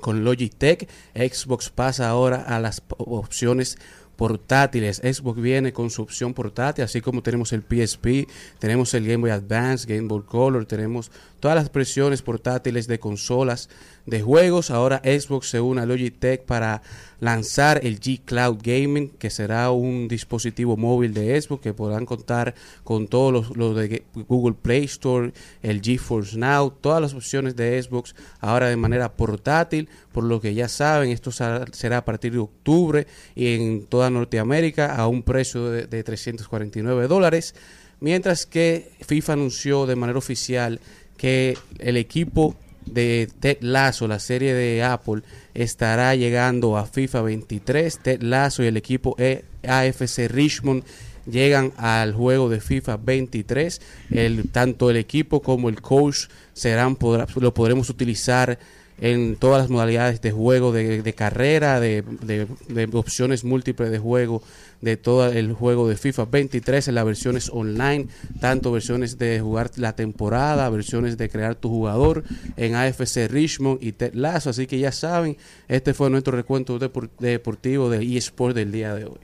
[0.00, 0.88] con Logitech.
[1.14, 3.78] Xbox pasa ahora a las opciones
[4.16, 4.98] portátiles.
[4.98, 8.28] Xbox viene con su opción portátil, así como tenemos el PSP,
[8.58, 11.10] tenemos el Game Boy Advance, Game Boy Color, tenemos
[11.42, 13.68] todas las versiones portátiles de consolas
[14.06, 14.70] de juegos.
[14.70, 16.82] Ahora Xbox se une a Logitech para
[17.18, 22.54] lanzar el G Cloud Gaming, que será un dispositivo móvil de Xbox que podrán contar
[22.84, 25.32] con todos los, de Google Play Store,
[25.62, 30.54] el GeForce Now, todas las opciones de Xbox ahora de manera portátil, por lo que
[30.54, 35.70] ya saben, esto será a partir de octubre y en toda Norteamérica a un precio
[35.70, 37.56] de 349 dólares,
[37.98, 40.80] mientras que FIFA anunció de manera oficial
[41.22, 45.22] que el equipo de Ted Lasso, la serie de Apple,
[45.54, 47.98] estará llegando a FIFA 23.
[48.00, 50.82] Ted Lasso y el equipo E- AFC Richmond
[51.24, 53.80] llegan al juego de FIFA 23.
[54.10, 58.58] El, tanto el equipo como el coach serán podrá- lo podremos utilizar
[59.00, 64.42] en todas las modalidades de juego, de, de carrera, de, de- opciones múltiples de juego,
[64.80, 68.06] de todo el juego de FIFA 23 en las versiones online,
[68.40, 72.22] tanto versiones de jugar la temporada, versiones de crear tu jugador
[72.56, 74.50] en AFC Richmond y Ted Lasso.
[74.50, 75.36] Así que ya saben,
[75.68, 79.18] este fue nuestro recuento depor- deportivo de eSport del día de hoy.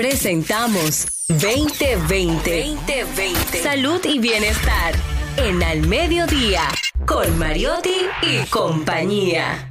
[0.00, 2.74] Presentamos 2020.
[2.86, 3.62] 2020.
[3.62, 4.94] Salud y bienestar.
[5.36, 6.62] En Al Mediodía.
[7.04, 9.70] Con Mariotti y compañía.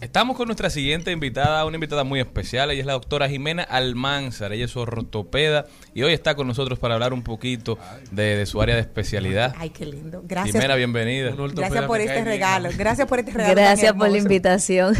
[0.00, 2.72] Estamos con nuestra siguiente invitada, una invitada muy especial.
[2.72, 4.52] Ella es la doctora Jimena Almanzar.
[4.52, 7.78] Ella es ortopeda y hoy está con nosotros para hablar un poquito
[8.10, 9.54] de, de su área de especialidad.
[9.56, 10.24] Ay, qué lindo.
[10.26, 10.56] Gracias.
[10.56, 11.32] Jimena, bienvenida.
[11.54, 12.70] Gracias por este regalo.
[12.76, 13.54] Gracias por este regalo.
[13.54, 14.96] Gracias por la invitación.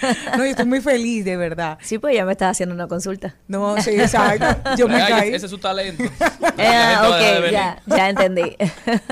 [0.36, 1.78] No, yo estoy muy feliz, de verdad.
[1.82, 3.34] Sí, pues ya me estás haciendo una consulta.
[3.48, 4.70] No, sí, exacto.
[4.76, 5.34] Yo me Ay, caí.
[5.34, 6.02] Ese es su talento.
[6.56, 8.56] De ok, ya, ya entendí.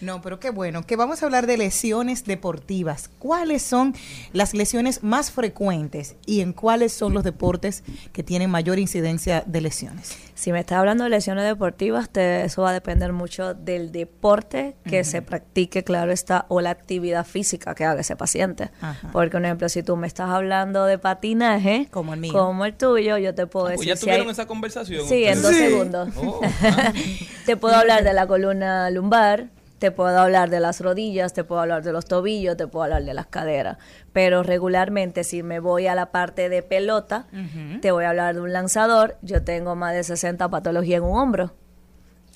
[0.00, 3.10] No, pero qué bueno, que vamos a hablar de lesiones deportivas.
[3.18, 3.94] ¿Cuáles son
[4.32, 7.82] las lesiones más frecuentes y en cuáles son los deportes
[8.14, 10.16] que tienen mayor incidencia de lesiones?
[10.34, 14.74] Si me estás hablando de lesiones deportivas, te- eso va a depender mucho del deporte
[14.86, 18.70] que se practique, claro está, o la actividad física que haga ese paciente.
[18.80, 19.10] Ajá.
[19.12, 22.74] Porque, por ejemplo, si tú me estás hablando de patinaje, como el mío, como el
[22.74, 25.06] tuyo, yo te puedo Ah, decir pues ya si tuvieron hay- esa conversación.
[25.06, 26.08] Sí, en dos segundos.
[26.16, 26.40] Oh,
[27.46, 29.46] te puedo hablar de la columna lumbar,
[29.78, 33.04] te puedo hablar de las rodillas, te puedo hablar de los tobillos, te puedo hablar
[33.04, 33.78] de las caderas.
[34.12, 37.26] Pero regularmente, si me voy a la parte de pelota,
[37.80, 39.16] te voy a hablar de un lanzador.
[39.22, 41.54] Yo tengo más de 60 patologías en un hombro.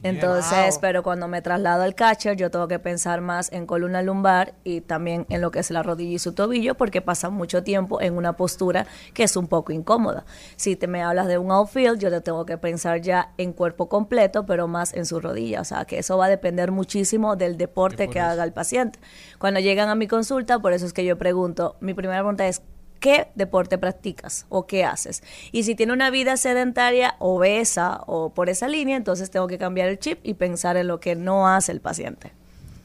[0.02, 0.80] Entonces, Wow.
[0.82, 4.82] pero cuando me traslado al catcher, yo tengo que pensar más en columna lumbar y
[4.82, 8.14] también en lo que es la rodilla y su tobillo, porque pasa mucho tiempo en
[8.16, 10.26] una postura que es un poco incómoda.
[10.56, 13.88] Si te me hablas de un outfield, yo te tengo que pensar ya en cuerpo
[13.88, 15.62] completo, pero más en su rodilla.
[15.62, 18.98] O sea, que eso va a depender muchísimo del deporte que haga el paciente.
[19.38, 22.60] Cuando llegan a mi consulta, por eso es que yo pregunto, mi primera pregunta es,
[23.04, 25.22] ¿qué deporte practicas o qué haces?
[25.52, 29.90] Y si tiene una vida sedentaria, obesa o por esa línea, entonces tengo que cambiar
[29.90, 32.32] el chip y pensar en lo que no hace el paciente.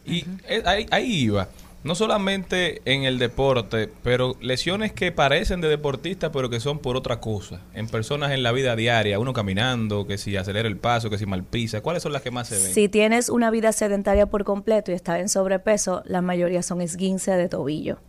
[0.06, 1.48] Y eh, ahí, ahí iba.
[1.86, 6.98] no solamente en el deporte, pero lesiones que parecen de deportistas, pero que son por
[6.98, 7.62] otra cosa.
[7.74, 11.28] En personas en la vida diaria, uno caminando, que si acelera el paso, que si
[11.28, 11.80] mal pisa.
[11.80, 12.74] ¿Cuáles son las que más se ven?
[12.74, 17.32] Si tienes una vida sedentaria por completo y estás en sobrepeso, la mayoría son esguince
[17.32, 18.00] de tobillo.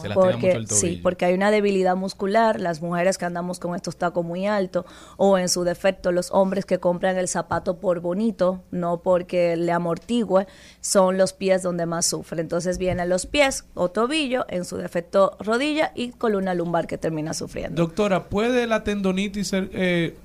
[0.00, 3.96] Se Porque, mucho sí, porque hay una debilidad muscular, las mujeres que andamos con estos
[3.96, 4.84] tacos muy altos,
[5.16, 9.72] o en su defecto los hombres que compran el zapato por bonito, no porque le
[9.72, 10.46] amortigue,
[10.80, 12.40] son los pies donde más sufren.
[12.40, 17.34] Entonces vienen los pies o tobillo, en su defecto rodilla y columna lumbar que termina
[17.34, 17.82] sufriendo.
[17.82, 20.16] Doctora, ¿puede la tendonitis ser eh,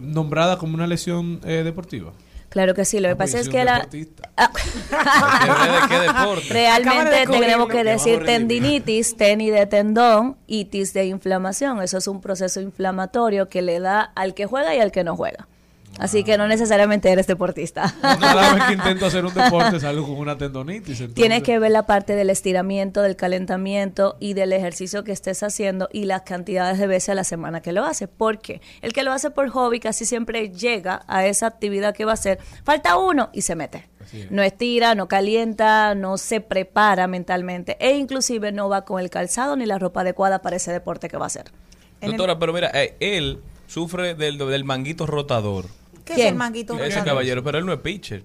[0.00, 2.12] nombrada como una lesión eh, deportiva?
[2.48, 3.80] Claro que sí, lo que pasa es que la...
[3.80, 4.30] deportista.
[4.36, 4.50] Ah.
[6.50, 11.82] Realmente tenemos que decir tendinitis, tenis de tendón, itis de inflamación.
[11.82, 15.16] Eso es un proceso inflamatorio que le da al que juega y al que no
[15.16, 15.48] juega.
[15.98, 17.94] Así que no necesariamente eres deportista.
[18.00, 21.00] Cada vez que intento hacer un deporte salgo con una tendonitis.
[21.00, 25.42] entonces- Tienes que ver la parte del estiramiento, del calentamiento y del ejercicio que estés
[25.42, 28.08] haciendo y las cantidades de veces a la semana que lo haces.
[28.14, 32.10] Porque el que lo hace por hobby casi siempre llega a esa actividad que va
[32.12, 32.38] a hacer.
[32.64, 33.88] Falta uno y se mete.
[34.30, 39.56] No estira, no calienta, no se prepara mentalmente e inclusive no va con el calzado
[39.56, 41.46] ni la ropa adecuada para ese deporte que va a hacer.
[42.00, 45.64] Doctora, pero mira, eh, él sufre del, del manguito rotador.
[46.06, 46.26] ¿Qué ¿Quién?
[46.28, 46.74] es el manguito?
[46.74, 47.04] Ese rotador?
[47.04, 48.24] caballero, pero él no es pitcher.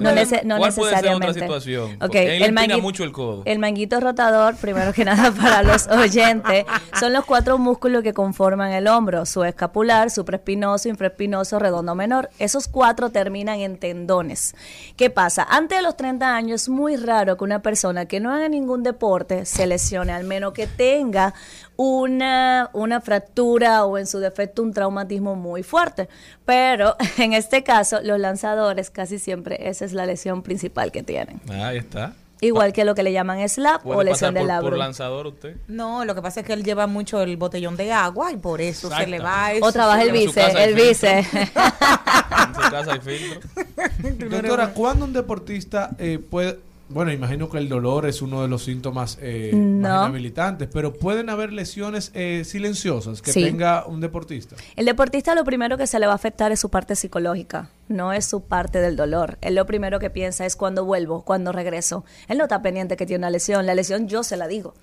[0.00, 1.40] No, nece- no ¿Cuál puede ser otra necesariamente.
[1.40, 1.92] situación?
[1.92, 3.42] Ok, Porque él el empina mangui- mucho el codo.
[3.44, 6.64] El manguito rotador, primero que nada para los oyentes,
[6.98, 12.28] son los cuatro músculos que conforman el hombro, su escapular, supraespinoso, infraespinoso, redondo menor.
[12.40, 14.56] Esos cuatro terminan en tendones.
[14.96, 15.46] ¿Qué pasa?
[15.48, 18.82] Antes de los 30 años es muy raro que una persona que no haga ningún
[18.82, 21.34] deporte se lesione, al menos que tenga
[21.78, 26.08] una, una fractura o en su defecto un traumatismo muy fuerte.
[26.44, 31.40] Pero en este caso, los lanzadores casi siempre esa es la lesión principal que tienen.
[31.48, 32.14] Ahí está.
[32.40, 35.56] Igual que lo que le llaman slap o ¿Puede lesión pasar del por, lanzador usted?
[35.66, 38.60] No, lo que pasa es que él lleva mucho el botellón de agua y por
[38.60, 39.64] eso se le va eso.
[39.64, 41.26] O trabaja el vice, el vice.
[42.38, 44.28] En su casa hay filtro.
[44.30, 46.58] Doctora, ¿cuándo un deportista eh, puede...
[46.90, 49.88] Bueno, imagino que el dolor es uno de los síntomas eh, No.
[49.88, 53.42] más inhabilitantes, pero pueden haber lesiones eh, silenciosas que Sí.
[53.44, 54.56] tenga un deportista.
[54.74, 58.12] El deportista lo primero que se le va a afectar es su parte psicológica, no
[58.14, 59.36] es su parte del dolor.
[59.42, 62.04] Él lo primero que piensa es cuando vuelvo, cuando regreso.
[62.26, 64.74] Él no está pendiente que tiene una lesión, la lesión yo se la digo.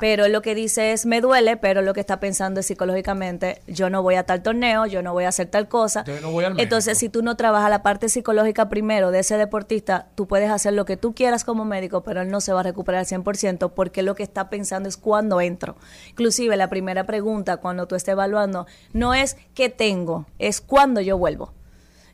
[0.00, 3.60] Pero él lo que dice es me duele, pero lo que está pensando es psicológicamente,
[3.66, 6.04] yo no voy a tal torneo, yo no voy a hacer tal cosa.
[6.04, 9.36] Yo no voy al Entonces, si tú no trabajas la parte psicológica primero de ese
[9.36, 12.60] deportista, tú puedes hacer lo que tú quieras como médico, pero él no se va
[12.60, 15.76] a recuperar al 100% porque lo que está pensando es cuándo entro.
[16.10, 21.18] Inclusive la primera pregunta cuando tú estés evaluando no es qué tengo, es cuándo yo
[21.18, 21.52] vuelvo.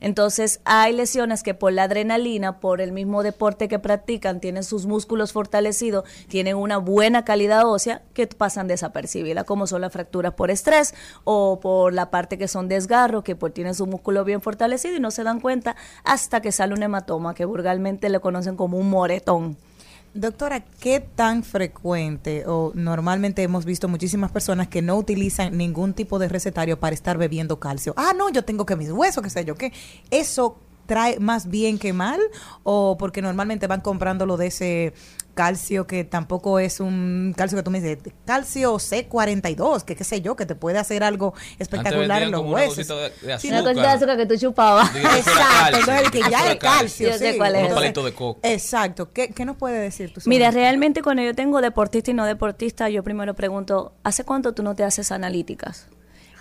[0.01, 4.87] Entonces hay lesiones que por la adrenalina, por el mismo deporte que practican, tienen sus
[4.87, 10.51] músculos fortalecidos, tienen una buena calidad ósea que pasan desapercibidas, como son las fracturas por
[10.51, 10.95] estrés
[11.25, 15.01] o por la parte que son desgarros, que pues tienen su músculo bien fortalecido y
[15.01, 18.91] no se dan cuenta hasta que sale un hematoma, que vulgarmente le conocen como un
[18.91, 19.57] moretón.
[20.13, 26.19] Doctora, ¿qué tan frecuente o normalmente hemos visto muchísimas personas que no utilizan ningún tipo
[26.19, 27.95] de recetario para estar bebiendo calcio?
[27.97, 29.73] Ah, no, yo tengo que mis huesos, qué sé yo, qué.
[30.11, 30.59] ¿Eso
[30.91, 32.19] trae más bien que mal?
[32.65, 34.93] ¿O porque normalmente van comprándolo de ese
[35.35, 40.21] calcio que tampoco es un calcio que tú me dices, calcio C42, que qué sé
[40.21, 42.89] yo, que te puede hacer algo espectacular en los una huesos?
[43.39, 44.91] Sí, Una cosita de azúcar que tú chupabas.
[44.97, 47.11] Exacto, entonces el que ya es calcio.
[47.11, 47.39] Yo sé sí.
[47.39, 48.41] cuál es Un palito de coco.
[48.43, 49.13] Exacto.
[49.13, 50.21] ¿Qué, qué nos puede decir tú?
[50.25, 54.65] Mira, realmente cuando yo tengo deportista y no deportista, yo primero pregunto, ¿hace cuánto tú
[54.65, 55.87] no te haces analíticas?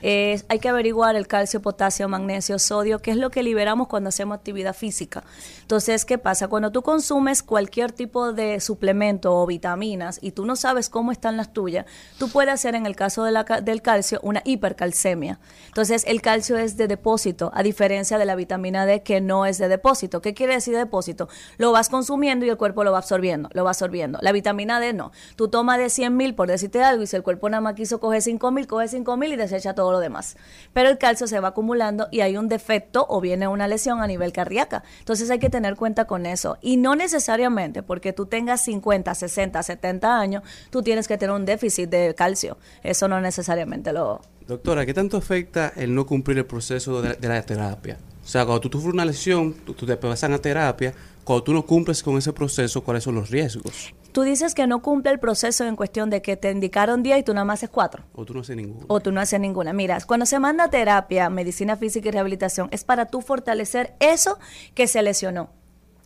[0.02, 4.10] Eh, hay que averiguar el calcio, potasio, magnesio, sodio, que es lo que liberamos cuando
[4.10, 5.24] hacemos actividad física.
[5.62, 6.48] Entonces, ¿qué pasa?
[6.48, 11.38] Cuando tú consumes cualquier tipo de suplemento o vitaminas y tú no sabes cómo están
[11.38, 11.86] las tuyas,
[12.18, 13.30] tú puedes hacer en el caso de
[13.64, 15.40] del calcio una hipercalcemia.
[15.68, 19.58] Entonces, el calcio es de depósito, a diferencia de la vitamina D que no es
[19.58, 20.22] de depósito.
[20.22, 21.30] ¿Qué quiere decir depósito?
[21.58, 24.20] Lo vas consumiendo y el cuerpo lo va absorbiendo, lo va absorbiendo.
[24.22, 25.12] La vitamina D no.
[25.36, 28.00] Tú tomas de 100 mil, por decirte algo, y si el cuerpo nada más quiso
[28.00, 30.38] coger 5 mil, coge 5 mil y desecha todo lo demás.
[30.74, 34.08] Pero el calcio se va acumulando y hay un defecto o viene una lesión a
[34.08, 34.84] nivel cardíaca.
[35.00, 36.58] Entonces hay que tener cuenta con eso.
[36.62, 41.46] Y no necesariamente porque tú tengas 50, 60, 70 años, tú tienes que tener un
[41.46, 42.58] déficit de calcio.
[42.84, 44.22] Eso no necesariamente lo...
[44.48, 47.98] Doctora, ¿qué tanto afecta el no cumplir el proceso de, de la terapia?
[48.30, 50.94] O sea, cuando tú sufres una lesión, tú, tú te pasan a terapia,
[51.24, 53.92] cuando tú no cumples con ese proceso, ¿cuáles son los riesgos?
[54.12, 57.24] Tú dices que no cumple el proceso en cuestión de que te indicaron 10 y
[57.24, 58.04] tú nada más haces 4.
[58.14, 58.86] O tú no haces ninguno.
[58.88, 59.74] O tú no haces ninguna.
[59.74, 64.38] Mira, cuando se manda a terapia, medicina física y rehabilitación, es para tú fortalecer eso
[64.76, 65.50] que se lesionó.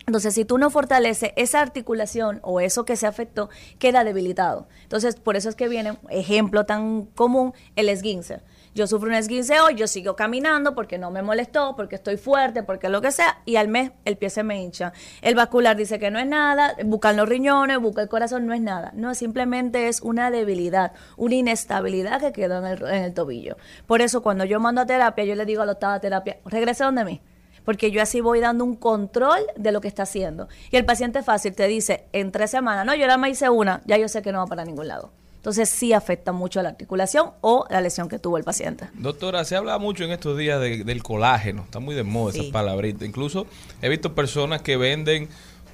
[0.05, 4.69] Entonces, si tú no fortaleces esa articulación o eso que se afectó, queda debilitado.
[4.83, 8.39] Entonces, por eso es que viene, ejemplo tan común, el esguince.
[8.75, 12.63] Yo sufro un esguince hoy, yo sigo caminando porque no me molestó, porque estoy fuerte,
[12.63, 14.93] porque lo que sea, y al mes el pie se me hincha.
[15.21, 18.61] El vascular dice que no es nada, buscan los riñones, busca el corazón, no es
[18.61, 18.91] nada.
[18.95, 23.57] No, simplemente es una debilidad, una inestabilidad que quedó en el, en el tobillo.
[23.85, 26.83] Por eso, cuando yo mando a terapia, yo le digo a la octava terapia, regrese
[26.83, 27.21] donde mí
[27.65, 30.49] porque yo así voy dando un control de lo que está haciendo.
[30.69, 33.81] Y el paciente fácil te dice en tres semanas, no, yo nada más hice una,
[33.85, 35.13] ya yo sé que no va para ningún lado.
[35.43, 38.87] Entonces sí afecta mucho a la articulación o la lesión que tuvo el paciente.
[38.93, 41.63] Doctora, se habla mucho en estos días de- del colágeno.
[41.63, 42.39] Está muy de moda Sí.
[42.39, 43.03] esa palabrita.
[43.03, 43.45] Incluso
[43.81, 45.27] he visto personas que venden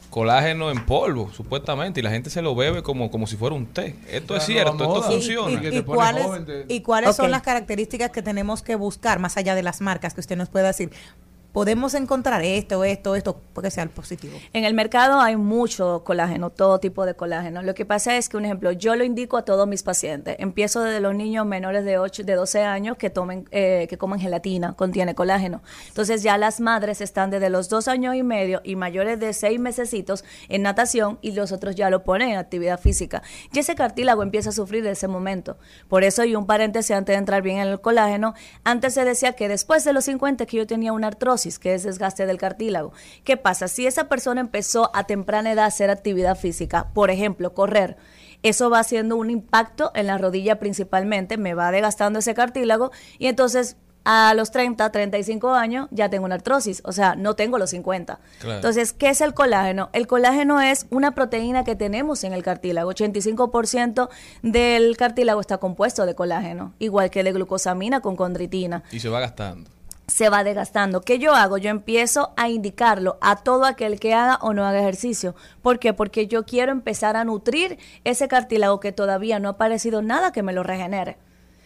[0.10, 3.68] colágeno en polvo, supuestamente, y la gente se lo bebe como, como si fuera un
[3.68, 3.96] té.
[4.10, 5.62] Esto es cierto, esto funciona.
[5.64, 6.26] ¿Y, y cuáles,
[6.68, 7.16] y cuáles Ok.
[7.18, 10.50] son las características que tenemos que buscar más allá de las marcas que usted nos
[10.50, 10.90] pueda decir?
[11.52, 14.38] Podemos encontrar esto, esto, esto, porque sea el positivo.
[14.54, 17.64] En el mercado hay mucho colágeno, todo tipo de colágeno.
[17.64, 20.36] Lo que pasa es que, un ejemplo, yo lo indico a todos mis pacientes.
[20.38, 24.20] Empiezo desde los niños menores de 8, de 12 años que tomen, eh, que coman
[24.20, 25.64] gelatina, contiene colágeno.
[25.88, 29.60] Entonces ya las madres están desde los dos años y medio y mayores de seis
[29.60, 33.24] mesecitos en natación y los otros ya lo ponen en actividad física.
[33.52, 35.58] Y ese cartílago empieza a sufrir de ese momento.
[35.88, 39.34] Por eso, y un paréntesis antes de entrar bien en el colágeno, antes se decía
[39.34, 42.92] que después de los 50 que yo tenía una artrosis, que es desgaste del cartílago.
[43.24, 43.68] ¿Qué pasa?
[43.68, 47.98] Si esa persona empezó a temprana edad a hacer actividad física, por ejemplo, correr,
[48.44, 53.28] eso va haciendo un impacto en la rodilla principalmente, me va desgastando ese cartílago y
[53.28, 57.70] entonces a los 30, 35 años ya tengo una artrosis, o sea, no tengo los
[57.72, 58.20] 50.
[58.40, 58.56] Claro.
[58.56, 59.90] Entonces, ¿qué es el colágeno?
[59.94, 62.92] El colágeno es una proteína que tenemos en el cartílago.
[62.92, 64.10] 85%
[64.42, 69.20] del cartílago está compuesto de colágeno, igual que de glucosamina con condritina Y se va
[69.20, 69.70] gastando.
[70.10, 71.02] Se va desgastando.
[71.02, 71.58] ¿Qué yo hago?
[71.58, 75.36] Yo empiezo a indicarlo a todo aquel que haga o no haga ejercicio.
[75.62, 75.94] ¿Por qué?
[75.94, 80.44] Porque yo quiero empezar a nutrir ese cartílago que todavía no ha aparecido nada que
[80.44, 81.18] me lo regenere.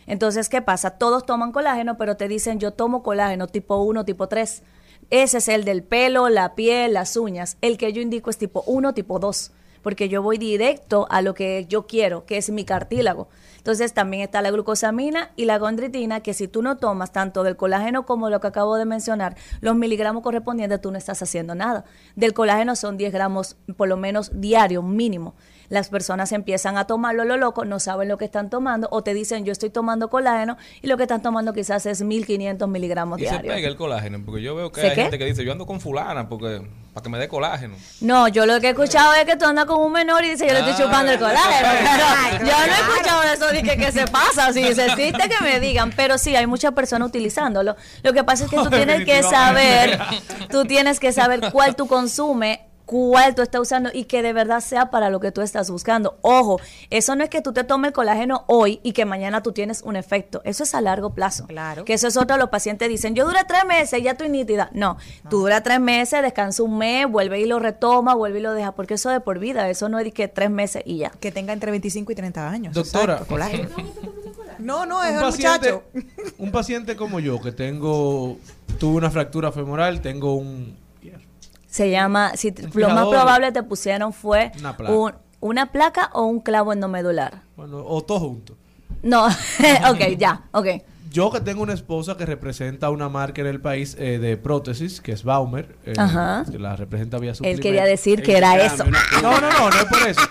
[0.05, 0.91] Entonces, ¿qué pasa?
[0.91, 4.63] Todos toman colágeno, pero te dicen yo tomo colágeno tipo 1, tipo 3.
[5.09, 7.57] Ese es el del pelo, la piel, las uñas.
[7.61, 9.51] El que yo indico es tipo 1, tipo 2,
[9.84, 13.27] porque yo voy directo a lo que yo quiero, que es mi cartílago.
[13.57, 17.55] Entonces también está la glucosamina y la gondritina, que si tú no tomas tanto del
[17.55, 21.85] colágeno como lo que acabo de mencionar, los miligramos correspondientes, tú no estás haciendo nada.
[22.15, 25.35] Del colágeno son 10 gramos por lo menos diario mínimo.
[25.69, 29.14] Las personas empiezan a tomarlo lo loco, no saben lo que están tomando o te
[29.14, 33.23] dicen yo estoy tomando colágeno y lo que están tomando quizás es 1500 miligramos Y
[33.23, 33.56] se diarios.
[33.56, 35.02] pega el colágeno, porque yo veo que ¿Se hay qué?
[35.03, 36.61] gente que dice, yo ando con fulana porque
[36.94, 37.76] para que me dé colágeno.
[38.02, 40.45] No, yo lo que he escuchado es que tú andas con un menor y dice
[40.45, 40.84] yo le estoy Ah.
[40.85, 41.69] chupando el colágeno.
[42.40, 44.53] Pero yo no he escuchado eso de que, que se pasa.
[44.53, 45.91] Si se existe que me digan.
[45.95, 47.76] Pero sí, hay muchas personas utilizándolo.
[48.03, 49.99] Lo que pasa es que tú tienes que saber,
[50.52, 54.60] tú tienes que saber cuál tú consumes cuál tú estás usando y que de verdad
[54.60, 56.18] sea para lo que tú estás buscando.
[56.22, 59.51] Ojo, eso no es que tú te tomes el colágeno hoy y que mañana tú
[59.51, 60.41] tienes un efecto.
[60.43, 61.45] Eso es a largo plazo.
[61.47, 61.85] Claro.
[61.85, 64.69] Que eso es otro, los pacientes dicen, yo duré tres meses y ya estoy nítida.
[64.73, 64.97] No,
[65.30, 68.73] tú duras tres meses, descansa un mes, vuelve y lo retoma, vuelve y lo deja,
[68.73, 71.11] porque eso es de por vida, eso no es que tres meses y ya.
[71.19, 72.73] Que tenga entre 25 y 30 años.
[72.73, 73.14] Doctora.
[73.14, 73.69] Exacto, colágeno.
[74.60, 75.84] No, no, es un el paciente, muchacho.
[76.38, 78.38] un paciente como yo que tengo
[78.80, 80.77] tuve una fractura femoral, tengo un
[81.73, 84.93] Se llama, si lo más probable te pusieron fue Una placa.
[84.93, 87.41] un- una placa o un clavo endomedular.
[87.57, 88.55] bueno, o todo junto.
[89.01, 89.25] No,
[89.89, 90.67] ok, ya, ok.
[91.11, 95.01] Yo que tengo una esposa que representa una marca en el país eh, de prótesis,
[95.01, 96.45] que es Baumer, eh, Ajá.
[96.49, 97.63] que la representa vía Él suplemento.
[97.63, 98.83] quería decir que era eso.
[98.85, 98.91] No,
[99.21, 100.21] no, no, no es por eso.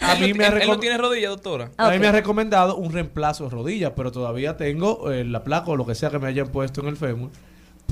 [0.00, 1.70] A mí me ha él, él no tiene rodilla, doctora.
[1.76, 5.70] A mí me ha recomendado un reemplazo de rodilla, pero todavía tengo eh, la placa
[5.70, 7.30] o lo que sea que me hayan puesto en el fémur.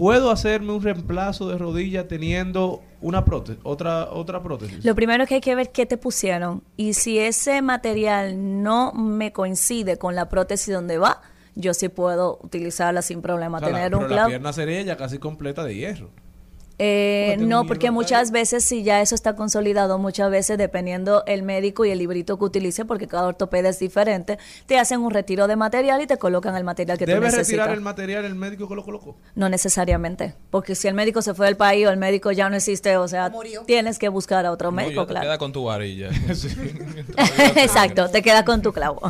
[0.01, 4.83] ¿Puedo hacerme un reemplazo de rodilla teniendo una prótesis, otra, otra prótesis?
[4.85, 9.33] Lo primero que hay que ver qué te pusieron y si ese material no me
[9.33, 11.21] coincide con la prótesis donde va,
[11.55, 13.59] yo sí puedo utilizarla sin problema.
[13.59, 16.09] O sea, la- tener pero un la pierna sería ya casi completa de hierro.
[16.83, 21.85] Eh, no, porque muchas veces si ya eso está consolidado, muchas veces dependiendo el médico
[21.85, 25.57] y el librito que utilice, porque cada ortopeda es diferente, te hacen un retiro de
[25.57, 27.49] material y te colocan el material que tú ¿Debe necesitas.
[27.49, 29.15] retirar el material el médico que lo colocó?
[29.35, 32.57] No necesariamente, porque si el médico se fue del país o el médico ya no
[32.57, 33.31] existe, o sea,
[33.67, 35.27] tienes que buscar a otro No, médico, yo te claro.
[35.27, 36.09] queda con tu varilla.
[37.57, 39.01] Exacto, te quedas con tu clavo.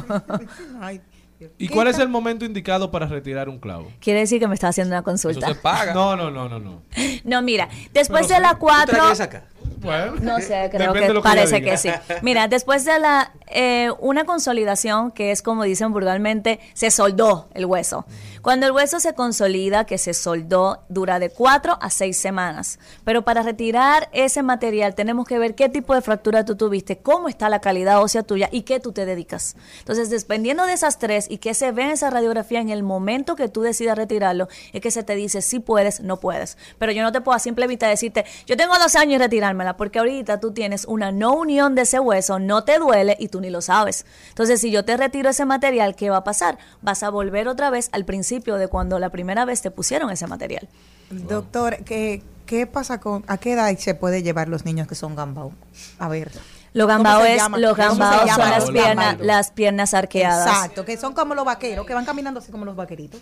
[1.59, 3.91] ¿Y cuál es el momento indicado para retirar un clavo?
[4.01, 5.47] Quiere decir que me está haciendo una consulta.
[5.95, 6.83] No, no, no, no, no.
[7.25, 8.97] No, mira, después Pero de las sí, ¿tú cuatro.
[8.97, 9.45] traes acá?
[9.79, 11.91] Bueno, No sé, creo que parece que sí.
[12.23, 17.65] Mira, después de la eh, una consolidación que es como dicen vulgarmente, se soldó el
[17.67, 18.05] hueso.
[18.43, 22.79] Cuando el hueso se consolida, que se soldó, dura de cuatro a seis semanas.
[23.05, 27.29] Pero para retirar ese material tenemos que ver qué tipo de fractura tú tuviste, cómo
[27.29, 29.57] está la calidad ósea tuya y qué tú te dedicas.
[29.79, 33.37] Entonces, dependiendo de esas tres y qué se ve en esa radiografía en el momento
[33.37, 36.57] que tú decidas retirarlo, es que se te dice si puedes, no puedes.
[36.79, 39.99] Pero yo no te puedo a simple decirte, yo tengo dos años y retirármela, porque
[39.99, 43.51] ahorita tú tienes una no unión de ese hueso, no te duele y tú ni
[43.51, 44.05] lo sabes.
[44.29, 46.59] Entonces, si yo te retiro ese material, ¿qué va a pasar?
[46.83, 50.27] Vas a volver otra vez al principio de cuando la primera vez te pusieron ese
[50.27, 50.69] material.
[51.11, 55.17] Doctor, ¿qué, ¿qué pasa con, a qué edad se puede llevar los niños que son
[55.17, 55.53] gambao?
[55.99, 56.31] A ver.
[56.73, 57.59] Los ¿Cómo gambaos se es- llama?
[57.59, 60.47] los ¿Cómo se gambaos son las piernas, las piernas arqueadas.
[60.47, 63.21] Exacto, que son como los vaqueros, que van caminando así como los vaqueritos.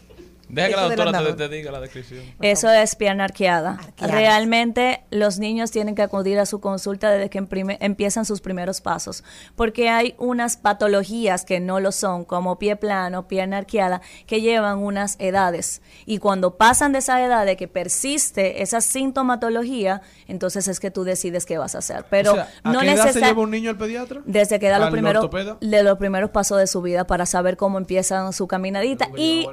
[0.48, 2.22] Deja que la doctora te, te diga la descripción.
[2.40, 3.78] Eso es pierna arqueada.
[3.98, 8.80] Realmente los niños tienen que acudir a su consulta desde que emprime- empiezan sus primeros
[8.80, 9.24] pasos,
[9.56, 14.78] porque hay unas patologías que no lo son, como pie plano, pierna arqueada, que llevan
[14.78, 15.82] unas edades.
[16.06, 21.04] Y cuando pasan de esa edad de que persiste esa sintomatología, entonces es que tú
[21.04, 22.04] decides qué vas a hacer.
[22.10, 24.20] Pero O sea, ¿a no qué edad se necesariamente lleva un niño al pediatra?
[24.24, 25.28] desde que da los ¿Al primeros,
[25.60, 29.46] de los primeros pasos de su vida para saber cómo empiezan su caminadita y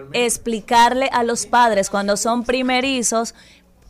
[0.85, 3.33] explicarle a los padres cuando son primerizos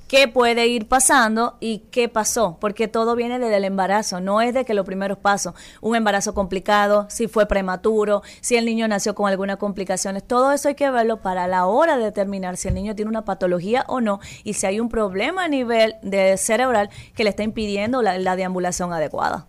[0.08, 4.54] qué puede ir pasando y qué pasó, porque todo viene desde el embarazo, no es
[4.54, 9.14] de que los primeros pasos, un embarazo complicado, si fue prematuro, si el niño nació
[9.14, 12.76] con algunas complicaciones, todo eso hay que verlo para la hora de determinar si el
[12.76, 16.90] niño tiene una patología o no y si hay un problema a nivel de cerebral
[17.14, 19.48] que le está impidiendo la, la deambulación adecuada.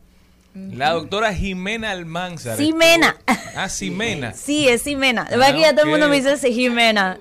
[0.73, 2.57] La doctora Jimena Almanzar.
[2.59, 4.33] Estuvo- Ah, Ximena.
[4.33, 5.25] Sí, es Jimena.
[5.25, 7.19] De verdad que ya todo el mundo me dice Jimena.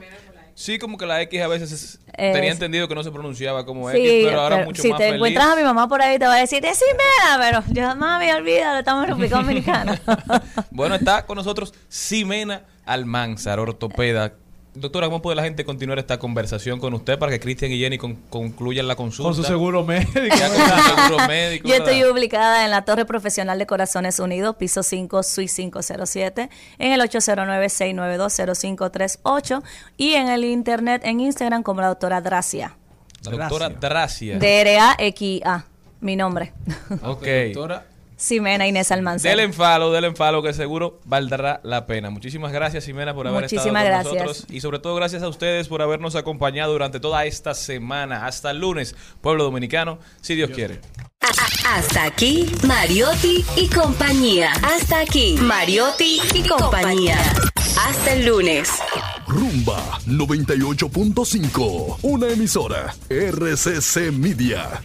[0.54, 3.66] Sí, como que la X a veces es- Es- tenía entendido que no se pronunciaba
[3.66, 5.16] como Sí, X, pero ahora pero mucho si más te feliz.
[5.18, 8.32] encuentras a mi mamá por ahí te va a decir, es Jimena, pero yo mami,
[8.32, 10.00] olvídalo, estamos en República Dominicana.
[10.72, 14.32] Bueno, está con nosotros Ximena Almanzar, ortopeda.
[14.76, 17.98] Doctora, ¿cómo puede la gente continuar esta conversación con usted para que Cristian y Jenny
[17.98, 19.28] con- concluyan la consulta?
[19.30, 20.12] Con su seguro médico.
[20.16, 21.68] Ya con su seguro médico.
[21.70, 26.92] Yo estoy ubicada en la Torre Profesional de Corazones Unidos, piso 5, suite 507, en
[26.92, 29.64] el 809-692-0538
[29.98, 32.76] y en el internet, en Instagram, como la doctora Dracia.
[33.24, 34.38] La doctora Dracia.
[34.38, 35.66] D-R-A-X-A,
[36.02, 36.54] mi nombre.
[37.02, 37.26] Ok.
[38.18, 39.30] Ximena Inés Almanzar.
[39.30, 42.10] Del enfalo, del enfalo que seguro valdrá la pena.
[42.10, 44.28] Muchísimas gracias, Ximena, por haber Muchísimas estado con gracias.
[44.28, 44.56] nosotros.
[44.56, 48.26] Y sobre todo gracias a ustedes por habernos acompañado durante toda esta semana.
[48.26, 50.80] Hasta el lunes, pueblo dominicano, si Dios quiere.
[51.68, 54.52] Hasta aquí, Mariotti y compañía.
[54.64, 57.18] Hasta aquí, Mariotti y compañía.
[57.88, 58.70] Hasta el lunes.
[59.28, 64.82] Rumba 98.5, una emisora RCC Media.